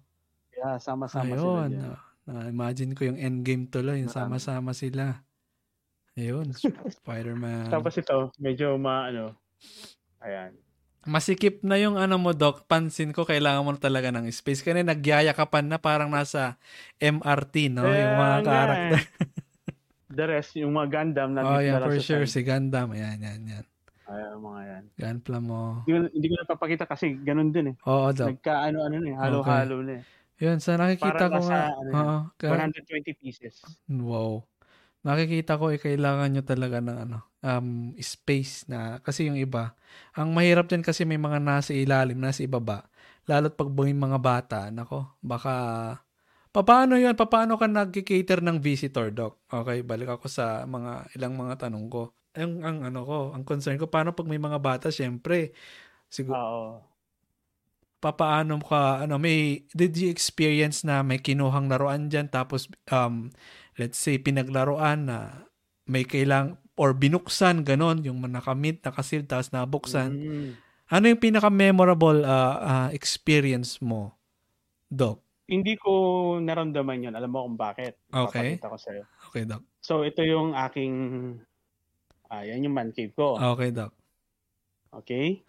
Yeah, 0.53 0.77
sama-sama 0.77 1.33
Ayun, 1.33 1.41
sila 1.41 1.63
dyan. 1.69 1.97
Na-imagine 2.29 2.91
ko 2.93 3.01
yung 3.09 3.17
endgame 3.17 3.65
tuloy, 3.65 4.05
yung 4.05 4.13
sama-sama 4.13 4.77
sila. 4.77 5.25
Ayun, 6.13 6.53
Spider-Man. 7.01 7.73
Tapos 7.73 7.97
ito, 7.97 8.29
medyo 8.37 8.77
ma, 8.77 9.09
ano, 9.09 9.33
ayan. 10.21 10.53
Masikip 11.01 11.65
na 11.65 11.81
yung 11.81 11.97
ano 11.97 12.21
mo, 12.21 12.29
Doc. 12.29 12.69
Pansin 12.69 13.09
ko, 13.09 13.25
kailangan 13.25 13.65
mo 13.65 13.73
talaga 13.73 14.13
ng 14.13 14.29
space. 14.29 14.61
Kasi 14.61 14.85
nagyayakapan 14.85 15.65
na 15.65 15.81
parang 15.81 16.13
nasa 16.13 16.61
MRT, 17.01 17.73
no? 17.73 17.89
Eh, 17.89 18.05
yung 18.05 18.17
mga 18.21 18.37
character. 18.45 19.01
The 20.13 20.25
rest, 20.29 20.53
yung 20.61 20.77
mga 20.77 20.87
Gundam. 20.93 21.29
Na 21.33 21.41
oh, 21.41 21.57
yeah, 21.57 21.81
for 21.81 21.97
sure. 21.97 22.29
Side. 22.29 22.33
Si 22.37 22.41
Gundam. 22.45 22.93
Ayan, 22.93 23.17
yan, 23.17 23.41
yan. 23.49 23.65
Ayan, 24.11 24.37
mga 24.43 24.61
yan. 24.67 24.83
Gunpla 24.99 25.37
mo. 25.39 25.59
Hindi, 25.87 26.11
hindi 26.11 26.27
ko 26.27 26.35
napapakita 26.43 26.83
kasi 26.83 27.15
ganun 27.23 27.55
din 27.55 27.71
eh. 27.71 27.75
Oo, 27.87 28.11
Doc. 28.11 28.27
Nagka-ano-ano 28.35 28.95
na 28.99 29.07
eh. 29.07 29.15
Halo-halo 29.15 29.75
okay. 29.79 29.87
na 29.87 29.93
eh. 29.99 30.03
Yun, 30.41 30.57
sa 30.59 30.75
nakikita 30.75 31.29
Parang 31.29 31.31
ko 31.37 31.41
nga. 31.47 31.63
Ano, 31.71 32.01
uh, 32.35 32.51
120 32.51 33.13
pieces. 33.15 33.63
Wow 33.87 34.51
nakikita 35.01 35.57
ko 35.57 35.73
eh 35.73 35.81
kailangan 35.81 36.29
nyo 36.29 36.43
talaga 36.45 36.77
ng 36.79 36.97
ano, 37.09 37.17
um, 37.41 37.93
space 37.97 38.69
na 38.69 39.01
kasi 39.01 39.25
yung 39.29 39.37
iba, 39.37 39.73
ang 40.13 40.29
mahirap 40.33 40.69
din 40.69 40.85
kasi 40.85 41.03
may 41.05 41.17
mga 41.17 41.41
nasa 41.41 41.73
ilalim, 41.73 42.17
nasa 42.21 42.45
ibaba. 42.45 42.85
Lalo't 43.25 43.57
pag 43.57 43.69
may 43.73 43.93
mga 43.93 44.17
bata, 44.21 44.59
nako, 44.69 45.17
baka 45.21 45.53
paano 46.53 46.97
yun? 47.01 47.17
Paano 47.17 47.57
ka 47.57 47.65
nag-cater 47.65 48.45
ng 48.45 48.57
visitor, 48.61 49.09
doc? 49.13 49.41
Okay, 49.49 49.81
balik 49.81 50.09
ako 50.19 50.25
sa 50.29 50.65
mga 50.69 51.13
ilang 51.17 51.33
mga 51.37 51.67
tanong 51.67 51.87
ko. 51.89 52.13
Ang, 52.31 52.63
ang 52.63 52.77
ano 52.87 52.99
ko, 53.03 53.17
ang 53.35 53.43
concern 53.43 53.75
ko, 53.75 53.91
paano 53.91 54.15
pag 54.15 54.29
may 54.29 54.39
mga 54.39 54.59
bata, 54.63 54.87
syempre, 54.87 55.51
siguro, 56.07 56.39
Oo. 56.39 56.67
papaano 57.99 58.55
ka, 58.63 59.03
ano, 59.03 59.19
may, 59.19 59.67
did 59.75 59.93
you 59.99 60.07
experience 60.07 60.87
na 60.87 61.03
may 61.03 61.19
kinuhang 61.19 61.67
laruan 61.67 62.07
dyan, 62.07 62.31
tapos, 62.31 62.71
um, 62.87 63.27
let's 63.75 63.99
say, 63.99 64.15
pinaglaruan 64.15 65.11
na 65.11 65.47
may 65.85 66.07
kailang 66.07 66.55
or 66.79 66.95
binuksan, 66.95 67.67
ganon, 67.67 68.01
yung 68.01 68.23
nakamit, 68.25 68.79
nakasil, 68.81 69.27
tapos 69.27 69.51
nabuksan. 69.51 70.11
Mm. 70.15 70.51
Ano 70.91 71.05
yung 71.07 71.21
pinaka-memorable 71.21 72.23
uh, 72.23 72.57
uh, 72.57 72.89
experience 72.95 73.79
mo, 73.83 74.15
Doc? 74.87 75.23
Hindi 75.51 75.75
ko 75.75 75.91
naramdaman 76.39 77.11
yun. 77.11 77.13
Alam 77.15 77.31
mo 77.31 77.43
kung 77.43 77.59
bakit. 77.59 77.99
Okay. 78.07 78.55
ko 78.55 78.79
sa'yo. 78.79 79.03
Okay, 79.27 79.43
Doc. 79.43 79.63
So, 79.83 80.07
ito 80.07 80.23
yung 80.23 80.55
aking, 80.55 80.95
ah, 82.31 82.47
yan 82.47 82.63
yung 82.63 82.75
man 82.75 82.95
cave 82.95 83.11
ko. 83.11 83.35
Okay, 83.35 83.75
Doc. 83.75 83.91
Okay? 85.03 85.43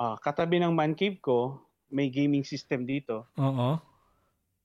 Ah, 0.00 0.16
katabi 0.16 0.58
ng 0.58 0.72
man 0.72 0.96
cave 0.96 1.20
ko, 1.20 1.60
may 1.92 2.08
gaming 2.08 2.42
system 2.42 2.88
dito. 2.88 3.28
Oo. 3.36 3.78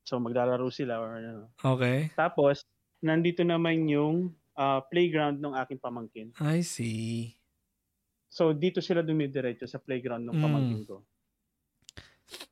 So 0.07 0.17
maglalaro 0.17 0.71
sila 0.73 0.97
or 0.97 1.21
ano. 1.21 1.53
Okay. 1.61 2.09
Tapos 2.17 2.65
nandito 3.05 3.45
naman 3.45 3.85
yung 3.85 4.33
uh, 4.57 4.81
playground 4.89 5.37
ng 5.37 5.53
aking 5.61 5.77
pamangkin. 5.77 6.27
I 6.41 6.65
see. 6.65 7.37
So 8.33 8.55
dito 8.57 8.81
sila 8.81 9.05
dumidiretso 9.05 9.69
sa 9.69 9.77
playground 9.77 10.25
ng 10.25 10.33
mm. 10.33 10.41
pamangkin 10.41 10.83
ko. 10.89 11.05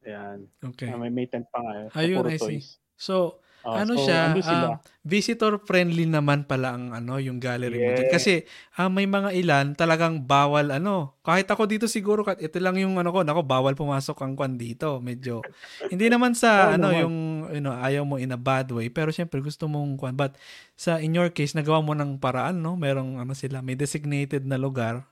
Ayan. 0.06 0.46
Okay. 0.62 0.94
Uh, 0.94 1.02
may 1.02 1.10
may 1.10 1.26
tent 1.26 1.50
pa 1.50 1.66
nga. 1.66 1.90
Ayun, 1.98 2.26
I 2.30 2.38
see. 2.38 2.62
So, 2.98 3.42
Oh, 3.68 3.84
ano 3.84 4.00
so, 4.00 4.00
siya, 4.00 4.32
andun 4.32 4.46
sila. 4.48 4.68
um, 4.72 4.80
visitor 5.04 5.60
friendly 5.60 6.08
naman 6.08 6.48
pala 6.48 6.72
ang 6.72 6.96
ano, 6.96 7.20
yung 7.20 7.36
gallery 7.36 7.84
mo 7.84 7.92
dyan. 7.92 8.08
Kasi 8.08 8.48
ah, 8.80 8.88
may 8.88 9.04
mga 9.04 9.36
ilan 9.36 9.76
talagang 9.76 10.24
bawal 10.24 10.72
ano. 10.72 11.20
Kahit 11.20 11.52
ako 11.52 11.68
dito 11.68 11.84
siguro 11.84 12.24
kahit 12.24 12.40
ito 12.40 12.56
lang 12.64 12.80
yung 12.80 12.96
ano 12.96 13.12
ko, 13.12 13.28
nako 13.28 13.44
bawal 13.44 13.76
pumasok 13.76 14.16
ang 14.24 14.40
kwan 14.40 14.56
dito. 14.56 15.04
Medyo 15.04 15.44
hindi 15.92 16.08
naman 16.08 16.32
sa 16.32 16.72
Oo 16.72 16.76
ano 16.80 16.96
naman. 16.96 16.96
yung 16.96 17.16
you 17.52 17.60
know, 17.60 17.76
ayaw 17.76 18.08
mo 18.08 18.16
in 18.16 18.32
a 18.32 18.40
bad 18.40 18.72
way, 18.72 18.88
pero 18.88 19.12
syempre 19.12 19.44
gusto 19.44 19.68
mong 19.68 20.00
kwan. 20.00 20.16
But 20.16 20.40
sa 20.80 21.04
in 21.04 21.12
your 21.12 21.28
case, 21.36 21.52
nagawa 21.52 21.84
mo 21.84 21.92
ng 21.92 22.24
paraan, 22.24 22.64
no? 22.64 22.80
Merong 22.80 23.20
ano 23.20 23.36
sila, 23.36 23.60
may 23.60 23.76
designated 23.76 24.48
na 24.48 24.56
lugar 24.56 25.04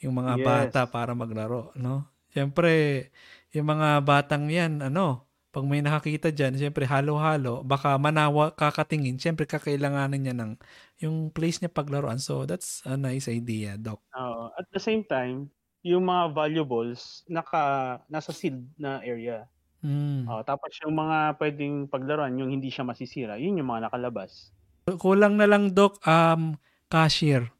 yung 0.00 0.16
mga 0.16 0.34
Yes. 0.34 0.40
bata 0.40 0.88
para 0.88 1.12
maglaro, 1.12 1.72
no? 1.76 2.08
Syempre, 2.32 3.08
yung 3.52 3.66
mga 3.68 4.00
batang 4.06 4.48
yan, 4.48 4.80
ano, 4.80 5.26
pag 5.50 5.66
may 5.66 5.82
nakakita 5.82 6.30
dyan, 6.30 6.54
syempre 6.54 6.86
halo-halo, 6.86 7.66
baka 7.66 7.98
manawa 7.98 8.54
kakatingin, 8.54 9.18
syempre 9.18 9.50
kakailanganin 9.50 10.22
niya 10.22 10.34
ng 10.38 10.52
yung 11.02 11.34
place 11.34 11.58
niya 11.58 11.74
paglaruan. 11.74 12.22
So, 12.22 12.46
that's 12.46 12.86
a 12.86 12.94
nice 12.94 13.26
idea, 13.26 13.74
Doc. 13.74 13.98
Oo. 14.14 14.54
At 14.54 14.70
the 14.70 14.78
same 14.78 15.02
time, 15.02 15.50
yung 15.82 16.06
mga 16.06 16.36
valuables 16.36 17.26
naka 17.26 17.98
nasa 18.06 18.30
sealed 18.30 18.68
na 18.78 19.02
area. 19.02 19.50
Hmm. 19.82 20.28
Oh, 20.28 20.44
tapos 20.44 20.76
yung 20.84 20.94
mga 20.94 21.40
pwedeng 21.40 21.88
paglaruan, 21.90 22.36
yung 22.38 22.52
hindi 22.52 22.70
siya 22.70 22.86
masisira, 22.86 23.40
yun 23.40 23.58
yung 23.58 23.70
mga 23.74 23.90
nakalabas. 23.90 24.54
Kulang 24.86 25.34
na 25.34 25.50
lang, 25.50 25.72
Doc, 25.74 25.98
um, 26.06 26.54
cashier. 26.92 27.50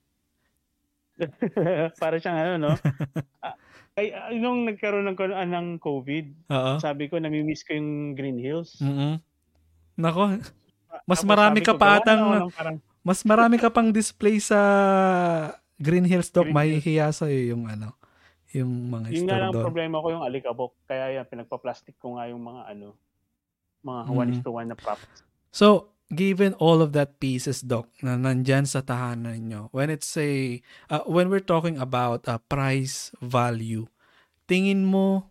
Para 2.01 2.17
siyang 2.23 2.39
ano, 2.39 2.53
no? 2.61 2.73
Ah, 4.01 4.05
Ay, 4.09 4.09
ah, 4.17 4.33
nung 4.33 4.65
nagkaroon 4.65 5.05
ng, 5.13 5.17
ah, 5.37 5.45
ng 5.45 5.77
COVID, 5.77 6.27
Oo. 6.49 6.75
sabi 6.81 7.13
ko, 7.13 7.21
namimiss 7.21 7.61
ko 7.69 7.77
yung 7.77 8.17
Green 8.17 8.41
Hills. 8.41 8.81
mm 8.81 9.21
Nako, 10.01 10.41
mas 11.05 11.21
Tapos 11.21 11.29
marami 11.29 11.61
ka 11.61 11.77
pa 11.77 12.01
atang, 12.01 12.49
parang, 12.57 12.77
mas 13.09 13.21
marami 13.29 13.61
ka 13.61 13.69
pang 13.69 13.93
display 13.93 14.41
sa 14.41 14.57
Green 15.77 16.09
Hills, 16.09 16.33
Doc. 16.33 16.49
Mahihiya 16.49 17.13
sa'yo 17.13 17.53
yung 17.53 17.69
ano, 17.69 17.93
yung 18.57 18.89
mga 18.89 19.13
yun 19.13 19.29
nga 19.29 19.37
store 19.37 19.53
doon. 19.53 19.65
problema 19.69 20.01
ko 20.01 20.07
yung 20.17 20.25
alikabok. 20.25 20.73
Kaya 20.89 21.21
yan, 21.21 21.29
pinagpa-plastic 21.29 22.01
ko 22.01 22.17
nga 22.17 22.33
yung 22.33 22.41
mga 22.41 22.73
ano, 22.73 22.97
mga 23.85 24.01
Mm. 24.09 24.17
one 24.17 24.33
to 24.41 24.51
one 24.57 24.69
na 24.73 24.77
props. 24.81 25.05
So, 25.53 25.93
given 26.11 26.59
all 26.59 26.83
of 26.83 26.91
that 26.93 27.23
pieces, 27.23 27.63
Doc, 27.63 27.87
na 28.03 28.19
nandyan 28.19 28.67
sa 28.67 28.83
tahanan 28.83 29.47
nyo, 29.47 29.63
when 29.71 29.89
it's 29.89 30.11
a, 30.19 30.59
uh, 30.91 31.07
when 31.07 31.31
we're 31.31 31.43
talking 31.43 31.79
about 31.79 32.27
uh, 32.27 32.43
price 32.51 33.15
value, 33.23 33.87
tingin 34.51 34.83
mo, 34.83 35.31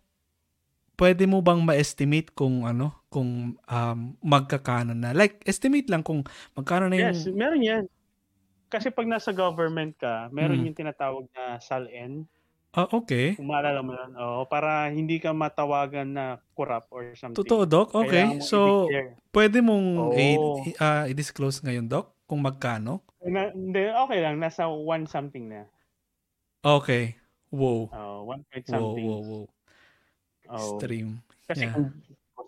pwede 0.96 1.28
mo 1.28 1.44
bang 1.44 1.60
ma-estimate 1.60 2.32
kung 2.32 2.64
ano, 2.64 3.04
kung 3.12 3.56
um, 3.56 3.98
magkakano 4.24 4.96
na? 4.96 5.12
Like, 5.12 5.44
estimate 5.44 5.88
lang 5.92 6.00
kung 6.00 6.24
magkano 6.56 6.88
na 6.88 6.96
yung... 6.96 7.12
Yes, 7.12 7.28
meron 7.28 7.60
yan. 7.60 7.84
Kasi 8.72 8.88
pag 8.88 9.08
nasa 9.08 9.34
government 9.36 9.96
ka, 10.00 10.32
meron 10.32 10.64
Mm. 10.64 10.72
yung 10.72 10.78
tinatawag 10.78 11.24
na 11.36 11.60
SALN. 11.60 12.24
Ah, 12.70 12.86
okay. 12.94 13.34
Kung 13.34 13.50
maalala 13.50 13.82
mo 13.82 13.90
yun. 13.98 14.14
Oo, 14.14 14.46
para 14.46 14.86
hindi 14.94 15.18
ka 15.18 15.34
matawagan 15.34 16.06
na 16.14 16.38
corrupt 16.54 16.86
or 16.94 17.18
something. 17.18 17.34
Totoo, 17.42 17.66
Doc? 17.66 17.90
Okay. 17.90 18.38
Mo 18.38 18.46
So, 18.46 18.86
i-declare. 18.86 19.10
pwede 19.34 19.58
mong 19.58 19.86
Oo. 19.98 20.14
i- 20.62 20.78
ah, 20.78 21.02
i-disclose 21.10 21.66
ngayon, 21.66 21.90
Doc? 21.90 22.14
Kung 22.30 22.38
magkano? 22.38 23.02
Na, 23.26 23.50
hindi, 23.50 23.90
okay 23.90 24.22
lang. 24.22 24.38
Nasa 24.38 24.70
one 24.70 25.02
something 25.10 25.50
na. 25.50 25.66
Okay. 26.62 27.18
Wow. 27.50 27.90
Oh, 27.90 28.30
one 28.30 28.46
point 28.46 28.62
Wow, 28.70 28.74
something. 28.78 29.06
wow, 29.10 29.20
wow. 29.20 29.44
Oh. 30.46 30.78
Stream. 30.78 31.18
Kasi 31.50 31.66
Yeah. 31.66 31.74
kung, 31.74 31.90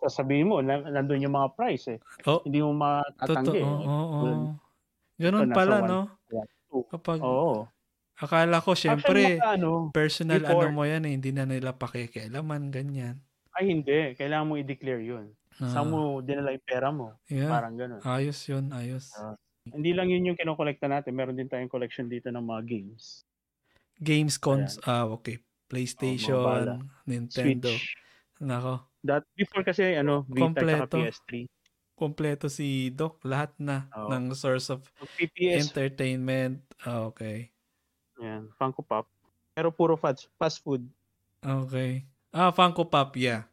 sasabihin 0.06 0.46
mo, 0.46 0.62
na, 0.62 0.78
nandun 0.86 1.18
yung 1.18 1.34
mga 1.34 1.50
price 1.58 1.90
eh. 1.90 1.98
Oh, 2.30 2.46
Hindi 2.46 2.62
mo 2.62 2.70
Totoo. 2.70 2.78
matatanggi. 2.78 3.58
Oo, 3.58 3.74
eh. 3.82 3.86
oo, 3.90 4.16
Yun. 4.22 4.38
oo. 4.38 4.54
Ganun 5.18 5.50
Ito, 5.50 5.56
pala, 5.58 5.76
one. 5.82 5.88
no? 5.90 6.00
two. 6.70 6.82
Kapag, 6.86 7.18
Oo. 7.18 7.66
Akala 8.22 8.58
ko, 8.58 8.72
Actually, 8.72 9.02
syempre, 9.02 9.20
mga 9.36 9.50
ano, 9.52 9.70
personal 9.90 10.40
before- 10.40 10.64
ano 10.64 10.72
mo 10.72 10.82
yan 10.82 11.02
eh, 11.02 11.12
hindi 11.12 11.30
na 11.30 11.44
nila 11.44 11.72
pakikialaman, 11.72 12.70
ganyan. 12.70 13.18
ay 13.52 13.68
hindi. 13.68 14.14
Kailangan 14.14 14.46
mo 14.46 14.54
i-declare 14.56 15.02
yun. 15.02 15.28
Ah, 15.58 15.68
Saan 15.70 15.88
mo 15.88 16.18
dinala 16.18 16.50
yung 16.50 16.64
pera 16.64 16.88
mo. 16.88 17.20
yeah. 17.26 17.46
Parang 17.46 17.76
ganun. 17.76 18.00
Ayos 18.00 18.40
yun, 18.46 18.72
ayos. 18.72 19.12
Ah. 19.14 19.36
Hindi 19.64 19.92
lang 19.92 20.08
yun 20.08 20.24
yung 20.24 20.36
kinokolekta 20.36 20.88
natin. 20.88 21.12
Meron 21.12 21.36
din 21.36 21.46
tayong 21.46 21.68
collection 21.68 22.08
dito 22.08 22.26
ng 22.26 22.40
mga 22.40 22.62
games. 22.64 23.20
Games 23.94 24.34
cons, 24.34 24.80
ah, 24.82 25.04
okay. 25.06 25.38
PlayStation, 25.68 26.34
Oh. 26.34 26.80
Nintendo. 27.04 27.68
Switch. 27.68 27.94
Nako, 28.38 28.88
That, 29.02 29.22
before 29.32 29.62
kasi, 29.62 29.94
ano, 29.94 30.24
Vita 30.24 30.40
Kompleto. 30.42 30.96
at 30.96 31.12
PS3. 31.12 31.46
kompleto 31.92 32.46
si 32.48 32.90
Doc. 32.90 33.22
Lahat 33.22 33.54
na 33.56 33.86
Oo. 33.94 34.08
ng 34.08 34.32
source 34.32 34.70
of 34.70 34.82
PPS, 35.14 35.68
entertainment. 35.68 36.58
Ah, 36.80 37.06
okay. 37.06 37.52
Yan, 38.22 38.42
Funko 38.54 38.86
Pop. 38.86 39.10
Pero 39.52 39.68
puro 39.74 39.98
fast, 39.98 40.30
fast 40.38 40.62
food. 40.62 40.86
Okay. 41.42 42.06
Ah, 42.30 42.54
Funko 42.54 42.86
Pop, 42.88 43.18
yeah. 43.18 43.44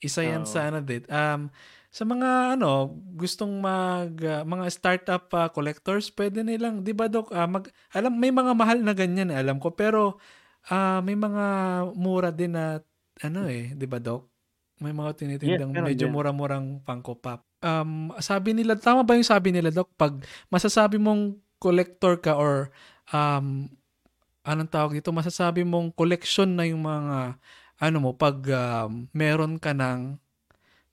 Isa 0.00 0.24
yan 0.24 0.44
Oo. 0.44 0.50
sa 0.50 0.72
ano 0.72 0.80
din. 0.82 1.04
Um, 1.06 1.52
sa 1.96 2.04
mga 2.04 2.60
ano, 2.60 2.92
gustong 3.16 3.56
mag 3.56 4.12
ah, 4.20 4.44
mga 4.44 4.68
startup 4.68 5.32
ah, 5.32 5.48
collectors, 5.48 6.12
pwede 6.12 6.44
nilang, 6.44 6.84
'di 6.84 6.92
ba 6.92 7.08
Dok, 7.08 7.32
ah, 7.32 7.48
mag 7.48 7.72
alam 7.96 8.12
may 8.12 8.28
mga 8.28 8.52
mahal 8.52 8.84
na 8.84 8.92
ganyan, 8.92 9.32
eh, 9.32 9.38
alam 9.40 9.56
ko, 9.56 9.72
pero 9.72 10.20
ah, 10.68 11.00
may 11.00 11.16
mga 11.16 11.44
mura 11.96 12.28
din 12.28 12.52
na 12.52 12.84
ano 13.24 13.48
eh, 13.48 13.72
'di 13.72 13.86
ba 13.88 13.96
Dok? 13.96 14.28
May 14.84 14.92
mga 14.92 15.10
tinitindang 15.16 15.72
meron 15.72 15.88
medyo 15.88 16.06
mura-murang 16.12 16.84
Funko 16.84 17.16
Pop. 17.16 17.48
Um, 17.64 18.12
sabi 18.20 18.52
nila, 18.52 18.76
tama 18.76 19.00
ba 19.00 19.16
yung 19.16 19.24
sabi 19.24 19.48
nila, 19.48 19.72
Dok? 19.72 19.88
Pag 19.96 20.20
masasabi 20.52 21.00
mong 21.00 21.40
collector 21.56 22.20
ka 22.20 22.36
or 22.36 22.68
um, 23.08 23.72
anong 24.46 24.70
tawag 24.70 24.92
dito, 25.02 25.10
masasabi 25.10 25.66
mong 25.66 25.90
collection 25.90 26.46
na 26.46 26.64
yung 26.70 26.86
mga 26.86 27.34
ano 27.76 27.96
mo, 28.00 28.10
pag 28.16 28.40
um, 28.40 29.04
meron 29.12 29.60
ka 29.60 29.76
ng, 29.76 30.16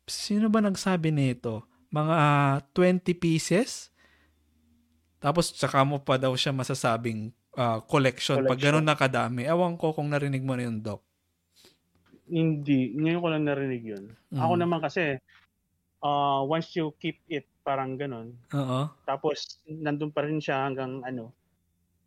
sino 0.04 0.52
ba 0.52 0.60
nagsabi 0.60 1.16
nito? 1.16 1.64
Mga 1.94 2.14
ah, 2.18 2.56
20 2.76 3.14
pieces? 3.16 3.94
Tapos 5.24 5.56
tsaka 5.56 5.88
mo 5.88 6.04
pa 6.04 6.20
daw 6.20 6.36
siya 6.36 6.52
masasabing 6.52 7.32
ah, 7.56 7.80
collection, 7.80 8.44
pag 8.44 8.60
Collection. 8.60 8.84
ganun 8.84 8.88
na 8.90 9.00
kadami. 9.00 9.48
Ewan 9.48 9.80
ko 9.80 9.96
kung 9.96 10.12
narinig 10.12 10.44
mo 10.44 10.60
na 10.60 10.68
yun, 10.68 10.84
Doc. 10.84 11.00
Hindi. 12.28 12.98
Ngayon 13.00 13.22
ko 13.24 13.28
lang 13.32 13.44
narinig 13.48 13.84
yun. 13.84 14.04
Mm. 14.34 14.42
Ako 14.44 14.54
naman 14.60 14.80
kasi, 14.84 15.22
uh, 16.04 16.44
once 16.44 16.76
you 16.76 16.92
keep 17.00 17.24
it, 17.32 17.48
parang 17.64 17.96
ganun. 17.96 18.36
Oo. 18.52 18.92
Tapos, 19.08 19.64
nandun 19.64 20.12
pa 20.12 20.28
rin 20.28 20.44
siya 20.44 20.68
hanggang 20.68 21.00
ano, 21.08 21.32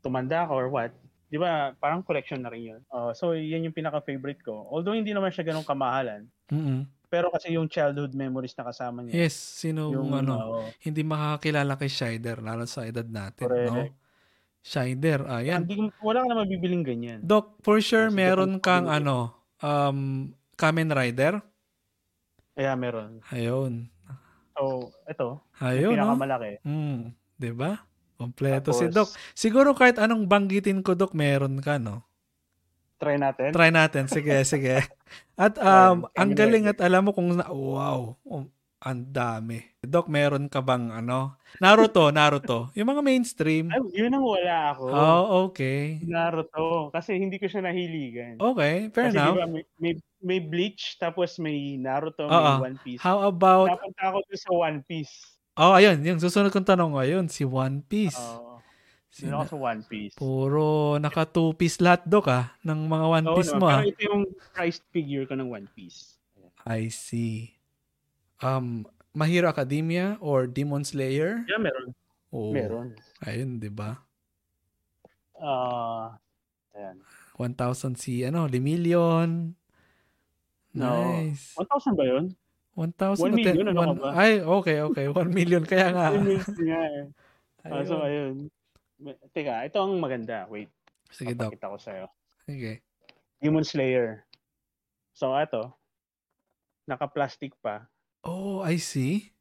tumanda 0.05 0.45
ka 0.45 0.53
or 0.53 0.69
what. 0.69 0.93
Di 1.27 1.37
ba, 1.37 1.75
parang 1.75 2.07
collection 2.07 2.39
na 2.39 2.51
rin 2.51 2.75
yun. 2.75 2.81
Uh, 2.87 3.11
so, 3.11 3.35
yan 3.35 3.67
yung 3.67 3.75
pinaka-favorite 3.75 4.47
ko. 4.47 4.67
Although, 4.71 4.95
hindi 4.95 5.11
naman 5.11 5.35
siya 5.35 5.51
ganun 5.51 5.67
kamahalan. 5.67 6.27
Mm-mm. 6.51 6.87
Pero 7.07 7.31
kasi 7.31 7.55
yung 7.55 7.71
childhood 7.71 8.15
memories 8.19 8.55
na 8.59 8.67
kasama 8.67 9.03
niya. 9.03 9.27
Yes, 9.27 9.35
sino 9.35 9.95
yung, 9.95 10.11
ano, 10.15 10.35
oo. 10.35 10.61
hindi 10.83 11.07
makakakilala 11.07 11.79
kay 11.79 11.91
Shider, 11.91 12.43
lalo 12.43 12.67
sa 12.67 12.83
edad 12.83 13.07
natin, 13.07 13.47
Correct. 13.47 13.71
no? 13.71 13.87
Shider, 14.67 15.23
ayan. 15.31 15.63
Hindi, 15.63 15.95
wala 16.03 16.27
ka 16.27 16.27
na 16.27 16.37
mabibiling 16.43 16.83
ganyan. 16.83 17.19
Doc, 17.23 17.63
for 17.63 17.79
sure, 17.79 18.11
Kasi 18.11 18.19
meron 18.19 18.59
kang 18.59 18.91
ano, 18.91 19.31
um, 19.63 20.31
Kamen 20.59 20.91
Rider. 20.91 21.39
Kaya 22.57 22.75
meron. 22.75 23.23
Ayun. 23.31 23.87
So, 24.57 24.91
ito, 25.07 25.45
Ayun, 25.63 25.93
yung 25.95 26.01
no? 26.01 26.17
pinakamalaki. 26.17 26.53
Hmm, 26.65 27.13
'di 27.37 27.53
ba? 27.53 27.86
Kompleto 28.17 28.73
si 28.73 28.89
Doc. 28.89 29.13
Siguro 29.37 29.77
kahit 29.77 30.01
anong 30.01 30.25
banggitin 30.25 30.81
ko, 30.81 30.97
Doc, 30.97 31.13
meron 31.13 31.61
ka, 31.61 31.77
no? 31.77 32.03
Try 32.97 33.21
natin. 33.21 33.53
Try 33.53 33.69
natin. 33.69 34.05
Sige, 34.09 34.41
sige. 34.53 34.81
At 35.37 35.61
um, 35.61 36.09
ang 36.17 36.33
galing 36.33 36.65
at 36.65 36.81
alam 36.81 37.09
mo 37.09 37.13
kung 37.13 37.37
na, 37.37 37.45
wow, 37.53 38.17
um, 38.25 38.49
ang 38.81 39.01
dami. 39.13 39.61
Doc, 39.85 40.09
meron 40.09 40.49
ka 40.49 40.65
bang 40.65 40.89
ano? 40.89 41.37
Naruto, 41.61 42.09
Naruto. 42.09 42.73
Yung 42.73 42.89
mga 42.89 43.03
mainstream. 43.05 43.69
Ay, 43.69 43.81
yun 43.93 44.13
ang 44.17 44.25
wala 44.25 44.57
ako. 44.73 44.85
Oh, 44.89 45.25
okay. 45.49 46.01
Naruto. 46.05 46.89
Kasi 46.93 47.21
hindi 47.21 47.37
ko 47.37 47.49
siya 47.49 47.65
nahiligan. 47.65 48.41
Okay, 48.41 48.89
fair 48.93 49.13
Kasi 49.13 49.17
enough. 49.21 49.37
di 49.37 49.41
ba, 49.41 49.47
may, 49.49 49.65
may, 49.77 49.93
may 50.25 50.41
Bleach, 50.41 50.97
tapos 50.97 51.37
may 51.37 51.77
Naruto, 51.77 52.29
may 52.29 52.73
One 52.73 52.79
Piece. 52.81 53.01
How 53.01 53.29
about, 53.29 53.77
Napunta 53.77 54.03
ako 54.09 54.19
sa 54.33 54.51
One 54.53 54.81
Piece. 54.89 55.36
Oh, 55.57 55.73
ayun, 55.77 55.99
yung 56.05 56.21
susunod 56.21 56.53
kong 56.53 56.69
tanong 56.69 56.93
ngayon, 56.97 57.25
si 57.29 57.43
One 57.43 57.81
Piece. 57.85 58.21
Oo. 58.21 58.61
Si 59.09 59.25
Doon 59.25 59.41
ako 59.41 59.45
sa 59.49 59.59
One 59.73 59.83
Piece. 59.89 60.15
Puro 60.15 61.01
naka 61.01 61.25
two 61.25 61.57
piece 61.57 61.81
lahat, 61.81 62.05
Doc, 62.05 62.29
ah, 62.29 62.53
ng 62.61 62.85
mga 62.85 63.07
One 63.09 63.27
Piece 63.41 63.53
no, 63.57 63.61
mo, 63.61 63.67
ah. 63.73 63.81
Pero 63.81 63.89
ito 63.89 64.03
yung 64.05 64.23
price 64.53 64.79
figure 64.93 65.25
ko 65.25 65.35
ng 65.41 65.49
One 65.49 65.69
Piece. 65.73 66.21
I 66.69 66.93
see. 66.93 67.57
Um, 68.45 68.85
My 69.17 69.25
Hero 69.25 69.49
Academia 69.49 70.21
or 70.21 70.45
Demon 70.45 70.85
Slayer? 70.85 71.41
Yeah, 71.49 71.57
meron. 71.57 71.97
Oh, 72.29 72.53
Meron. 72.53 72.93
Ayun, 73.25 73.57
di 73.57 73.73
ba? 73.73 73.97
Ah, 75.41 76.21
ayan. 76.77 77.01
1,000 77.41 77.97
si, 77.97 78.25
ano, 78.29 78.45
Lemillion. 78.45 79.57
No. 80.77 80.93
Nice. 81.17 81.57
1,000 81.57 81.97
ba 81.97 82.05
yun? 82.05 82.37
1,000 82.77 83.25
1 83.25 83.33
o 83.33 83.37
10 83.41 83.57
million, 83.57 83.69
ano 83.73 83.81
one- 83.81 84.01
ba? 84.05 84.11
Ay, 84.13 84.33
okay, 84.45 84.77
okay. 84.85 85.07
1 85.09 85.33
million. 85.33 85.63
Kaya 85.65 85.89
nga. 85.97 86.07
Millions 86.13 86.53
nga 86.53 86.81
eh. 86.85 87.05
Ah, 87.67 87.83
so, 87.83 87.99
Ayun. 87.99 88.47
Teka, 89.35 89.67
ito 89.67 89.83
ang 89.83 89.99
maganda. 89.99 90.47
Wait, 90.47 90.71
Sige, 91.11 91.35
Doc. 91.35 91.51
papakita 91.51 91.67
ko 91.67 91.79
sa'yo. 91.83 92.07
Sige. 92.47 92.79
Demon 93.43 93.67
Slayer. 93.67 94.23
So, 95.11 95.35
ito. 95.35 95.75
Naka-plastic 96.87 97.59
pa. 97.59 97.91
Oh, 98.23 98.63
I 98.63 98.79
see. 98.79 99.35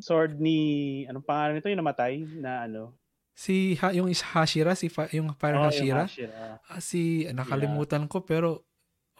Sword 0.00 0.40
ni, 0.40 1.04
anong 1.04 1.28
pangalan 1.28 1.60
nito? 1.60 1.68
Yung 1.68 1.84
namatay 1.84 2.24
na 2.40 2.64
ano? 2.64 2.96
Si 3.34 3.74
ha, 3.82 3.90
yung 3.90 4.06
is 4.06 4.22
Hashira, 4.22 4.78
si 4.78 4.86
fa, 4.88 5.10
yung 5.10 5.34
Fire 5.34 5.58
Oh, 5.58 5.66
yung 5.66 5.68
Hashira. 5.68 6.04
Hashira. 6.06 6.62
Ah, 6.64 6.78
si 6.80 7.26
nakalimutan 7.34 8.06
ko 8.06 8.22
pero 8.22 8.62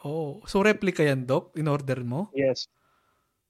oh, 0.07 0.39
so 0.47 0.63
replica 0.63 1.03
yan, 1.03 1.27
Doc? 1.27 1.51
In 1.59 1.67
order 1.67 1.99
mo? 2.01 2.31
Yes. 2.31 2.71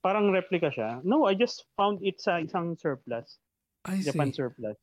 Parang 0.06 0.30
replica 0.30 0.70
siya. 0.70 1.02
No, 1.02 1.26
I 1.26 1.34
just 1.34 1.66
found 1.74 1.98
it 2.06 2.22
sa 2.22 2.38
isang 2.38 2.78
surplus. 2.78 3.42
I 3.82 3.98
see. 3.98 4.14
Japan 4.14 4.30
surplus. 4.30 4.78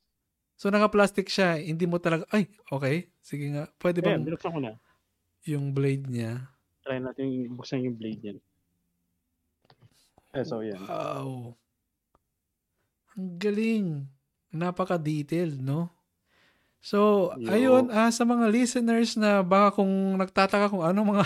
So 0.60 0.68
naka-plastic 0.68 1.32
siya, 1.32 1.64
hindi 1.64 1.88
mo 1.88 1.96
talaga 1.96 2.28
ay, 2.36 2.52
okay. 2.68 3.08
Sige 3.24 3.56
nga. 3.56 3.72
Pwede 3.80 4.04
Ayan, 4.04 4.20
bang 4.20 4.36
binuksan 4.36 4.52
ko 4.52 4.60
na. 4.60 4.76
yung 5.48 5.72
blade 5.72 6.12
niya? 6.12 6.44
Try 6.84 7.00
natin 7.00 7.32
yung 7.32 7.56
buksan 7.56 7.88
yung 7.88 7.96
blade 7.96 8.20
yan. 8.20 8.40
Eh, 10.36 10.44
so, 10.44 10.60
yan. 10.60 10.76
Wow. 10.84 11.56
Ang 13.16 13.32
galing. 13.40 13.88
Napaka-detailed, 14.52 15.64
no? 15.64 15.88
So, 16.84 17.32
Yo. 17.40 17.48
ayun, 17.48 17.88
ah, 17.96 18.12
sa 18.12 18.28
mga 18.28 18.52
listeners 18.52 19.16
na 19.16 19.40
baka 19.40 19.80
kung 19.80 20.20
nagtataka 20.20 20.68
kung 20.68 20.84
ano 20.84 21.16
mga 21.16 21.24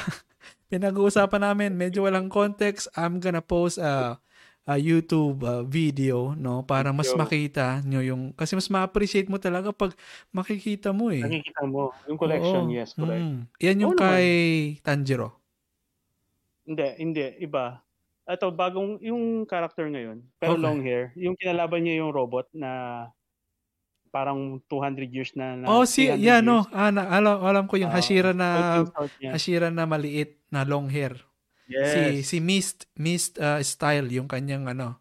pinag-uusapan 0.68 1.42
namin, 1.42 1.72
medyo 1.74 2.04
walang 2.04 2.28
context, 2.28 2.92
I'm 2.96 3.20
gonna 3.24 3.42
post 3.44 3.80
a, 3.80 4.20
a 4.68 4.76
YouTube 4.76 5.40
ah, 5.48 5.64
video, 5.64 6.36
no? 6.36 6.62
Para 6.68 6.92
mas 6.92 7.08
Yo. 7.08 7.16
makita 7.16 7.80
nyo 7.88 8.04
yung, 8.04 8.36
kasi 8.36 8.54
mas 8.54 8.68
ma-appreciate 8.68 9.32
mo 9.32 9.40
talaga 9.40 9.72
pag 9.72 9.96
makikita 10.36 10.92
mo 10.92 11.08
eh. 11.08 11.24
Nakikita 11.24 11.64
mo. 11.64 11.96
Yung 12.12 12.20
collection, 12.20 12.68
Oo. 12.68 12.76
yes, 12.76 12.92
correct. 12.92 13.24
Mm. 13.24 13.40
Yan 13.64 13.82
yung 13.82 13.94
Oo 13.96 14.00
naman. 14.00 14.12
kay 14.12 14.28
Tanjiro. 14.84 15.40
Hindi, 16.68 16.88
hindi. 17.00 17.26
Iba. 17.40 17.80
Ito, 18.28 18.52
bagong, 18.52 19.00
yung 19.00 19.48
character 19.48 19.88
ngayon, 19.88 20.20
pero 20.36 20.60
Okay. 20.60 20.64
long 20.68 20.84
hair. 20.84 21.16
Yung 21.16 21.40
kinalaban 21.40 21.88
niya 21.88 22.04
yung 22.04 22.12
robot 22.12 22.52
na 22.52 23.08
parang 24.12 24.60
200 24.68 25.08
years 25.08 25.32
na. 25.36 25.56
na 25.56 25.68
Oh, 25.72 25.88
si, 25.88 26.12
300 26.12 26.20
yeah, 26.20 26.40
no. 26.44 26.68
years. 26.68 26.76
Ah, 26.76 26.92
na, 26.92 27.08
alam, 27.08 27.40
alam 27.40 27.64
ko 27.72 27.80
yung 27.80 27.88
Ah, 27.92 28.04
Hashira 28.04 28.36
na. 28.36 28.84
Hashira 29.32 29.72
na 29.72 29.88
maliit 29.88 30.37
na 30.54 30.64
long 30.64 30.88
hair. 30.88 31.16
Yes. 31.68 31.92
Si 31.92 32.02
si 32.24 32.38
Mist 32.40 32.88
Mist 32.96 33.36
uh, 33.44 33.60
style 33.60 34.08
yung 34.08 34.32
kanyang 34.32 34.72
ano. 34.72 35.00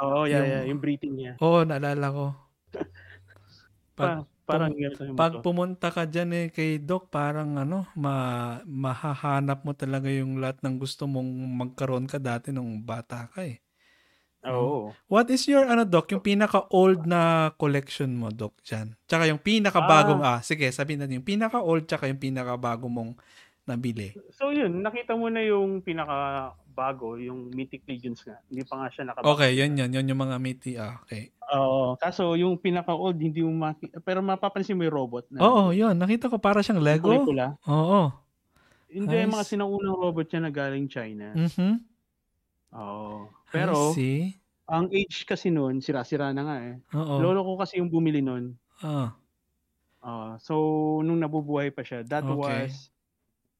Oo, 0.00 0.24
yeah, 0.24 0.40
yung- 0.40 0.48
yeah. 0.48 0.62
Yung 0.72 0.80
breathing 0.80 1.14
niya. 1.18 1.32
Oo, 1.42 1.66
naalala 1.66 2.06
ko. 2.08 2.26
Pag, 3.98 4.24
Pa, 4.48 4.54
parang 4.54 4.72
yung 4.78 4.94
pag 5.18 5.42
pumunta 5.44 5.90
ka 5.90 6.06
diyan 6.06 6.30
eh 6.32 6.46
kay 6.54 6.78
Doc, 6.80 7.10
parang 7.12 7.58
ano, 7.58 7.84
ma, 7.98 8.56
mahahanap 8.64 9.66
mo 9.66 9.74
talaga 9.74 10.08
yung 10.08 10.38
lahat 10.38 10.62
ng 10.64 10.78
gusto 10.80 11.04
mong 11.04 11.26
magkaroon 11.66 12.06
ka 12.08 12.16
dati 12.22 12.48
nung 12.54 12.80
bata 12.80 13.26
ka 13.28 13.44
eh. 13.44 13.58
Oo. 14.46 14.94
What 15.10 15.28
is 15.34 15.44
your 15.50 15.66
ano 15.66 15.82
Doc, 15.82 16.14
yung 16.14 16.22
pinaka-old 16.22 17.04
na 17.04 17.50
collection 17.58 18.14
mo 18.14 18.30
Doc 18.30 18.54
diyan? 18.62 18.94
Tsaka 19.04 19.26
yung 19.26 19.42
pinaka-bagong 19.42 20.22
ah, 20.22 20.40
sige, 20.40 20.70
sabihin 20.70 21.02
natin 21.02 21.18
yung 21.20 21.26
pinaka-old 21.28 21.90
tsaka 21.90 22.06
yung 22.06 22.22
pinaka-bago 22.22 22.86
mong 22.86 23.18
nabili. 23.68 24.16
So 24.32 24.50
yun, 24.50 24.80
nakita 24.80 25.12
mo 25.14 25.28
na 25.28 25.44
yung 25.44 25.84
pinaka 25.84 26.52
bago, 26.72 27.18
yung 27.20 27.52
Mythic 27.52 27.84
Legions 27.84 28.24
nga. 28.24 28.40
Hindi 28.48 28.62
pa 28.64 28.74
nga 28.80 28.88
siya 28.88 29.04
naka 29.06 29.20
Okay, 29.26 29.52
yun 29.54 29.76
yun, 29.76 29.90
yun 29.92 30.08
yung 30.10 30.22
mga 30.24 30.36
miti 30.40 30.72
ah, 30.80 30.98
okay. 31.04 31.30
Oo. 31.48 31.96
Kaso 31.96 32.36
yung 32.36 32.60
pinaka-old, 32.60 33.16
hindi 33.16 33.40
mo 33.40 33.52
maki... 33.72 33.88
Pero 34.04 34.20
mapapansin 34.20 34.76
mo 34.76 34.84
yung 34.84 34.96
robot 34.96 35.24
na. 35.32 35.40
Oo, 35.40 35.72
yun, 35.72 35.96
nakita 35.96 36.28
ko 36.28 36.36
para 36.36 36.60
siyang 36.60 36.82
Lego. 36.82 37.08
Pula. 37.24 37.56
Oo. 37.64 38.12
Hindi, 38.88 39.16
Nice. 39.20 39.32
mga 39.36 39.44
sinaunang 39.56 39.96
robot 40.00 40.26
siya 40.32 40.40
na 40.44 40.52
galing 40.52 40.88
China. 40.88 41.36
Mhm. 41.36 41.84
Oo. 42.72 43.32
Pero, 43.48 43.92
ang 44.68 44.86
age 44.92 45.24
kasi 45.24 45.48
noon, 45.48 45.80
sira-sira 45.80 46.32
na 46.36 46.42
nga 46.44 46.56
eh. 46.68 46.76
Oo. 46.92 47.16
Lolo 47.20 47.40
ko 47.44 47.52
kasi 47.60 47.80
yung 47.80 47.88
bumili 47.92 48.20
noon. 48.20 48.56
Ah, 48.82 49.18
Ah, 50.02 50.38
so, 50.38 50.54
nung 51.02 51.18
nabubuhay 51.18 51.74
pa 51.74 51.82
siya, 51.82 52.06
that 52.06 52.22
Okay. 52.22 52.70
was, 52.70 52.94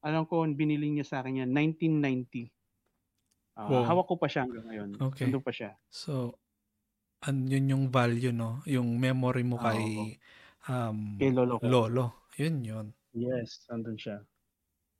alam 0.03 0.23
ko, 0.27 0.43
binili 0.47 0.89
niya 0.91 1.05
sa 1.07 1.15
akin 1.23 1.43
yan, 1.45 1.49
1990. 1.51 2.51
Ah, 3.57 3.67
Wow. 3.67 3.83
Hawak 3.89 4.05
ko 4.07 4.15
pa 4.21 4.27
siya 4.31 4.45
hanggang 4.45 4.65
ngayon. 4.69 4.89
Okay. 4.99 5.25
Nandun 5.27 5.43
pa 5.43 5.51
siya. 5.51 5.71
so 5.89 6.37
an 7.25 7.47
yun 7.51 7.67
yung 7.71 7.85
value 7.91 8.31
no, 8.31 8.63
yung 8.69 8.95
memory 8.99 9.43
mo 9.43 9.57
Oo. 9.59 9.65
kay 9.65 10.15
um 10.69 11.17
Kay 11.19 11.31
lolo 11.35 11.55
ko. 11.59 11.67
lolo. 11.67 12.05
Yun 12.39 12.57
yun. 12.63 12.87
Yes, 13.13 13.65
nandun 13.69 13.97
siya. 13.97 14.21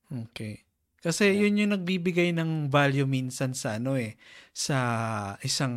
Okay. 0.09 0.65
Kasi 0.99 1.31
Yeah. 1.31 1.47
yun 1.47 1.59
yung 1.63 1.71
nagbibigay 1.79 2.35
ng 2.35 2.67
value 2.67 3.07
minsan 3.07 3.55
sa 3.55 3.77
ano 3.79 3.95
eh, 3.95 4.19
sa 4.51 4.77
isang 5.45 5.75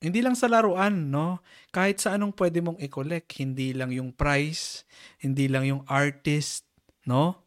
hindi 0.00 0.20
lang 0.22 0.36
sa 0.38 0.46
laruan, 0.48 1.10
no? 1.12 1.40
Kahit 1.74 2.00
sa 2.00 2.14
anong 2.16 2.32
pwede 2.38 2.60
mong 2.64 2.78
i-collect, 2.80 3.36
hindi 3.42 3.72
lang 3.76 3.90
yung 3.92 4.12
price, 4.14 4.84
hindi 5.20 5.48
lang 5.50 5.64
yung 5.66 5.82
artist, 5.88 6.64
no? 7.08 7.45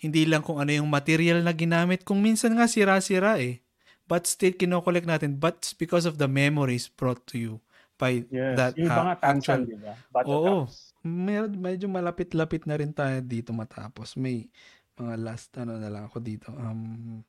Hindi 0.00 0.24
lang 0.24 0.40
kung 0.40 0.56
ano 0.56 0.72
yung 0.72 0.88
material 0.88 1.44
na 1.44 1.52
ginamit. 1.52 2.08
Kung 2.08 2.24
minsan 2.24 2.56
nga 2.56 2.64
sira-sira 2.64 3.36
eh. 3.36 3.60
But 4.08 4.24
still 4.24 4.56
kinokollect 4.56 5.04
natin. 5.06 5.36
But 5.36 5.76
because 5.76 6.08
of 6.08 6.16
the 6.16 6.26
memories 6.26 6.88
brought 6.88 7.22
to 7.30 7.36
you 7.36 7.54
by 8.00 8.24
Yes. 8.32 8.56
that 8.56 8.72
yung 8.80 8.88
uh, 8.88 9.12
actual 9.20 9.68
di 9.68 9.76
ba? 9.76 9.92
Oo. 10.24 10.64
Mer- 11.04 11.52
medyo 11.52 11.84
malapit-lapit 11.86 12.64
na 12.64 12.80
rin 12.80 12.96
tayo 12.96 13.20
dito 13.20 13.52
matapos. 13.52 14.16
May 14.16 14.48
mga 14.96 15.14
last 15.20 15.52
ano 15.60 15.76
na 15.76 15.92
lang 15.92 16.08
ako 16.08 16.18
dito. 16.24 16.48
Um 16.56 17.20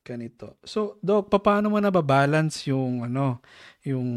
ganito. 0.00 0.56
So, 0.64 0.96
Doc, 1.04 1.28
paano 1.28 1.68
mo 1.68 1.76
nababalance 1.78 2.66
yung 2.72 3.04
ano, 3.04 3.38
yung 3.84 4.08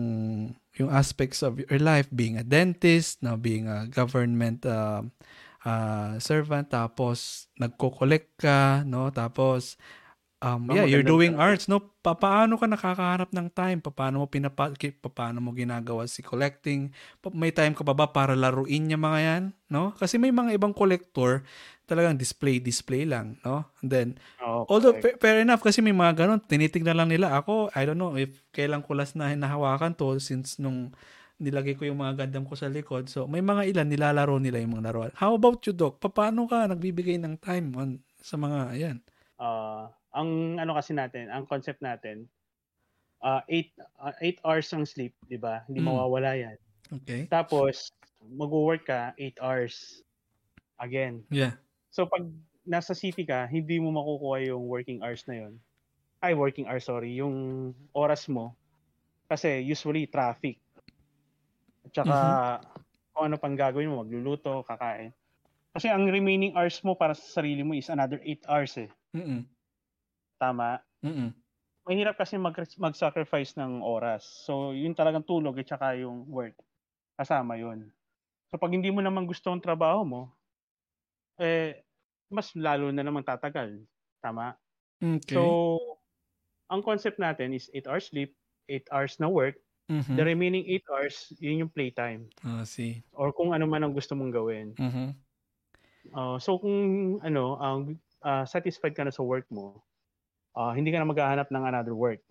yung 0.74 0.90
aspects 0.90 1.46
of 1.46 1.60
your 1.60 1.78
life 1.78 2.10
being 2.10 2.40
a 2.40 2.46
dentist, 2.46 3.22
na 3.22 3.38
being 3.38 3.70
a 3.70 3.86
government 3.92 4.66
uh, 4.66 5.06
uh, 5.64 6.16
servant 6.20 6.68
tapos 6.68 7.48
nagko-collect 7.58 8.40
ka, 8.40 8.84
no? 8.88 9.10
Tapos 9.12 9.76
um 10.44 10.68
Oh, 10.68 10.76
yeah, 10.76 10.84
you're 10.84 11.08
doing 11.08 11.40
arts, 11.40 11.72
no? 11.72 11.80
Pa- 12.04 12.20
paano 12.20 12.60
ka 12.60 12.68
nakakahanap 12.68 13.32
ng 13.32 13.48
time? 13.56 13.80
Paano 13.80 14.24
mo 14.24 14.28
pinapa 14.28 14.76
paano 15.16 15.40
mo 15.40 15.56
ginagawa 15.56 16.04
si 16.04 16.20
collecting? 16.20 16.92
Pa- 17.24 17.32
May 17.32 17.56
time 17.56 17.72
ka 17.72 17.84
ba 17.88 17.96
ba 17.96 18.12
para 18.12 18.36
laruin 18.36 18.92
niya 18.92 19.00
mga 19.00 19.20
yan, 19.24 19.44
no? 19.72 19.96
Kasi 19.96 20.20
may 20.20 20.36
mga 20.36 20.60
ibang 20.60 20.76
collector 20.76 21.48
talagang 21.88 22.20
display 22.20 22.60
display 22.60 23.08
lang, 23.08 23.40
no? 23.48 23.64
And 23.80 23.88
then 23.88 24.08
Oo, 24.44 24.68
although 24.68 24.96
correct. 25.00 25.16
fa- 25.16 25.20
fair 25.24 25.38
enough 25.48 25.64
kasi 25.64 25.80
may 25.80 25.96
mga 25.96 26.28
ganun, 26.28 26.44
tinitignan 26.44 27.00
lang 27.00 27.08
nila 27.12 27.40
ako. 27.40 27.72
I 27.72 27.88
don't 27.88 28.00
know 28.00 28.20
if 28.20 28.44
kailan 28.52 28.84
ko 28.84 29.00
last 29.00 29.16
na 29.16 29.32
hinahawakan 29.32 29.96
to 29.96 30.20
since 30.20 30.60
nung 30.60 30.92
nilagay 31.42 31.74
ko 31.78 31.88
yung 31.90 32.00
mga 32.02 32.26
gandam 32.26 32.46
ko 32.46 32.54
sa 32.54 32.70
likod. 32.70 33.10
So 33.10 33.26
may 33.26 33.42
mga 33.42 33.74
ilan 33.74 33.88
nilalaro 33.90 34.38
nila 34.38 34.62
yung 34.62 34.78
mga 34.78 34.86
laruan. 34.92 35.12
How 35.18 35.34
about 35.34 35.66
you, 35.66 35.74
Doc? 35.74 35.98
Paano 36.00 36.46
ka 36.46 36.70
nagbibigay 36.70 37.18
ng 37.18 37.42
time 37.42 37.74
on 37.76 37.90
sa 38.22 38.38
mga 38.38 38.60
ayan? 38.74 38.98
Ah, 39.42 39.90
ang 40.14 40.62
ano 40.62 40.78
kasi 40.78 40.94
natin, 40.94 41.28
ang 41.34 41.50
concept 41.50 41.82
natin, 41.82 42.30
uh, 43.26 43.42
8 43.50 43.74
uh, 44.00 44.14
eight 44.22 44.38
hours 44.46 44.70
ang 44.72 44.86
sleep, 44.86 45.16
'di 45.28 45.42
ba? 45.42 45.66
Hindi 45.66 45.82
Mm. 45.82 45.88
mawawala 45.90 46.32
'yan. 46.38 46.58
Okay? 47.02 47.26
Tapos 47.28 47.90
magwo-work 48.24 48.88
ka 48.88 49.12
8 49.20 49.36
hours 49.44 50.00
again. 50.80 51.26
Yeah. 51.34 51.60
So 51.92 52.08
pag 52.08 52.24
nasa 52.64 52.96
city 52.96 53.28
ka, 53.28 53.44
hindi 53.52 53.82
mo 53.84 53.92
makukuha 53.92 54.48
yung 54.48 54.64
working 54.72 55.04
hours 55.04 55.28
na 55.28 55.44
'yon. 55.44 55.54
Ay, 56.24 56.32
working 56.40 56.72
hours, 56.72 56.88
sorry, 56.88 57.20
yung 57.20 57.36
oras 57.92 58.32
mo. 58.32 58.56
Kasi 59.28 59.60
usually 59.60 60.08
traffic. 60.08 60.63
At 61.84 61.92
saka 61.94 62.18
kung 63.14 63.30
ano 63.30 63.36
pang 63.38 63.56
gagawin 63.56 63.92
mo, 63.92 64.04
magluluto, 64.04 64.64
kakain. 64.66 65.14
Kasi 65.74 65.90
ang 65.90 66.06
remaining 66.06 66.54
hours 66.54 66.82
mo 66.86 66.94
para 66.94 67.14
sa 67.18 67.42
sarili 67.42 67.62
mo 67.66 67.74
is 67.74 67.90
another 67.90 68.22
8 68.22 68.46
hours 68.50 68.74
eh. 68.78 68.90
Mm-mm. 69.14 69.46
Tama? 70.38 70.82
Mm-mm. 71.04 71.34
mahirap 71.84 72.16
kasi 72.16 72.40
mag, 72.40 72.56
mag-sacrifice 72.56 73.60
ng 73.60 73.84
oras. 73.84 74.24
So, 74.48 74.72
yun 74.72 74.96
talagang 74.96 75.28
tulog 75.28 75.60
at 75.60 75.68
saka 75.68 76.00
yung 76.00 76.24
work. 76.32 76.56
Kasama 77.20 77.60
yun. 77.60 77.92
So, 78.48 78.56
pag 78.56 78.72
hindi 78.72 78.88
mo 78.88 79.04
naman 79.04 79.28
gusto 79.28 79.52
ang 79.52 79.60
trabaho 79.60 80.08
mo, 80.08 80.22
eh, 81.42 81.84
mas 82.32 82.56
lalo 82.56 82.90
na 82.94 83.04
naman 83.04 83.26
tatagal. 83.26 83.84
Tama? 84.24 84.56
Okay. 85.02 85.36
So, 85.36 85.42
ang 86.72 86.82
concept 86.82 87.20
natin 87.20 87.52
is 87.52 87.68
8 87.76 87.86
hours 87.92 88.08
sleep, 88.08 88.32
8 88.72 88.88
hours 88.94 89.20
na 89.20 89.28
work. 89.28 89.60
Mhm. 89.92 90.16
The 90.16 90.24
remaining 90.24 90.64
8 90.70 90.86
hours, 90.88 91.34
yun 91.38 91.68
yung 91.68 91.72
playtime. 91.74 92.32
Ah, 92.42 92.64
see. 92.64 93.04
Or 93.12 93.36
kung 93.36 93.52
ano 93.52 93.68
man 93.68 93.84
ang 93.84 93.92
gusto 93.94 94.16
mong 94.16 94.32
gawin. 94.32 94.72
Mhm. 94.80 95.12
Uh, 96.12 96.38
so, 96.40 96.60
kung 96.60 96.76
ano, 97.20 97.58
ang 97.60 97.80
ah, 98.24 98.48
satisfied 98.48 98.96
ka 98.96 99.04
na 99.04 99.12
sa 99.12 99.24
work 99.24 99.44
mo, 99.52 99.84
ah, 100.56 100.72
hindi 100.72 100.92
ka 100.92 101.04
na 101.04 101.08
maghahanap 101.12 101.52
ng 101.52 101.64
another 101.68 101.92
work. 101.92 102.24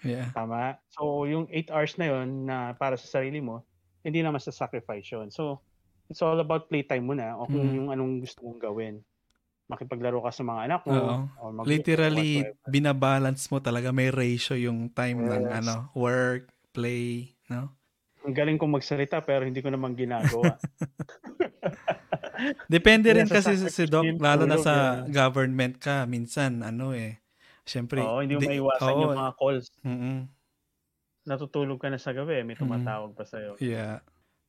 Yeah. 0.00 0.32
Tama? 0.32 0.80
So, 0.92 1.28
yung 1.28 1.48
8 1.52 1.68
hours 1.68 1.96
na 2.00 2.06
yon 2.08 2.48
na 2.48 2.72
para 2.72 2.96
sa 2.96 3.20
sarili 3.20 3.40
mo, 3.40 3.64
hindi 4.00 4.20
naman 4.20 4.40
sa 4.40 4.52
sacrifice 4.52 5.08
yun. 5.12 5.28
So, 5.28 5.60
it's 6.08 6.20
all 6.20 6.36
about 6.40 6.68
playtime 6.68 7.04
mo 7.04 7.12
na 7.16 7.36
o 7.36 7.44
kung 7.44 7.72
Mm. 7.72 7.76
yung 7.76 7.88
anong 7.92 8.12
gusto 8.24 8.40
mong 8.44 8.60
gawin. 8.60 9.04
Makipaglaro 9.68 10.20
ka 10.20 10.32
sa 10.32 10.44
mga 10.44 10.60
anak 10.68 10.80
mo. 10.84 10.92
Oo. 10.92 11.16
or 11.40 11.50
mag- 11.52 11.68
Literally, 11.68 12.52
binabalance 12.68 13.48
mo 13.48 13.60
talaga. 13.60 13.92
May 13.92 14.12
ratio 14.12 14.56
yung 14.56 14.92
time 14.92 15.24
ng 15.24 15.44
Yes. 15.48 15.64
ano, 15.64 15.74
work, 15.96 16.52
play, 16.74 17.30
no? 17.46 17.70
Ang 18.26 18.34
galing 18.34 18.58
kong 18.58 18.74
magsalita 18.80 19.22
pero 19.22 19.46
hindi 19.46 19.62
ko 19.62 19.70
naman 19.70 19.94
ginagawa. 19.94 20.58
Depende 22.74 23.14
rin 23.14 23.30
sa 23.30 23.38
kasi 23.38 23.54
sacrifice 23.54 23.76
si 23.78 23.84
Doc, 23.86 24.02
lalo 24.18 24.42
na 24.48 24.58
sa 24.58 24.74
government 25.06 25.78
ka, 25.78 26.02
minsan, 26.10 26.66
ano 26.66 26.90
eh, 26.96 27.22
syempre, 27.62 28.02
Oo, 28.02 28.18
hindi 28.24 28.34
mo 28.34 28.50
maiwasan 28.50 28.90
oo, 28.90 29.02
yung 29.06 29.14
mga 29.14 29.32
calls. 29.38 29.66
mm-mm, 29.86 30.18
Natutulog 31.24 31.80
ka 31.80 31.88
na 31.88 31.96
sa 31.96 32.12
gabi, 32.12 32.44
may 32.44 32.58
tumatawag 32.58 33.16
pa 33.16 33.24
sa'yo. 33.24 33.56
yeah. 33.62 34.02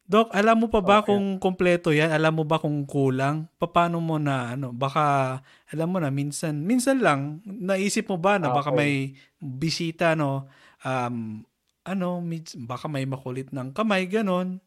Doc, 0.05 0.29
alam 0.37 0.61
mo 0.61 0.67
pa 0.69 0.85
ba 0.85 1.01
Okay. 1.01 1.17
kung 1.17 1.41
kompleto 1.41 1.89
yan? 1.89 2.13
Alam 2.13 2.41
mo 2.41 2.43
ba 2.45 2.61
kung 2.61 2.85
kulang? 2.85 3.49
Paano 3.57 3.97
mo 3.97 4.21
na, 4.21 4.53
ano, 4.53 4.69
baka, 4.69 5.39
alam 5.73 5.87
mo 5.89 5.97
na, 5.97 6.13
minsan, 6.13 6.61
minsan 6.61 7.01
lang, 7.01 7.41
naisip 7.47 8.05
mo 8.13 8.21
ba 8.21 8.37
na 8.37 8.53
baka 8.53 8.69
Okay. 8.69 8.77
may 8.77 8.93
bisita, 9.41 10.13
no, 10.13 10.45
um, 10.85 11.41
ano, 11.85 12.19
mins- 12.19 12.57
baka 12.57 12.89
may 12.89 13.05
makulit 13.05 13.53
ng 13.53 13.71
kamay, 13.71 14.09
ganon. 14.09 14.57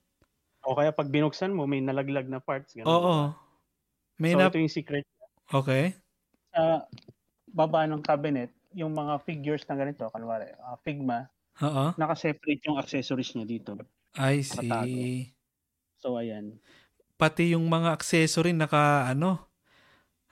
O 0.62 0.74
kaya 0.74 0.90
pag 0.90 1.10
binuksan 1.10 1.50
mo, 1.54 1.66
may 1.66 1.82
nalaglag 1.82 2.30
na 2.30 2.38
parts. 2.38 2.74
Ganun, 2.74 2.88
Oo. 2.88 3.16
May 4.18 4.34
So, 4.34 4.38
na, 4.38 4.50
ito 4.50 4.58
yung 4.58 4.70
secret. 4.72 5.04
okay. 5.50 5.94
Sa 6.50 6.86
baba 7.50 7.86
ng 7.86 8.02
cabinet, 8.02 8.50
yung 8.74 8.94
mga 8.94 9.22
figures 9.22 9.66
na 9.66 9.78
ganito, 9.78 10.06
kanwari, 10.10 10.50
ah, 10.58 10.78
Figma, 10.82 11.26
Oo. 11.58 11.94
naka-separate 11.94 12.62
yung 12.66 12.78
accessories 12.78 13.34
niya 13.34 13.46
dito. 13.46 13.74
I 14.14 14.42
Nakatago. 14.42 14.86
see. 14.86 15.34
So, 15.98 16.14
ayan. 16.18 16.58
Pati 17.18 17.54
yung 17.54 17.66
mga 17.66 17.94
accessory 17.94 18.54
naka, 18.54 19.10
ano, 19.10 19.42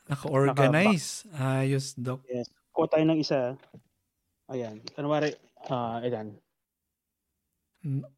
naka-organize. 0.07 1.27
Ayos, 1.35 1.99
Doc. 1.99 2.23
Yes. 2.31 2.47
Kuha 2.71 2.87
tayo 2.87 3.05
ng 3.09 3.19
isa. 3.19 3.59
Ayan. 4.47 4.79
Kanwari, 4.95 5.35
ah, 5.67 5.99
ayan. 5.99 6.39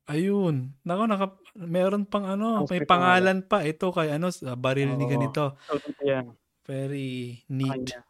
Ayun. 0.09 0.73
Nako, 0.87 1.03
naka, 1.05 1.27
meron 1.59 2.09
pang 2.09 2.25
ano, 2.25 2.65
may 2.73 2.81
pangalan 2.81 3.45
pa. 3.45 3.61
Ito 3.67 3.93
kay 3.93 4.17
ano, 4.17 4.33
sa 4.33 4.57
baril 4.57 4.97
ni 4.97 5.05
Oo. 5.05 5.13
ganito. 5.13 5.59
Very 6.69 7.45
neat. 7.49 7.73
kanya. 7.73 8.01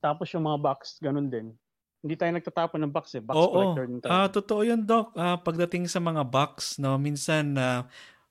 Tapos 0.00 0.28
yung 0.36 0.44
mga 0.44 0.58
box, 0.60 0.80
ganun 1.00 1.28
din. 1.32 1.56
Hindi 2.04 2.14
tayo 2.16 2.30
nagtatapon 2.36 2.80
ng 2.84 2.92
box 2.92 3.16
eh. 3.16 3.22
Box 3.24 3.36
Oo. 3.36 3.52
collector 3.52 3.84
din 3.88 4.00
tayo. 4.00 4.12
Ah, 4.12 4.28
totoo 4.30 4.60
'yun, 4.62 4.84
Doc. 4.84 5.16
Ah, 5.16 5.40
pagdating 5.40 5.88
sa 5.90 5.98
mga 5.98 6.22
box, 6.28 6.78
no, 6.78 6.94
minsan 7.00 7.56
na 7.56 7.88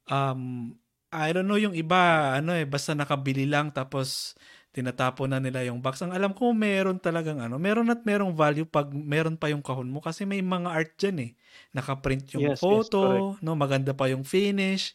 um 0.10 0.74
I 1.10 1.32
don't 1.34 1.48
know 1.48 1.58
yung 1.60 1.74
iba, 1.74 2.36
ano 2.38 2.52
eh, 2.54 2.68
basta 2.68 2.92
nakabili 2.94 3.48
lang 3.48 3.72
tapos 3.72 4.36
tinatapon 4.76 5.32
na 5.32 5.40
nila 5.40 5.64
yung 5.64 5.80
box. 5.80 6.04
Ang 6.04 6.12
alam 6.12 6.36
ko 6.36 6.52
meron 6.52 7.00
talagang 7.00 7.40
ano, 7.40 7.56
meron 7.56 7.88
at 7.88 8.04
merong 8.04 8.36
value 8.36 8.68
pag 8.68 8.92
meron 8.92 9.40
pa 9.40 9.48
yung 9.48 9.64
kahon 9.64 9.88
mo 9.88 10.04
kasi 10.04 10.28
may 10.28 10.44
mga 10.44 10.68
art 10.68 10.92
diyan 11.00 11.18
eh. 11.24 11.32
Naka-print 11.72 12.36
yung 12.36 12.52
Yes, 12.52 12.60
yes, 12.60 12.62
photo, 12.62 13.00
no, 13.40 13.56
maganda 13.56 13.96
pa 13.96 14.12
yung 14.12 14.22
finish. 14.22 14.92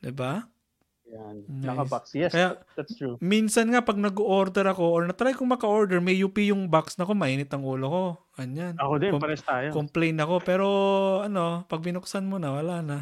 'Di 0.00 0.10
ba? 0.10 0.48
Yan. 1.10 1.42
Nice. 1.44 1.66
Naka-box. 1.66 2.04
Yes, 2.14 2.30
Kaya 2.30 2.56
that's 2.72 2.94
true. 2.94 3.18
minsan 3.18 3.66
nga 3.68 3.82
pag 3.82 3.98
nag-order 3.98 4.62
ako 4.64 4.84
or 4.88 5.02
na-try 5.04 5.34
kong 5.34 5.50
maka-order, 5.50 5.98
may 5.98 6.14
UP 6.16 6.38
yung 6.38 6.70
box 6.70 6.94
na 6.96 7.04
ko, 7.04 7.12
mainit 7.12 7.50
ang 7.50 7.66
ulo 7.66 7.86
ko. 7.90 8.02
Ganyan. 8.38 8.78
Ako 8.78 8.94
din, 8.96 9.10
Com- 9.10 9.20
pares 9.20 9.42
tayo. 9.42 9.74
complain 9.74 10.16
ako 10.16 10.34
pero 10.40 10.66
ano, 11.20 11.66
pag 11.66 11.82
binuksan 11.82 12.24
mo 12.24 12.38
na 12.38 12.54
wala 12.54 12.78
na. 12.80 12.96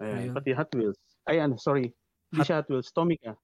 Ayan, 0.00 0.32
Ayun. 0.32 0.34
pati 0.34 0.50
Hot 0.50 0.72
Wheels. 0.72 0.96
Ay, 1.22 1.38
ano, 1.38 1.60
sorry. 1.60 1.92
Hindi 2.26 2.40
Hot- 2.40 2.48
siya 2.48 2.58
Hot 2.58 2.68
Wheels. 2.72 2.88
Tomica. 2.90 3.36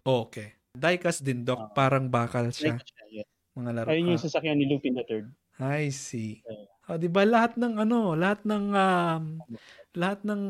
okay. 0.00 0.54
Diecast 0.74 1.22
din 1.22 1.46
doc, 1.46 1.70
Ah. 1.70 1.72
parang 1.72 2.10
bakal 2.10 2.50
siya. 2.50 2.82
Yes. 3.06 3.26
Mga 3.54 3.70
laro. 3.70 3.88
Ayun 3.94 4.18
yung 4.18 4.22
sasakyan 4.22 4.58
ni 4.58 4.66
Lupin 4.66 4.98
the 4.98 5.06
Third. 5.06 5.30
I 5.62 5.94
see. 5.94 6.42
Ayun. 6.50 6.66
Oh, 6.84 7.00
'di 7.00 7.08
ba 7.08 7.24
lahat 7.24 7.56
ng 7.56 7.80
ano, 7.80 8.12
lahat 8.12 8.44
ng 8.44 8.64
um, 8.76 9.24
lahat 9.96 10.20
ng 10.26 10.42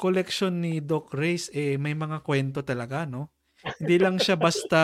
collection 0.00 0.64
ni 0.64 0.80
Doc 0.80 1.12
Race 1.12 1.52
eh 1.52 1.76
may 1.76 1.92
mga 1.92 2.22
kwento 2.24 2.64
talaga, 2.64 3.04
no? 3.04 3.28
Hindi 3.82 3.96
lang 4.00 4.16
siya 4.16 4.38
basta 4.38 4.80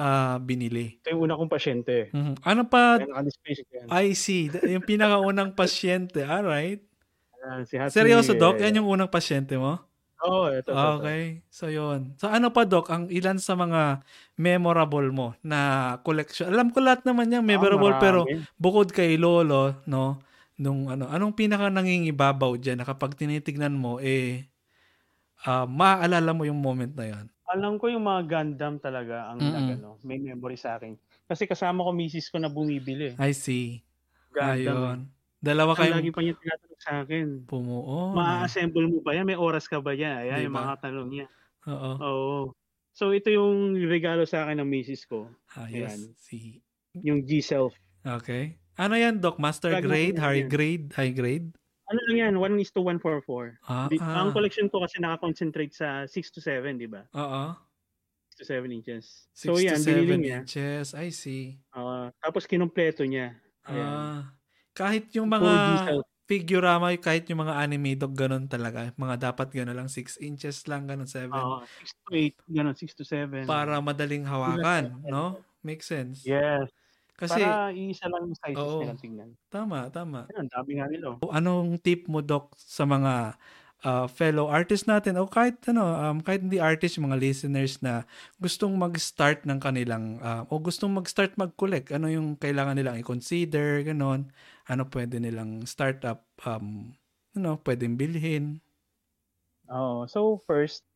ah, 0.00 0.36
binili. 0.40 0.96
Ito 1.04 1.12
yung 1.12 1.22
una 1.28 1.36
kong 1.36 1.52
pasyente. 1.52 2.08
Mhm. 2.10 2.40
Ano 2.40 2.62
pa. 2.64 2.96
I 3.92 4.16
see. 4.16 4.48
Yung 4.48 4.82
pinakaunang 4.88 5.52
pasyente. 5.52 6.24
Alright. 6.24 6.80
Ayan, 7.40 7.62
si 7.68 7.76
Hot 7.76 7.92
Seryoso, 7.92 8.32
Doc? 8.36 8.60
Yan 8.60 8.80
yung 8.80 8.88
unang 8.88 9.12
pasyente 9.12 9.60
mo? 9.60 9.80
Oo, 10.24 10.48
ito, 10.52 10.70
ito, 10.76 10.86
ito. 10.92 11.02
Okay. 11.02 11.42
So, 11.50 11.66
yun. 11.66 12.14
So, 12.20 12.30
ano 12.30 12.52
pa, 12.54 12.62
Doc? 12.68 12.92
Ang 12.94 13.10
ilan 13.10 13.42
sa 13.42 13.58
mga 13.58 14.06
memorable 14.38 15.08
mo 15.10 15.34
na 15.42 15.96
collection? 16.06 16.46
Alam 16.52 16.70
ko 16.70 16.78
lahat 16.78 17.02
naman 17.08 17.32
yan 17.32 17.42
memorable, 17.42 17.90
Ah, 17.90 17.98
pero 17.98 18.20
bukod 18.60 18.94
kay 18.94 19.18
Lolo, 19.18 19.82
no? 19.90 20.22
Nung 20.60 20.86
ano, 20.92 21.08
anong 21.10 21.34
pinaka 21.34 21.72
nangingibabaw 21.72 22.54
dyan 22.60 22.78
na 22.84 22.86
kapag 22.86 23.16
tinitignan 23.18 23.74
mo, 23.74 23.98
eh, 23.98 24.46
ah, 25.46 25.66
maaalala 25.68 26.30
mo 26.36 26.42
yung 26.48 26.60
moment 26.60 26.92
na 26.96 27.06
yun? 27.10 27.26
Alam 27.50 27.74
ko 27.80 27.90
yung 27.92 28.06
mga 28.06 28.22
Gundam 28.30 28.74
talaga 28.78 29.16
ang 29.30 29.40
Mm-mm. 29.42 29.54
nagano, 29.56 29.90
may 30.06 30.18
memory 30.22 30.56
sa 30.56 30.78
akin. 30.78 30.94
Kasi 31.28 31.42
kasama 31.50 31.82
ko 31.86 31.90
misis 31.92 32.30
ko 32.32 32.38
na 32.38 32.46
bumibili. 32.56 33.18
I 33.18 33.32
see. 33.32 33.84
Gundam. 34.34 34.80
Ayun. 34.82 34.98
Dalawa 35.40 35.72
Ang 35.72 35.96
lagi 35.96 36.10
pa 36.12 36.20
niya 36.20 36.36
tinatanong 36.36 36.80
sa 36.80 36.92
akin. 37.00 37.26
pumuo. 37.48 38.12
Ma-assemble 38.12 38.84
mo 38.86 39.00
ba 39.00 39.16
yan? 39.16 39.24
May 39.24 39.40
oras 39.40 39.64
ka 39.64 39.80
ba 39.80 39.96
yan? 39.96 40.28
Ayan 40.28 40.44
yung 40.44 40.52
Diba? 40.52 40.62
mga 40.68 40.74
tanong 40.84 41.08
niya. 41.08 41.26
Oo. 41.64 41.90
Oo. 41.96 42.36
So 42.92 43.16
ito 43.16 43.32
yung 43.32 43.72
regalo 43.80 44.28
sa 44.28 44.44
akin 44.44 44.60
ng 44.60 44.68
misis 44.68 45.08
ko. 45.08 45.32
Ayos. 45.56 45.88
Ayan. 45.96 46.00
See. 46.20 46.60
Yung 47.00 47.24
G-Self. 47.24 47.72
Okay. 48.04 48.60
Ano 48.76 48.96
yan, 48.96 49.20
Doc? 49.20 49.40
Master 49.40 49.72
Lagi 49.72 49.88
grade? 49.88 50.16
High 50.18 50.44
yan. 50.44 50.48
grade? 50.48 50.86
High 50.92 51.14
grade? 51.14 51.46
Ano 51.88 52.00
lang 52.06 52.16
yan? 52.20 52.34
1 52.36 52.60
is 52.60 52.70
to 52.70 52.84
144. 52.84 53.60
Ah, 53.64 53.88
Di- 53.88 53.98
ah. 53.98 54.20
Ang 54.22 54.30
collection 54.30 54.68
ko 54.68 54.84
kasi 54.84 55.00
naka-concentrate 55.00 55.72
sa 55.72 56.04
6 56.04 56.36
to 56.36 56.40
7, 56.40 56.76
di 56.76 56.86
ba? 56.86 57.02
Oo. 57.12 57.56
6 58.36 58.40
to 58.40 58.44
7 58.46 58.68
inches. 58.70 59.26
6 59.34 59.46
So 59.48 59.52
to 59.56 59.62
yan, 59.62 59.80
7 59.80 60.04
binili 60.04 60.16
niya. 60.20 60.38
inches. 60.44 60.92
I 60.92 61.08
see. 61.10 61.56
Ah, 61.72 62.12
tapos 62.20 62.44
kinumpleto 62.44 63.02
niya. 63.04 63.36
Ayan. 63.66 63.86
Ah, 63.86 64.20
kahit 64.74 65.10
yung 65.14 65.28
mga 65.28 65.52
figurama, 66.30 66.94
kahit 66.94 67.26
yung 67.26 67.42
mga 67.42 67.58
anime 67.58 67.98
dog, 67.98 68.14
ganun 68.14 68.46
talaga. 68.46 68.94
Mga 68.94 69.16
dapat 69.18 69.50
gano'n 69.50 69.74
lang, 69.74 69.90
6 69.90 70.22
inches 70.22 70.62
lang, 70.70 70.86
ganun, 70.86 71.10
7. 71.10 71.26
Ah, 71.34 71.66
6 71.82 71.90
to 72.06 72.10
8, 72.14 72.38
gano'n, 72.46 72.76
6 72.78 72.94
to 72.94 73.02
7. 73.02 73.50
Para 73.50 73.82
madaling 73.82 74.22
hawakan, 74.22 74.94
no? 75.02 75.42
Makes 75.66 75.86
sense. 75.90 76.18
Yes. 76.22 76.70
Kasi, 77.18 77.42
para 77.42 77.74
iisa 77.74 78.06
lang 78.08 78.32
yung 78.32 78.38
sizes 78.38 78.62
Oo. 78.62 78.80
nilang 78.80 79.00
tingnan. 79.02 79.30
tama, 79.52 79.90
tama. 79.92 80.24
Ayun, 80.32 80.46
dami 80.48 80.70
nga 80.78 80.86
nila. 80.88 81.06
oh. 81.18 81.34
Anong 81.34 81.76
tip 81.82 82.06
mo, 82.08 82.22
Doc, 82.24 82.54
sa 82.56 82.86
mga 82.88 83.36
uh, 83.84 84.06
fellow 84.08 84.48
artists 84.48 84.88
natin 84.88 85.20
o 85.20 85.28
kahit 85.28 85.60
ano, 85.68 85.84
um, 85.84 86.18
kahit 86.24 86.40
hindi 86.40 86.56
artist, 86.60 86.96
mga 86.96 87.20
listeners 87.20 87.80
na 87.84 88.08
gustong 88.40 88.72
mag-start 88.76 89.44
ng 89.44 89.60
kanilang 89.60 90.16
uh, 90.20 90.48
o 90.48 90.56
gustong 90.60 90.92
mag-start 90.96 91.36
mag-collect, 91.36 91.92
ano 91.92 92.08
yung 92.08 92.36
kailangan 92.40 92.76
nilang 92.76 92.96
i-consider, 93.00 93.84
ganon. 93.84 94.28
Ano 94.70 94.86
pwede 94.94 95.18
nilang 95.18 95.66
startup 95.66 96.30
um, 96.46 96.94
ano, 97.34 97.58
pwedeng 97.66 97.98
bilhin. 97.98 98.62
Oo. 99.68 100.08
So, 100.08 100.40
first, 100.48 100.86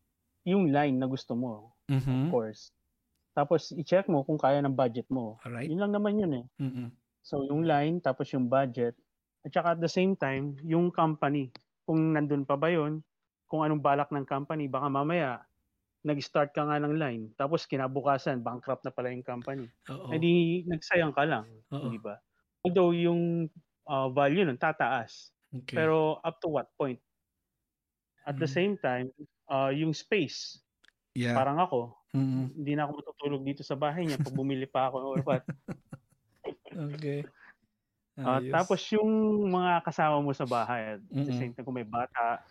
yung 0.48 0.72
line 0.72 0.96
na 1.00 1.08
gusto 1.10 1.36
mo, 1.36 1.76
of 1.76 1.88
Mhm. 1.88 2.32
course. 2.32 2.72
Tapos, 3.36 3.72
i-check 3.74 4.08
mo 4.10 4.24
kung 4.26 4.38
kaya 4.40 4.60
ng 4.64 4.74
budget 4.76 5.08
mo. 5.12 5.42
Alright. 5.42 5.70
Yun 5.70 5.80
lang 5.82 5.92
naman 5.96 6.20
yun 6.20 6.32
eh. 6.44 6.46
Mhm. 6.58 6.96
So, 7.26 7.44
yung 7.48 7.64
line, 7.68 8.00
tapos 8.02 8.32
yung 8.34 8.48
budget. 8.50 8.96
At 9.46 9.52
saka 9.54 9.68
at 9.78 9.80
the 9.82 9.90
same 9.90 10.14
time, 10.18 10.56
yung 10.64 10.90
company. 10.94 11.52
Kung 11.88 12.14
nandun 12.16 12.44
pa 12.48 12.56
ba 12.58 12.70
yun, 12.72 13.02
kung 13.50 13.62
anong 13.66 13.82
balak 13.84 14.10
ng 14.12 14.26
company, 14.28 14.66
baka 14.70 14.88
mamaya, 14.90 15.44
nag-start 16.06 16.52
ka 16.56 16.64
nga 16.68 16.78
ng 16.82 16.96
line. 16.98 17.24
Tapos, 17.38 17.66
kinabukasan, 17.68 18.42
bankrupt 18.44 18.84
na 18.86 18.92
pala 18.94 19.12
yung 19.14 19.26
company. 19.26 19.70
Oo. 19.88 20.14
Eh 20.14 20.18
di, 20.20 20.64
nagsayang 20.68 21.14
ka 21.16 21.24
lang. 21.28 21.46
Oo. 21.70 21.90
Di 21.90 21.98
ba? 22.00 22.16
Although, 22.64 22.96
yung 22.96 23.52
uh, 23.84 24.08
value 24.08 24.40
nun, 24.48 24.56
tataas. 24.56 25.28
Okay. 25.52 25.76
Pero, 25.76 26.16
up 26.24 26.40
to 26.40 26.48
what 26.48 26.72
point? 26.80 26.96
At 28.26 28.38
the 28.40 28.46
Mm. 28.46 28.48
same 28.48 28.74
time, 28.80 29.12
uh, 29.52 29.68
yung 29.68 29.92
space, 29.92 30.64
yeah. 31.14 31.34
parang 31.34 31.60
ako, 31.60 31.98
Mhm. 32.14 32.54
hindi 32.56 32.72
na 32.76 32.86
ako 32.88 32.92
matutulog 33.02 33.42
dito 33.46 33.62
sa 33.66 33.76
bahay 33.78 34.06
niya 34.08 34.20
pag 34.22 34.34
bumili 34.36 34.66
pa 34.68 34.88
ako 34.90 34.98
or 35.04 35.20
what. 35.26 35.44
Okay. 36.72 37.28
Ah, 38.24 38.40
Ayos. 38.40 38.46
tapos 38.46 38.80
yung 38.94 39.10
mga 39.52 39.84
kasama 39.84 40.20
mo 40.24 40.32
sa 40.34 40.48
bahay, 40.48 40.98
the 41.24 41.32
Mm-mm. 41.32 41.36
same 41.36 41.52
time 41.54 41.64
kung 41.66 41.76
may 41.76 41.86
bata, 41.88 42.42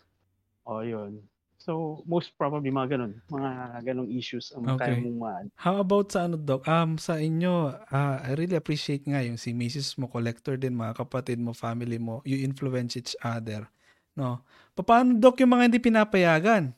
o 0.68 0.82
yun. 0.86 1.28
So, 1.64 2.03
most 2.03 2.36
probably 2.36 2.76
mga 2.76 2.99
ganun, 2.99 3.24
mga 3.32 3.51
ganong 3.88 4.11
issues 4.11 4.51
ang 4.51 4.68
Okay. 4.76 4.91
kaya 4.91 4.99
mong 4.99 5.16
maan. 5.16 5.45
How 5.55 5.80
about 5.80 6.11
sa 6.11 6.28
ano, 6.28 6.36
Doc? 6.36 6.68
Um, 6.68 6.99
sa 6.99 7.16
inyo, 7.16 7.72
ah, 7.88 8.20
I 8.20 8.36
really 8.36 8.59
appreciate 8.59 9.07
nga 9.07 9.24
yung 9.24 9.39
si 9.39 9.55
Mrs. 9.55 9.95
mo, 9.95 10.11
collector 10.11 10.59
din, 10.59 10.76
mga 10.76 10.99
kapatid 10.99 11.39
mo, 11.39 11.55
family 11.55 11.95
mo, 11.95 12.20
you 12.28 12.43
influence 12.43 12.99
each 12.99 13.16
other. 13.24 13.64
No? 14.11 14.43
Paano, 14.76 15.16
Doc, 15.16 15.39
yung 15.39 15.55
mga 15.55 15.72
hindi 15.72 15.80
pinapayagan? 15.80 16.76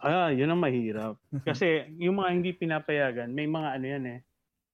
Ah, 0.00 0.32
yun 0.32 0.48
ang 0.48 0.64
mahirap. 0.64 1.20
Kasi 1.46 1.92
yung 2.00 2.16
mga 2.16 2.30
hindi 2.32 2.50
pinapayagan, 2.56 3.28
may 3.28 3.44
mga 3.44 3.68
ano 3.76 3.86
yan 3.92 4.04
eh. 4.08 4.20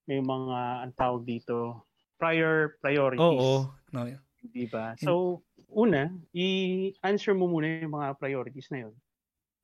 May 0.06 0.22
mga 0.22 0.58
ang 0.86 0.92
tawag 0.94 1.26
dito, 1.26 1.84
prior 2.22 2.78
priorities. 2.78 3.20
Oo. 3.20 3.68
No. 3.92 4.08
Di 4.40 4.64
ba? 4.70 4.94
So, 4.96 5.42
una, 5.70 6.10
i-answer 6.34 7.32
mo 7.36 7.48
muna 7.48 7.80
yung 7.84 7.94
mga 7.94 8.16
priorities 8.18 8.68
na 8.72 8.88
yun. 8.88 8.94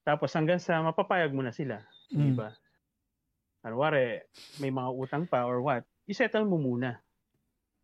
Tapos 0.06 0.30
hanggang 0.36 0.60
sa 0.62 0.80
mapapayag 0.84 1.32
mo 1.34 1.42
na 1.44 1.52
sila. 1.54 1.82
Di 2.12 2.32
Mm. 2.32 2.36
ba? 2.36 2.52
Kunwari, 3.64 4.20
may 4.60 4.68
mga 4.68 4.90
utang 4.92 5.24
pa 5.24 5.48
or 5.48 5.64
what, 5.64 5.84
isettle 6.04 6.44
mo 6.44 6.60
muna. 6.60 7.00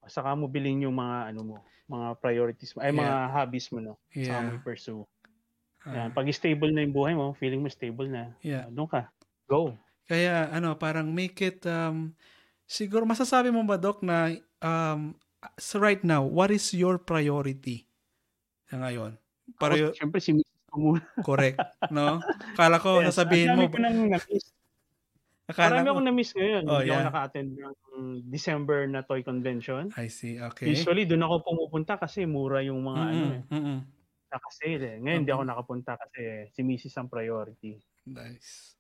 Saka 0.08 0.36
mo 0.36 0.48
bilhin 0.48 0.84
yung 0.84 0.96
mga 0.96 1.32
ano 1.32 1.40
mo, 1.44 1.56
mga 1.88 2.08
priorities 2.20 2.72
mo, 2.76 2.84
ay 2.84 2.92
mga 2.92 3.16
hobbies 3.32 3.68
mo 3.72 3.80
no. 3.80 3.94
Saka 4.20 4.38
mo 4.44 4.50
Yeah. 4.52 4.60
i-pursue. 4.60 5.02
Ah, 5.88 5.92
Yan. 5.96 6.10
Pag 6.12 6.28
stable 6.36 6.70
na 6.76 6.84
yung 6.84 6.92
buhay 6.94 7.16
mo, 7.16 7.32
feeling 7.36 7.64
mo 7.64 7.68
stable 7.72 8.06
na, 8.12 8.36
yeah. 8.44 8.68
doon 8.70 8.88
ka. 8.88 9.08
Go. 9.48 9.74
Kaya 10.06 10.52
ano, 10.52 10.76
parang 10.76 11.10
make 11.10 11.40
it 11.42 11.64
um 11.66 12.12
siguro 12.70 13.04
masasabi 13.08 13.50
mo 13.52 13.64
ba 13.66 13.76
doc 13.80 14.00
na 14.04 14.32
um 14.62 15.16
so 15.58 15.80
right 15.82 16.04
now, 16.06 16.22
what 16.22 16.52
is 16.54 16.70
your 16.76 16.96
priority 17.00 17.89
ngayon? 18.76 19.12
Para 19.58 19.74
Ako, 19.74 19.96
syempre, 19.96 20.18
si 20.22 20.30
Mrs. 20.32 20.62
ko 20.70 20.76
muna. 20.78 21.02
correct, 21.26 21.58
no? 21.90 22.22
Kala 22.58 22.78
ko 22.78 23.02
Yes, 23.02 23.10
sasabihin 23.10 23.50
ang 23.50 23.58
mo, 23.58 23.66
ko 23.66 23.78
nang 23.82 23.98
na-miss. 24.06 24.46
akala 25.50 25.82
Marami 25.82 25.82
ko, 25.82 25.90
akong 25.90 26.06
na-miss 26.06 26.30
ngayon. 26.38 26.62
Oh, 26.70 26.78
Hindi 26.78 26.86
yeah. 26.86 26.94
ako 26.94 27.08
naka-attend 27.10 27.50
ng 27.58 27.74
December 28.30 28.78
na 28.86 29.02
toy 29.02 29.20
convention. 29.26 29.90
I 29.98 30.06
see, 30.06 30.38
okay. 30.38 30.70
Usually, 30.70 31.02
doon 31.02 31.26
ako 31.26 31.34
pumupunta 31.42 31.98
kasi 31.98 32.22
mura 32.22 32.62
yung 32.62 32.86
mga 32.86 33.02
ano 33.02 33.24
eh, 33.34 33.42
mm-mm. 33.50 33.78
naka-sale 34.30 34.84
eh. 34.86 34.96
Ngayon, 35.02 35.18
hindi 35.26 35.32
Okay. 35.34 35.38
ako 35.42 35.50
nakapunta 35.50 35.92
kasi 35.98 36.20
si 36.54 36.60
Mrs. 36.62 36.94
ang 37.02 37.10
priority. 37.10 37.82
Nice. 38.06 38.78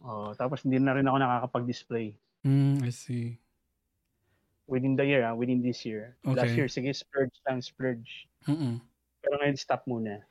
Oh, 0.00 0.32
tapos 0.32 0.64
hindi 0.64 0.80
na 0.80 0.96
rin 0.96 1.04
ako 1.04 1.16
nakakapag-display. 1.20 2.16
Mm, 2.46 2.86
I 2.86 2.92
see. 2.94 3.36
Within 4.64 4.96
the 4.96 5.04
year, 5.04 5.24
ah, 5.24 5.36
within 5.36 5.60
this 5.60 5.84
year. 5.84 6.16
Last 6.24 6.52
Okay. 6.52 6.56
year, 6.56 6.68
sige, 6.68 6.88
splurge 6.92 7.36
lang, 7.44 7.60
splurge. 7.60 8.28
Mm-mm. 8.48 8.80
Pero 9.18 9.34
ngayon, 9.36 9.56
stop 9.56 9.82
muna. 9.84 10.22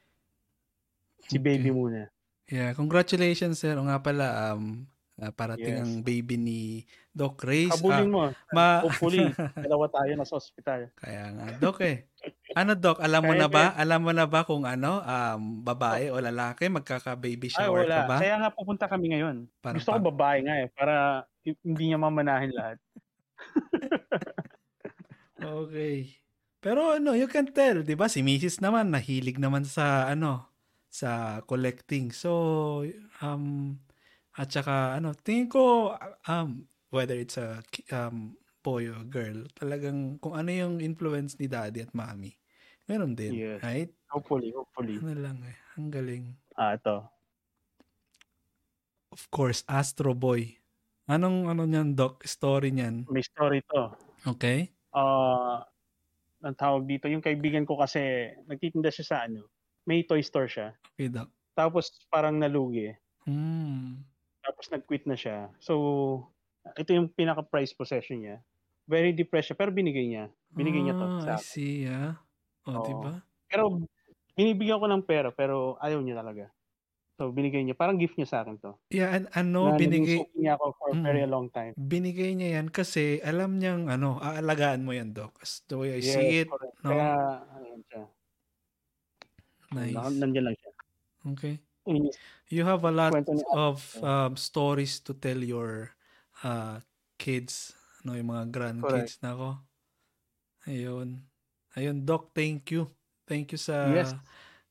Si 1.23 1.35
Okay. 1.35 1.43
baby 1.43 1.69
muna. 1.69 2.07
Yeah, 2.47 2.71
congratulations 2.71 3.59
sir. 3.59 3.75
O 3.75 3.83
nga 3.83 3.99
pala 3.99 4.55
um 4.55 4.87
ah, 5.17 5.29
parating 5.29 5.75
Yes. 5.75 5.83
ang 5.83 5.91
baby 5.99 6.35
ni 6.35 6.61
Doc 7.11 7.41
Reyes. 7.41 7.73
Habulin 7.73 8.07
mo. 8.07 8.31
ma- 8.49 8.79
Hopefully, 8.87 9.27
dalawa 9.57 9.89
tayo 9.89 10.13
na 10.13 10.23
sa 10.23 10.37
ospital. 10.37 10.87
Kaya 10.95 11.33
nga, 11.33 11.45
Doc 11.57 11.81
eh. 11.81 12.07
Ano 12.53 12.71
Doc, 12.73 13.01
alam 13.01 13.19
mo 13.21 13.33
na 13.33 13.49
Kaya 13.49 13.73
ba? 13.73 13.75
Alam 13.75 13.99
mo 13.99 14.11
na 14.13 14.23
ba 14.23 14.45
kung 14.45 14.63
ano, 14.63 15.01
um, 15.01 15.41
babae 15.59 16.07
o 16.07 16.21
lalaki, 16.21 16.69
magkaka-baby 16.69 17.49
Ay, 17.49 17.55
shower 17.57 17.83
wala. 17.83 17.95
ka 17.97 18.01
ba? 18.05 18.17
Kaya 18.21 18.35
nga 18.39 18.49
pupunta 18.53 18.85
kami 18.85 19.11
ngayon. 19.11 19.35
Parang 19.59 19.81
Gusto 19.81 19.91
ko 19.91 19.99
pa- 19.99 20.07
babae 20.07 20.37
nga 20.45 20.55
eh, 20.55 20.67
para 20.69 20.93
hindi 21.43 21.83
niya 21.83 21.99
mamanahin 21.99 22.53
lahat. 22.53 22.77
Okay. 25.37 26.17
Pero 26.67 26.91
ano, 26.91 27.15
you 27.15 27.31
can 27.31 27.47
tell, 27.55 27.79
'di 27.79 27.95
ba? 27.95 28.11
Si 28.11 28.19
Mrs. 28.19 28.59
naman 28.59 28.91
nahilig 28.91 29.39
naman 29.39 29.63
sa 29.63 30.11
ano, 30.11 30.51
sa 30.91 31.39
collecting. 31.47 32.11
So, 32.11 32.83
um 33.23 33.79
at 34.35 34.51
saka 34.51 34.99
ano, 34.99 35.15
tingin 35.15 35.47
ko 35.47 35.95
um 36.27 36.67
whether 36.91 37.15
it's 37.15 37.39
a 37.39 37.63
um 37.95 38.35
boy 38.67 38.91
or 38.91 38.99
girl, 39.07 39.47
talagang 39.55 40.19
kung 40.19 40.35
ano 40.35 40.51
yung 40.51 40.83
influence 40.83 41.39
ni 41.39 41.47
daddy 41.47 41.87
at 41.87 41.95
mommy. 41.95 42.35
Meron 42.91 43.15
din, 43.15 43.39
Yes. 43.39 43.63
right? 43.63 43.95
Hopefully, 44.09 44.51
hopefully. 44.55 44.99
Ano 44.99 45.15
lang 45.15 45.39
eh, 45.47 45.55
ang 45.79 45.87
galing. 45.87 46.35
Ah, 46.55 46.73
ito. 46.75 47.09
Of 49.15 49.31
course, 49.31 49.63
Astro 49.71 50.11
Boy. 50.11 50.59
Anong 51.07 51.47
ano 51.47 51.63
niyan, 51.63 51.95
doc, 51.95 52.27
story 52.27 52.75
niyan? 52.75 53.07
May 53.09 53.23
story 53.23 53.61
to. 53.71 53.95
Okay? 54.27 54.75
Ah, 54.93 55.67
ang 56.43 56.55
tawag 56.57 56.85
dito, 56.85 57.09
yung 57.09 57.23
kaibigan 57.23 57.65
ko 57.65 57.77
kasi 57.81 58.33
nagtitinda 58.45 58.89
siya 58.93 59.05
sa 59.05 59.17
ano, 59.25 59.49
may 59.87 60.03
toy 60.05 60.21
store 60.21 60.49
siya. 60.49 60.67
Doc. 60.97 61.29
Tapos 61.57 61.91
parang 62.11 62.37
nalugi. 62.37 62.93
Hmm. 63.25 64.07
Tapos 64.45 64.69
nag-quit 64.69 65.03
na 65.09 65.17
siya. 65.17 65.49
So, 65.57 65.73
ito 66.77 66.89
yung 66.93 67.09
pinaka-price 67.13 67.73
possession 67.73 68.21
niya. 68.23 68.37
Very 68.87 69.11
depressed 69.11 69.51
siya, 69.51 69.59
pero 69.59 69.71
binigay 69.73 70.07
niya. 70.07 70.31
Binigay 70.55 70.81
niya 70.85 70.95
to 70.95 71.07
Ah, 71.11 71.19
sa 71.19 71.33
I 71.35 71.37
see, 71.37 71.87
ah. 71.87 72.17
O, 72.67 72.79
Oo. 72.79 72.83
di 72.83 72.93
ba? 72.99 73.13
Pero 73.47 73.63
binibigyan 74.35 74.79
ko 74.83 74.87
ng 74.91 75.03
pera, 75.07 75.29
pero 75.31 75.79
ayaw 75.79 75.99
niya 76.03 76.19
talaga. 76.19 76.51
So, 77.17 77.33
binigay 77.33 77.65
niya. 77.65 77.73
Parang 77.73 77.97
gift 77.97 78.13
niya 78.13 78.29
sa 78.29 78.37
akin 78.45 78.61
to. 78.61 78.77
Yeah, 78.93 79.09
and 79.09 79.25
ano, 79.33 79.73
na 79.73 79.81
binigay, 79.81 80.21
niya 80.37 80.53
ako 80.53 80.65
for 80.77 80.89
Mm. 80.93 81.01
very 81.01 81.25
long 81.25 81.49
time. 81.49 81.73
binigay 81.73 82.37
niya 82.37 82.61
yan 82.61 82.69
kasi 82.69 83.17
alam 83.25 83.57
niyang, 83.57 83.89
ano, 83.89 84.21
aalagaan 84.21 84.85
mo 84.85 84.93
yan, 84.93 85.17
Doc. 85.17 85.33
As 85.41 85.65
the 85.65 85.81
way 85.81 85.97
I 85.97 86.01
see 86.05 86.45
it, 86.45 86.49
correct. 86.53 86.77
no? 86.85 86.93
Kaya, 86.93 87.09
ano 87.41 87.81
siya. 87.89 88.03
nice. 89.73 89.97
Nan- 89.97 90.19
Nandiyan 90.21 90.45
lang 90.45 90.57
siya. 90.61 90.71
Okay. 91.33 91.55
You 92.53 92.67
have 92.67 92.83
a 92.85 92.93
lot 92.93 93.15
of 93.55 93.81
um, 94.03 94.35
stories 94.37 94.99
to 95.07 95.15
tell 95.17 95.39
your 95.41 95.95
uh, 96.43 96.83
kids, 97.17 97.73
no, 98.05 98.13
yung 98.13 98.29
mga 98.29 98.53
grandkids 98.53 99.17
na 99.25 99.33
ko. 99.33 99.49
Ayun. 100.69 101.25
Ayun, 101.73 102.05
Doc, 102.05 102.35
thank 102.37 102.69
you. 102.69 102.91
Thank 103.25 103.55
you 103.55 103.59
sa 103.59 103.89
Yes. 103.89 104.13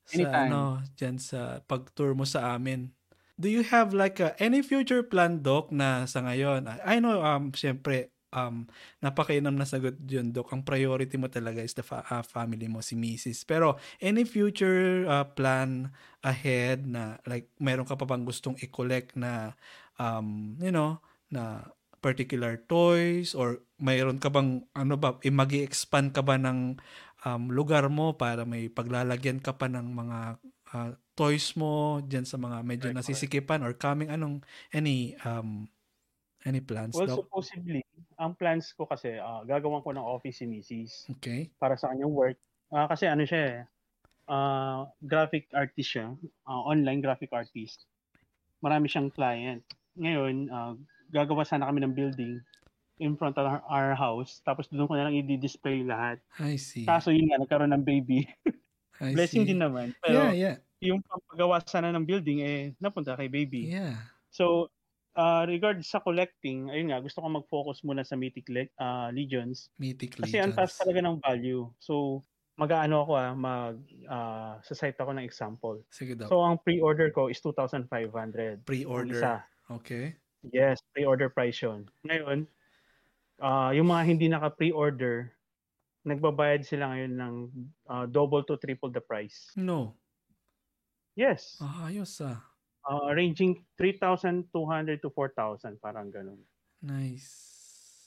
Sa 0.07 0.39
Anytime. 0.39 0.43
ano, 0.43 0.81
dyan 0.97 1.19
sa 1.21 1.61
pag-tour 1.67 2.15
mo 2.15 2.25
sa 2.25 2.55
amin. 2.55 2.95
Do 3.37 3.53
you 3.53 3.63
have 3.69 3.93
like 3.93 4.17
a, 4.23 4.33
any 4.41 4.65
future 4.65 5.05
plan, 5.05 5.45
Doc, 5.45 5.69
na 5.75 6.09
sa 6.09 6.25
ngayon? 6.25 6.65
I 6.71 6.97
I 6.97 7.05
know, 7.05 7.21
um, 7.21 7.53
syempre, 7.53 8.09
um, 8.33 8.65
napakainam 9.05 9.53
na 9.61 9.69
sagot 9.69 10.01
yun, 10.09 10.33
Doc. 10.33 10.49
Ang 10.57 10.65
priority 10.65 11.21
mo 11.21 11.29
talaga 11.29 11.61
is 11.61 11.77
the 11.77 11.85
fa- 11.85 12.07
ah, 12.09 12.25
family 12.25 12.65
mo, 12.65 12.81
si 12.81 12.97
Mrs. 12.97 13.45
Pero, 13.45 13.77
any 14.01 14.25
future 14.25 15.05
uh, 15.05 15.29
plan 15.29 15.93
ahead 16.25 16.89
na, 16.89 17.21
like, 17.29 17.53
meron 17.61 17.85
ka 17.85 17.93
pa 17.99 18.09
bang 18.09 18.25
gustong 18.25 18.57
i-collect 18.65 19.21
na, 19.21 19.53
um, 20.01 20.57
you 20.63 20.73
know, 20.73 20.97
na 21.29 21.69
particular 22.01 22.57
toys 22.71 23.35
or 23.35 23.61
mayroon 23.83 24.21
ka 24.23 24.31
bang 24.31 24.63
ano 24.79 24.95
ba 24.95 25.19
mag 25.33 25.51
expand 25.53 26.15
ka 26.15 26.23
ba 26.23 26.39
ng 26.39 26.79
um, 27.27 27.51
lugar 27.51 27.91
mo 27.91 28.15
para 28.15 28.47
may 28.47 28.71
paglalagyan 28.71 29.43
ka 29.43 29.59
pa 29.59 29.67
ng 29.67 29.87
mga 29.91 30.19
uh, 30.71 30.91
toys 31.19 31.59
mo 31.59 31.99
diyan 32.07 32.23
sa 32.23 32.39
mga 32.39 32.63
medyo 32.63 32.89
Correct, 32.95 33.03
nasisikipan 33.03 33.67
or 33.67 33.75
coming 33.75 34.13
anong 34.15 34.47
any 34.71 35.19
um 35.27 35.67
any 36.47 36.63
plans 36.63 36.95
Well, 36.95 37.11
Doc? 37.11 37.27
supposedly, 37.27 37.83
ang 38.15 38.39
plans 38.39 38.71
ko 38.71 38.87
kasi, 38.87 39.19
ah, 39.19 39.43
gagawan 39.43 39.83
ko 39.83 39.91
ng 39.91 40.07
office 40.07 40.39
si 40.39 40.47
Mrs. 40.47 41.11
Okay. 41.19 41.51
para 41.59 41.75
sa 41.75 41.91
kanyang 41.91 42.15
work. 42.15 42.39
Ah, 42.71 42.87
kasi 42.87 43.11
ano 43.11 43.27
siya 43.27 43.43
eh, 43.43 43.59
ah, 44.31 44.87
graphic 45.03 45.51
artist 45.51 45.99
siya, 45.99 46.15
ah, 46.47 46.63
online 46.63 47.03
graphic 47.03 47.35
artist. 47.35 47.91
Marami 48.63 48.87
siyang 48.87 49.11
client. 49.11 49.67
Ngayon, 49.99 50.47
ah, 50.55 50.79
gagawa 51.11 51.43
sana 51.43 51.67
kami 51.67 51.83
ng 51.83 51.95
building 51.99 52.39
in 52.99 53.17
front 53.17 53.37
of 53.37 53.45
our, 53.45 53.93
house. 53.95 54.41
Tapos 54.45 54.69
doon 54.69 54.89
ko 54.89 54.95
na 54.97 55.09
lang 55.09 55.17
i-display 55.17 55.85
lahat. 55.85 56.21
I 56.41 56.57
see. 56.57 56.89
Kaso 56.89 57.13
yun 57.13 57.29
nga, 57.29 57.41
nagkaroon 57.41 57.73
ng 57.77 57.85
baby. 57.85 58.25
I 59.01 59.13
Blessing 59.13 59.45
see. 59.45 59.53
din 59.53 59.61
naman. 59.61 59.93
yeah, 59.93 60.01
Pero 60.03 60.21
yeah. 60.33 60.57
yung 60.81 61.01
paggawa 61.05 61.61
sana 61.65 61.93
ng 61.93 62.09
building, 62.09 62.41
eh, 62.41 62.73
napunta 62.81 63.17
kay 63.17 63.29
baby. 63.29 63.69
Yeah. 63.69 64.01
So, 64.33 64.73
uh, 65.17 65.45
regard 65.45 65.81
sa 65.85 66.01
collecting, 66.01 66.73
ayun 66.73 66.93
nga, 66.93 67.01
gusto 67.05 67.21
ko 67.21 67.29
mag-focus 67.29 67.85
muna 67.85 68.05
sa 68.05 68.17
Mythic 68.17 68.49
Le- 68.49 68.73
ah, 68.81 69.13
Legions. 69.13 69.69
Mythic 69.77 70.17
Kasi 70.17 70.41
ang 70.41 70.57
taas 70.57 70.77
Legions. 70.77 70.81
talaga 70.81 71.01
ng 71.05 71.17
value. 71.21 71.65
So, 71.81 72.25
mag-ano 72.57 73.05
ako 73.05 73.13
ah, 73.17 73.33
mag, 73.37 73.77
ah, 74.09 74.57
sa 74.65 74.73
site 74.73 74.97
ako 74.97 75.13
ng 75.13 75.25
example. 75.29 75.77
Sige, 75.93 76.17
Doc. 76.17 76.33
So, 76.33 76.41
ang 76.41 76.57
pre-order 76.65 77.13
ko 77.13 77.29
is 77.29 77.41
2,500. 77.45 77.85
Ang 77.85 78.65
Pre-order. 78.65 79.13
isa. 79.13 79.45
Okay. 79.69 80.17
Yes, 80.55 80.79
pre-order 80.95 81.29
price 81.29 81.59
yun. 81.61 81.91
Ngayon, 82.07 82.47
ah, 83.41 83.71
yung 83.73 83.89
mga 83.91 84.03
hindi 84.07 84.27
naka-pre-order, 84.31 85.33
nagbabayad 86.07 86.63
sila 86.63 86.95
ngayon 86.95 87.13
ng 87.19 87.35
ah, 87.91 88.07
double 88.07 88.47
to 88.47 88.57
triple 88.61 88.91
the 88.93 89.03
price. 89.03 89.51
No. 89.59 89.99
Yes. 91.17 91.57
Ah, 91.61 91.89
ayos 91.89 92.21
ah. 92.21 92.45
Ah, 92.87 93.11
ranging 93.11 93.67
3,200 93.75 95.03
to 95.03 95.11
4,000, 95.11 95.81
parang 95.83 96.13
ganun. 96.13 96.39
Nice. 96.85 97.33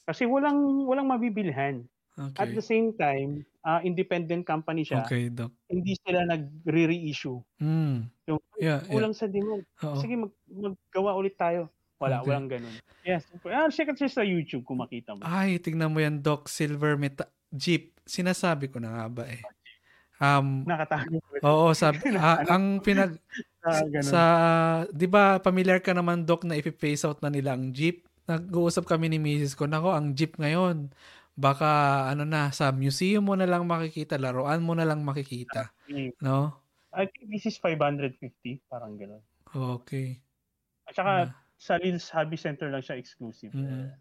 Kasi 0.07 0.25
walang 0.25 0.87
walang 0.87 1.09
mabibilhan. 1.09 1.85
Okay. 2.19 2.39
At 2.43 2.49
the 2.51 2.63
same 2.63 2.91
time, 2.99 3.47
uh, 3.63 3.79
independent 3.79 4.43
company 4.43 4.83
siya. 4.83 5.07
Okay, 5.07 5.31
Doc. 5.31 5.55
Hindi 5.71 5.95
sila 6.03 6.27
nag-re-reissue. 6.27 7.39
Mm. 7.63 8.11
Yung 8.27 8.39
Yeah, 8.59 8.83
yeah. 8.83 8.91
kulang 8.91 9.15
sa 9.15 9.31
demand. 9.31 9.63
Oo. 9.87 9.95
Sige, 10.03 10.19
mag 10.19 10.33
maggawa 10.51 11.15
ulit 11.15 11.39
tayo. 11.39 11.71
Wala, 11.99 12.23
Okay. 12.23 12.27
walang 12.31 12.47
ganun. 12.47 12.75
Yes. 13.03 13.27
Ah, 13.43 13.67
check 13.67 13.91
it 13.91 13.99
sa 13.99 14.23
YouTube 14.23 14.63
kung 14.63 14.79
makita 14.79 15.13
mo. 15.13 15.21
Ay, 15.21 15.59
tignan 15.59 15.91
mo 15.91 15.99
yan, 15.99 16.23
Doc. 16.23 16.47
Silver 16.47 16.95
meta 16.95 17.27
Jeep. 17.51 17.99
Sinasabi 18.07 18.71
ko 18.71 18.79
na 18.79 18.89
nga 18.95 19.05
ba 19.11 19.23
eh. 19.27 19.43
Um, 20.19 20.63
Nakatago. 20.67 21.19
oo, 21.43 21.71
sabi, 21.71 21.99
ah, 22.19 22.43
ang 22.47 22.79
pinag, 22.79 23.19
Ah, 23.59 23.83
ganun. 23.83 24.03
sa, 24.03 24.21
di 24.91 25.07
ba, 25.07 25.39
familiar 25.39 25.79
ka 25.79 25.91
naman, 25.91 26.23
Doc, 26.23 26.47
na 26.47 26.55
ipi-phase 26.55 27.03
out 27.03 27.19
na 27.19 27.31
nila 27.31 27.55
ang 27.55 27.71
Jeep? 27.71 28.07
Nag-uusap 28.27 28.87
kami 28.87 29.11
ni 29.11 29.19
Mrs. 29.19 29.55
ko, 29.55 29.67
nako, 29.67 29.91
ang 29.91 30.15
Jeep 30.15 30.35
ngayon, 30.35 30.91
baka, 31.35 31.67
ano 32.11 32.23
na, 32.23 32.51
sa 32.51 32.71
museum 32.71 33.23
mo 33.23 33.35
na 33.35 33.47
lang 33.47 33.63
makikita, 33.63 34.19
laruan 34.19 34.59
mo 34.59 34.75
na 34.75 34.83
lang 34.87 35.03
makikita. 35.03 35.71
Mm. 35.87 36.15
No? 36.19 36.51
I 36.91 37.07
think 37.07 37.31
this 37.31 37.45
is 37.45 37.55
550. 37.55 38.11
Parang 38.67 38.95
ganun. 38.95 39.23
Okay. 39.49 40.19
At 40.83 40.95
saka, 40.95 41.11
Ah. 41.31 41.38
Sa 41.59 41.75
Lil's 41.75 42.07
Hobby 42.07 42.39
Center 42.39 42.71
lang 42.71 42.79
siya 42.79 42.95
exclusive. 42.95 43.51
Mhm. 43.51 43.91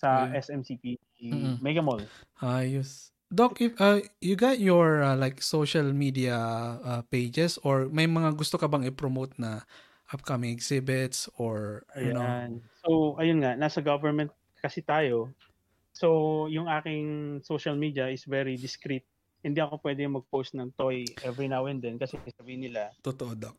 Sa 0.00 0.26
Okay. 0.26 0.40
SMCP 0.40 0.84
Mhm. 1.20 1.60
Mega 1.60 1.84
Mall. 1.84 2.02
Ayos. 2.40 3.12
Doc, 3.32 3.60
if 3.64 3.72
uh, 3.80 4.00
you 4.20 4.36
got 4.36 4.60
your 4.60 5.00
uh, 5.00 5.16
like 5.16 5.40
social 5.40 5.88
media 5.92 6.36
uh, 6.82 7.00
pages 7.08 7.56
or 7.64 7.88
may 7.88 8.04
mga 8.04 8.36
gusto 8.36 8.60
ka 8.60 8.68
bang 8.68 8.84
i-promote 8.84 9.32
na 9.40 9.64
upcoming 10.12 10.52
exhibits 10.52 11.30
or 11.40 11.86
you 11.96 12.12
know? 12.12 12.20
Ayan. 12.20 12.60
So, 12.84 13.16
ayun 13.16 13.40
nga, 13.40 13.56
nasa 13.56 13.80
government 13.80 14.28
kasi 14.60 14.84
tayo. 14.84 15.32
So, 15.96 16.44
yung 16.52 16.68
aking 16.68 17.40
social 17.40 17.76
media 17.76 18.12
is 18.12 18.28
very 18.28 18.60
discreet. 18.60 19.08
Hindi 19.40 19.64
ako 19.64 19.80
pwede 19.80 20.04
mag-post 20.04 20.52
ng 20.52 20.76
toy 20.76 21.08
every 21.24 21.48
now 21.48 21.64
and 21.64 21.80
then 21.80 21.96
kasi 21.96 22.20
sabihin 22.36 22.68
nila, 22.68 22.92
Totoo, 23.00 23.32
Doc. 23.32 23.56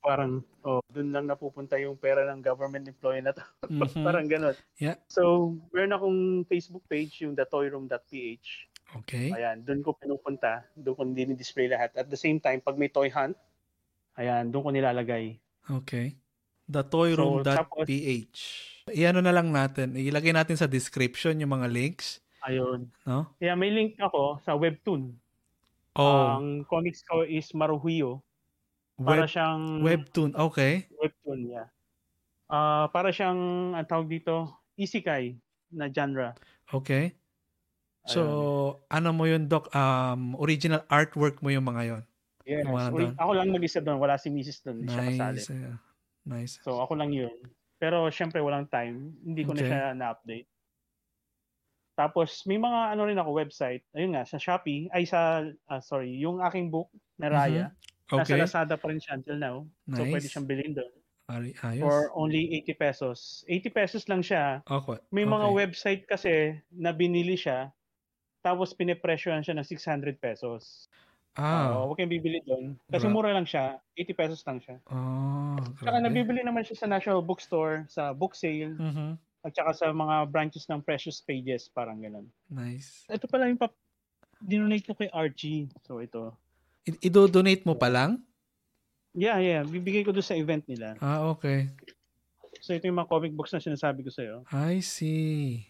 Parang, 0.00 0.40
oh, 0.64 0.80
dun 0.88 1.12
lang 1.12 1.28
napupunta 1.28 1.76
yung 1.76 1.94
pera 1.94 2.24
ng 2.26 2.40
government 2.40 2.88
employee 2.88 3.20
na 3.22 3.32
to. 3.32 3.44
Mhm. 3.70 4.02
parang 4.02 4.26
ganun. 4.26 4.56
Yeah. 4.76 4.96
So, 5.06 5.54
meron 5.70 5.94
akong 5.94 6.18
Facebook 6.48 6.84
page, 6.88 7.20
yung 7.22 7.36
thetoyroom.ph. 7.36 8.48
Okay. 9.04 9.30
Ayan, 9.30 9.62
doon 9.62 9.86
ko 9.86 9.94
pinupunta. 9.94 10.66
Doon 10.74 10.96
ko 10.96 11.02
din-display 11.06 11.70
lahat. 11.70 11.94
At 11.94 12.10
the 12.10 12.18
same 12.18 12.42
time, 12.42 12.58
pag 12.58 12.74
may 12.74 12.90
toy 12.90 13.06
hunt, 13.06 13.38
ayan, 14.18 14.50
doon 14.50 14.66
ko 14.66 14.70
nilalagay. 14.74 15.38
Okay. 15.70 16.18
So, 16.66 16.74
Thetoyroom.ph. 16.74 18.40
Iano 18.90 19.20
na 19.22 19.30
lang 19.30 19.50
natin. 19.54 19.94
Ilagay 19.94 20.34
natin 20.34 20.58
sa 20.58 20.66
description 20.66 21.38
yung 21.38 21.54
mga 21.54 21.70
links. 21.70 22.18
Ayun. 22.42 22.90
No? 23.06 23.30
Kaya 23.38 23.54
may 23.54 23.70
link 23.70 23.94
ako 24.00 24.40
sa 24.42 24.56
Webtoon. 24.56 25.14
Oh, 25.98 26.38
Ang 26.38 26.62
comics 26.66 27.02
ko 27.02 27.26
is 27.26 27.50
Para 29.00 29.24
web, 29.24 29.32
siyang 29.32 29.62
webtoon. 29.80 30.30
Okay. 30.36 30.84
webtoon, 31.00 31.40
yeah. 31.48 31.68
Ah, 32.50 32.92
para 32.92 33.10
siyang 33.10 33.72
ang 33.72 33.88
tawag 33.88 34.10
dito, 34.10 34.52
isekai 34.76 35.38
na 35.72 35.88
genre. 35.88 36.36
Okay. 36.68 37.16
So, 38.08 38.80
ano 38.90 39.12
mo 39.12 39.28
yun, 39.28 39.46
Doc? 39.46 39.70
Um, 39.76 40.34
original 40.40 40.82
artwork 40.88 41.40
mo 41.44 41.52
yung 41.52 41.68
mga 41.68 41.82
yon. 41.86 42.02
Yes. 42.48 42.66
Uri- 42.66 43.14
ako 43.14 43.30
lang 43.36 43.54
mag-isa 43.54 43.78
doon, 43.78 44.02
wala 44.02 44.18
si 44.18 44.26
Mrs. 44.32 44.66
doon, 44.66 44.82
hindi 44.82 44.90
siya 44.90 45.04
kasali. 45.06 45.38
Nice. 45.38 45.50
yeah. 45.52 45.78
Nice. 46.26 46.54
So 46.60 46.82
ako 46.82 46.98
lang 46.98 47.14
'yun. 47.14 47.32
Pero 47.80 48.10
syempre 48.12 48.42
walang 48.44 48.68
time, 48.68 49.16
hindi 49.24 49.46
ko 49.46 49.56
Okay. 49.56 49.64
na 49.64 49.68
siya 49.68 49.82
na-update. 49.96 50.48
Tapos 51.96 52.44
may 52.44 52.60
mga 52.60 52.96
ano 52.96 53.02
rin 53.08 53.16
ako 53.20 53.30
website. 53.36 53.84
Ayun 53.96 54.16
nga 54.16 54.24
sa 54.28 54.36
Shopee, 54.36 54.88
ay 54.92 55.04
sa 55.08 55.46
ah, 55.68 55.80
sorry, 55.80 56.16
yung 56.20 56.40
aking 56.44 56.68
book 56.68 56.88
na 57.16 57.28
Raya, 57.28 57.64
nasa 58.12 58.26
Mm-hmm. 58.26 58.26
Okay. 58.26 58.40
Lazada 58.40 58.74
pa 58.74 58.86
rin 58.86 58.98
siya 58.98 59.14
until 59.14 59.36
now. 59.36 59.56
So 59.88 60.02
pwede 60.02 60.20
Nice. 60.20 60.30
siyang 60.30 60.46
bilhin 60.46 60.74
doon 60.74 60.92
Ay- 61.26 61.54
Ayos. 61.62 61.80
for 61.80 62.10
only 62.12 62.50
80 62.58 62.74
pesos. 62.74 63.18
80 63.46 63.70
pesos 63.70 64.02
lang 64.04 64.18
siya. 64.18 64.66
Okay. 64.66 64.98
May 65.08 65.22
mga 65.22 65.46
okay. 65.46 65.56
website 65.56 66.02
kasi 66.04 66.32
na 66.70 66.90
binili 66.90 67.34
siya 67.34 67.70
tapos 68.40 68.72
pinepresyohan 68.72 69.40
siya 69.40 69.54
ng 69.54 69.62
600 69.62 70.18
pesos. 70.18 70.90
Ah. 71.36 71.70
Oo, 71.70 71.80
huwag 71.86 72.02
kayong 72.02 72.10
bibili 72.10 72.42
doon. 72.42 72.74
Kasi 72.88 73.06
Gra- 73.06 73.14
mura 73.14 73.30
lang 73.30 73.46
siya. 73.46 73.78
80 73.94 74.10
pesos 74.12 74.42
lang 74.42 74.58
siya. 74.58 74.82
Oh, 74.90 75.54
Saka 75.78 75.94
grabe. 75.94 76.02
nabibili 76.02 76.42
naman 76.42 76.66
siya 76.66 76.74
sa 76.76 76.90
National 76.90 77.22
Bookstore, 77.22 77.86
sa 77.86 78.10
book 78.10 78.34
sale, 78.34 78.74
Mhm. 78.74 79.14
at 79.40 79.54
saka 79.54 79.70
sa 79.72 79.86
mga 79.88 80.26
branches 80.26 80.66
ng 80.66 80.82
Precious 80.82 81.22
Pages, 81.22 81.70
parang 81.70 81.96
ganun. 81.96 82.26
Nice. 82.48 83.06
Ito 83.06 83.24
pala 83.24 83.46
yung 83.46 83.56
pap 83.56 83.70
dinonate 84.36 84.82
ko 84.82 84.94
kay 84.94 85.06
Archie. 85.10 85.70
So 85.84 86.00
ito. 86.00 86.34
Ido-donate 86.84 87.64
mo 87.68 87.76
pa 87.76 87.92
lang? 87.92 88.20
Yeah, 89.12 89.38
yeah. 89.42 89.62
Bibigay 89.66 90.06
ko 90.06 90.14
doon 90.14 90.24
sa 90.24 90.38
event 90.38 90.62
nila. 90.70 90.94
Ah, 91.02 91.26
okay. 91.28 91.68
So 92.60 92.76
ito 92.76 92.86
yung 92.86 93.00
mga 93.00 93.10
comic 93.10 93.32
books 93.34 93.52
na 93.56 93.60
sinasabi 93.60 94.04
ko 94.04 94.10
sa'yo. 94.12 94.44
I 94.52 94.84
see. 94.84 95.66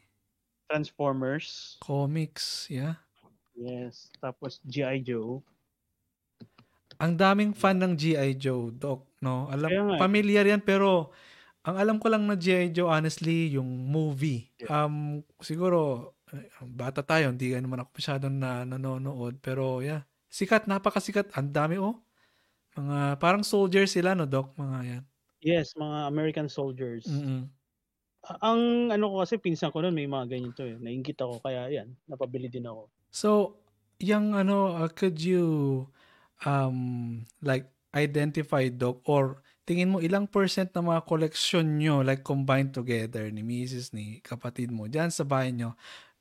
Transformers. 0.70 1.78
Comics, 1.82 2.66
yeah. 2.70 3.00
Yes. 3.58 4.10
Tapos 4.18 4.62
G.I. 4.66 5.02
Joe. 5.02 5.42
Ang 7.00 7.16
daming 7.16 7.56
fan 7.56 7.80
ng 7.80 7.96
G.I. 7.96 8.36
Joe, 8.36 8.70
Doc, 8.76 9.08
no? 9.24 9.48
Alam, 9.48 9.96
eh. 9.96 9.98
familiar 9.98 10.44
yan, 10.44 10.60
pero 10.60 11.10
ang 11.64 11.80
alam 11.80 11.96
ko 11.96 12.12
lang 12.12 12.28
na 12.28 12.36
G.I. 12.36 12.76
Joe, 12.76 12.92
honestly, 12.92 13.56
yung 13.56 13.88
movie. 13.88 14.52
Um, 14.68 15.24
siguro, 15.40 16.12
eh, 16.32 16.44
bata 16.60 17.00
tayo, 17.00 17.32
hindi 17.32 17.56
naman 17.56 17.82
ako 17.82 17.90
masyadong 17.96 18.36
na 18.36 18.68
nanonood, 18.68 19.40
pero 19.40 19.80
yeah, 19.80 20.04
sikat, 20.30 20.70
napakasikat. 20.70 21.34
Ang 21.34 21.50
dami, 21.52 21.76
oh. 21.76 21.98
Mga, 22.78 23.18
parang 23.18 23.42
soldiers 23.42 23.92
sila, 23.92 24.14
no, 24.14 24.24
Doc? 24.24 24.54
Mga 24.54 24.78
yan. 24.86 25.04
Yes, 25.42 25.74
mga 25.74 26.08
American 26.08 26.48
soldiers. 26.48 27.04
Mm-mm. 27.08 27.48
Ang 28.44 28.92
ano 28.92 29.16
ko 29.16 29.24
kasi 29.24 29.40
pinsan 29.40 29.72
ko 29.72 29.80
noon 29.80 29.96
may 29.96 30.04
mga 30.04 30.28
ganyan 30.28 30.52
to 30.52 30.68
eh. 30.68 30.76
Nainggit 30.76 31.16
ako 31.24 31.40
kaya 31.40 31.72
yan, 31.72 31.96
napabili 32.04 32.52
din 32.52 32.68
ako. 32.68 32.92
So, 33.08 33.56
yung 33.96 34.36
ano, 34.36 34.76
uh, 34.76 34.92
could 34.92 35.16
you 35.16 35.88
um 36.44 37.20
like 37.44 37.68
identify 37.92 38.68
Doc 38.72 39.04
or 39.04 39.44
tingin 39.68 39.92
mo 39.92 40.00
ilang 40.00 40.24
percent 40.24 40.72
ng 40.72 40.88
mga 40.88 41.04
collection 41.04 41.76
nyo 41.76 42.00
like 42.00 42.24
combined 42.24 42.72
together 42.72 43.28
ni 43.28 43.44
Mrs. 43.44 43.92
ni 43.92 44.24
kapatid 44.24 44.72
mo 44.72 44.88
diyan 44.88 45.12
sa 45.12 45.26
bahay 45.26 45.52
nyo 45.52 45.76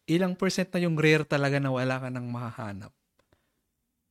ilang 0.10 0.36
percent 0.36 0.68
na 0.76 0.84
yung 0.84 0.99
rare 0.99 1.24
talaga 1.24 1.62
na 1.62 1.72
wala 1.72 2.01
ka 2.01 2.10
nang 2.12 2.28
mahahanap 2.28 2.91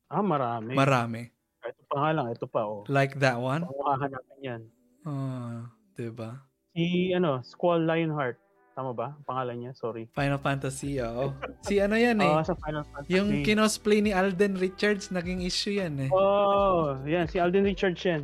Ah, 0.08 0.20
marami. 0.20 0.72
marami 0.72 1.22
ito 1.60 1.84
pa 1.84 1.96
nga 2.00 2.10
lang, 2.12 2.26
ito 2.30 2.46
pa 2.46 2.64
oh. 2.64 2.80
like 2.88 3.12
that 3.16 3.36
one 3.36 3.60
Kung 3.60 3.76
makahanapin 3.78 4.38
yan. 4.40 4.62
ah 5.04 5.68
'di 5.92 6.08
ba 6.10 6.40
Si 6.72 7.10
ano, 7.10 7.42
Squall 7.42 7.82
Lionheart. 7.82 8.38
Tama 8.72 8.94
ba? 8.94 9.10
Ang 9.10 9.26
pangalan 9.26 9.56
niya? 9.58 9.72
Sorry. 9.74 10.06
Final 10.08 10.38
Fantasy 10.38 10.96
oh 10.98 11.34
si 11.60 11.76
ano 11.76 11.92
yan 11.92 12.16
eh 12.18 12.30
Oo, 12.30 12.40
sa 12.40 12.54
Final 12.56 12.86
Fantasy. 12.86 13.10
yung 13.10 13.42
kinosplay 13.42 13.98
ni 13.98 14.10
Alden 14.10 14.54
Richards 14.54 15.10
naging 15.10 15.42
issue 15.42 15.76
yan 15.76 15.98
eh 15.98 16.08
Oh, 16.08 16.94
yan. 17.04 17.26
Si 17.26 17.36
Alden 17.36 17.66
Richards 17.66 18.00
yan. 18.00 18.22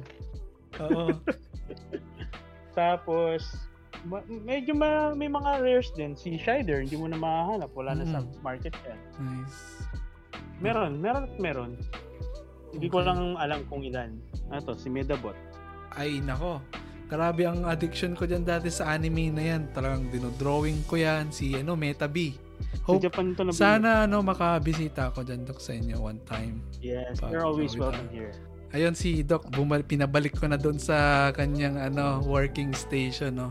oo 0.78 1.10
Tapos, 2.74 3.42
ma- 4.02 4.24
medyo 4.26 4.74
ma- 4.74 5.14
may 5.14 5.28
mga 5.28 5.62
rares 5.62 5.90
din. 5.92 6.14
Si 6.14 6.34
Shider, 6.34 6.82
hindi 6.82 6.96
mo 6.96 7.06
na 7.06 7.14
mahanap. 7.14 7.70
Wala 7.70 7.94
na 7.94 8.04
sa 8.04 8.18
Mm. 8.18 8.34
market 8.40 8.74
yan. 8.82 8.98
nice 9.16 9.83
Meron, 10.58 10.98
meron 10.98 11.24
at 11.24 11.36
meron. 11.36 11.72
Hindi 12.70 12.86
ko 12.90 13.00
Okay. 13.00 13.06
lang 13.06 13.20
alam 13.38 13.60
kung 13.66 13.82
ilan. 13.82 14.18
Ano 14.50 14.60
to, 14.62 14.74
si 14.74 14.90
Medabot. 14.90 15.34
Ay, 15.94 16.18
nako. 16.18 16.58
Grabe 17.06 17.46
ang 17.46 17.62
addiction 17.64 18.16
ko 18.16 18.24
dyan 18.24 18.42
dati 18.42 18.66
sa 18.66 18.90
anime 18.90 19.30
na 19.30 19.42
yan. 19.44 19.70
Talagang 19.70 20.10
dinodrawing 20.10 20.82
ko 20.84 20.98
yan. 20.98 21.30
Si, 21.30 21.54
ano, 21.54 21.78
Metabi. 21.78 22.34
Sa 22.82 22.90
Hope, 22.90 23.06
Japan 23.06 23.34
to 23.34 23.42
na 23.44 23.52
sana, 23.52 23.90
ano, 24.04 24.20
makabisita 24.20 25.12
ako 25.12 25.22
dyan, 25.22 25.46
Doc, 25.46 25.58
sa 25.58 25.72
inyo 25.72 25.96
one 25.96 26.18
time. 26.24 26.58
Yes, 26.80 27.22
Pag- 27.22 27.30
you're 27.30 27.46
always 27.46 27.78
welcome 27.78 28.10
here. 28.10 28.34
Ayun, 28.74 28.98
si 28.98 29.22
Doc, 29.22 29.46
bumal, 29.48 29.86
pinabalik 29.86 30.34
ko 30.34 30.50
na 30.50 30.58
doon 30.58 30.82
sa 30.82 31.30
kanyang, 31.30 31.78
ano, 31.78 32.18
working 32.26 32.74
station, 32.74 33.38
no. 33.38 33.48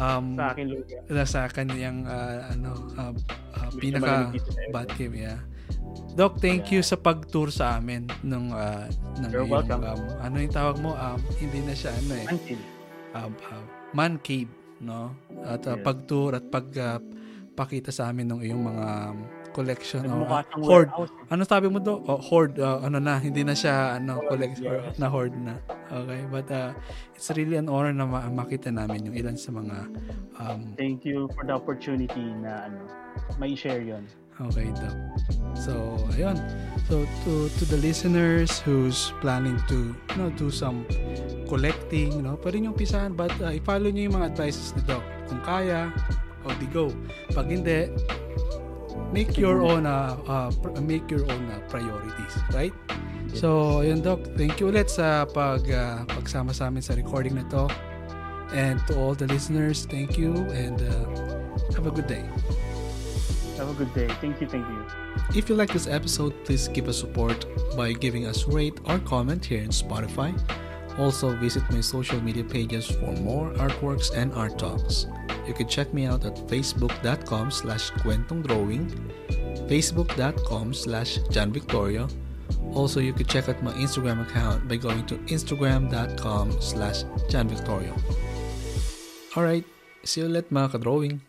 Um, 0.00 0.34
Sa 0.34 0.50
akin 0.50 0.66
lugar. 0.70 1.02
sa 1.24 1.46
kanyang, 1.46 2.02
ah, 2.06 2.50
ano, 2.50 2.70
ah, 2.96 3.12
Medyo 3.70 3.78
pinaka 3.78 4.10
malamig 4.26 4.34
dito 4.40 4.50
sa 4.50 4.60
bad 4.72 4.88
cave, 4.90 5.14
yeah. 5.14 5.38
Doc, 6.18 6.42
thank 6.42 6.74
you 6.74 6.82
sa 6.82 6.98
pag-tour 6.98 7.54
sa 7.54 7.78
amin 7.78 8.10
nung 8.20 8.50
ah, 8.50 8.90
ng 9.22 9.30
You're 9.30 9.46
iyong, 9.46 9.62
welcome. 9.62 9.82
um, 9.86 10.02
ano 10.20 10.36
yung 10.42 10.54
tawag 10.54 10.76
mo? 10.82 10.92
Um, 10.98 11.22
hindi 11.38 11.62
na 11.62 11.72
siya 11.72 11.94
ano 11.94 12.12
eh. 12.18 12.26
Until. 12.28 12.60
uh, 13.14 13.30
uh, 13.30 13.64
man 13.94 14.18
cave, 14.18 14.50
no? 14.82 15.14
At 15.46 15.64
uh, 15.70 15.78
Yes. 15.78 15.86
pag-tour 15.86 16.34
at 16.34 16.44
pag 16.50 16.66
uh, 16.76 16.98
pakita 17.54 17.94
sa 17.94 18.10
amin 18.10 18.26
ng 18.26 18.40
iyong 18.42 18.62
mga 18.62 18.86
um, 19.10 19.16
collection 19.50 20.06
o 20.06 20.22
uh, 20.22 20.42
hoard. 20.62 20.88
warehouse. 20.88 21.10
Ano 21.26 21.42
sabi 21.42 21.66
mo 21.66 21.82
do? 21.82 21.98
Oh, 22.06 22.22
hoard, 22.22 22.58
uh, 22.62 22.78
ano 22.86 23.02
na, 23.02 23.18
hindi 23.18 23.42
na 23.42 23.54
siya 23.54 23.98
ano 23.98 24.22
collect 24.30 24.62
yes. 24.62 24.94
na 24.98 25.10
hoard 25.10 25.34
na. 25.34 25.58
Okay, 25.90 26.22
but 26.30 26.46
uh, 26.54 26.70
it's 27.18 27.26
really 27.34 27.58
an 27.58 27.66
honor 27.66 27.90
na 27.90 28.06
ma- 28.06 28.30
makita 28.30 28.70
namin 28.70 29.10
yung 29.10 29.16
ilan 29.18 29.34
sa 29.34 29.50
mga 29.50 29.90
um, 30.38 30.74
Thank 30.78 31.02
you 31.02 31.26
for 31.34 31.42
the 31.42 31.54
opportunity 31.54 32.30
na 32.38 32.70
ano, 32.70 32.78
may 33.42 33.58
share 33.58 33.82
yon. 33.82 34.06
Okay, 34.38 34.70
Doc. 34.72 34.94
So, 35.58 35.98
ayun. 36.16 36.38
So, 36.88 37.04
to 37.26 37.32
to 37.60 37.62
the 37.68 37.76
listeners 37.82 38.62
who's 38.62 39.12
planning 39.20 39.60
to, 39.68 39.92
you 39.92 40.16
know, 40.16 40.30
do 40.32 40.48
some 40.48 40.88
collecting, 41.50 42.14
you 42.16 42.24
know, 42.24 42.40
pwede 42.40 42.64
nyo 42.64 42.72
umpisahan, 42.72 43.12
but 43.18 43.34
uh, 43.42 43.52
i-follow 43.52 43.90
nyo 43.92 44.02
yung 44.08 44.16
mga 44.16 44.26
advices 44.32 44.72
ni 44.72 44.82
Doc. 44.88 45.04
Kung 45.28 45.44
kaya, 45.44 45.92
o 46.46 46.54
di 46.56 46.66
go. 46.72 46.88
Pag 47.36 47.52
hindi, 47.52 47.92
make 49.12 49.36
your 49.36 49.60
own 49.60 49.84
uh, 49.84 50.16
uh, 50.24 50.50
make 50.80 51.10
your 51.12 51.26
own 51.28 51.44
uh, 51.52 51.60
priorities, 51.68 52.34
right? 52.56 52.72
So, 53.36 53.80
ayun 53.84 54.02
Doc, 54.02 54.24
thank 54.34 54.58
you 54.58 54.72
ulit 54.72 54.90
sa 54.90 55.28
pag 55.28 55.62
uh, 55.68 56.02
pagsama 56.10 56.50
sa 56.50 56.72
amin 56.72 56.82
sa 56.82 56.96
recording 56.96 57.38
na 57.38 57.46
to. 57.52 57.68
And 58.50 58.82
to 58.90 58.98
all 58.98 59.14
the 59.14 59.30
listeners, 59.30 59.86
thank 59.86 60.18
you 60.18 60.34
and 60.50 60.82
uh, 60.82 61.06
have 61.78 61.86
a 61.86 61.94
good 61.94 62.10
day. 62.10 62.26
Have 63.60 63.68
a 63.68 63.74
good 63.74 63.92
day. 63.92 64.08
Thank 64.22 64.40
you, 64.40 64.46
thank 64.48 64.66
you. 64.66 64.86
If 65.36 65.50
you 65.50 65.54
like 65.54 65.70
this 65.70 65.86
episode, 65.86 66.32
please 66.46 66.66
give 66.68 66.88
us 66.88 66.96
support 66.96 67.44
by 67.76 67.92
giving 67.92 68.24
us 68.24 68.48
rate 68.48 68.80
or 68.88 68.98
comment 69.00 69.44
here 69.44 69.60
in 69.60 69.68
Spotify. 69.68 70.32
Also, 70.96 71.36
visit 71.36 71.62
my 71.70 71.82
social 71.82 72.18
media 72.22 72.42
pages 72.42 72.86
for 72.90 73.12
more 73.20 73.52
artworks 73.60 74.16
and 74.16 74.32
art 74.32 74.58
talks. 74.58 75.06
You 75.46 75.52
can 75.52 75.68
check 75.68 75.92
me 75.92 76.06
out 76.06 76.24
at 76.24 76.36
facebook.com 76.48 77.50
slash 77.50 77.90
kwentongdrawing, 78.00 78.88
facebook.com 79.68 80.72
slash 80.72 81.18
janvictorio. 81.28 82.10
Also, 82.72 83.00
you 83.00 83.12
can 83.12 83.26
check 83.26 83.50
out 83.50 83.62
my 83.62 83.72
Instagram 83.72 84.22
account 84.22 84.68
by 84.68 84.76
going 84.76 85.04
to 85.04 85.16
instagram.com 85.28 86.62
slash 86.62 87.04
janvictorio. 87.28 87.92
Alright, 89.36 89.66
see 90.02 90.22
you 90.22 90.28
later 90.28 90.48
mga 90.48 90.72
ka-drawing. 90.72 91.20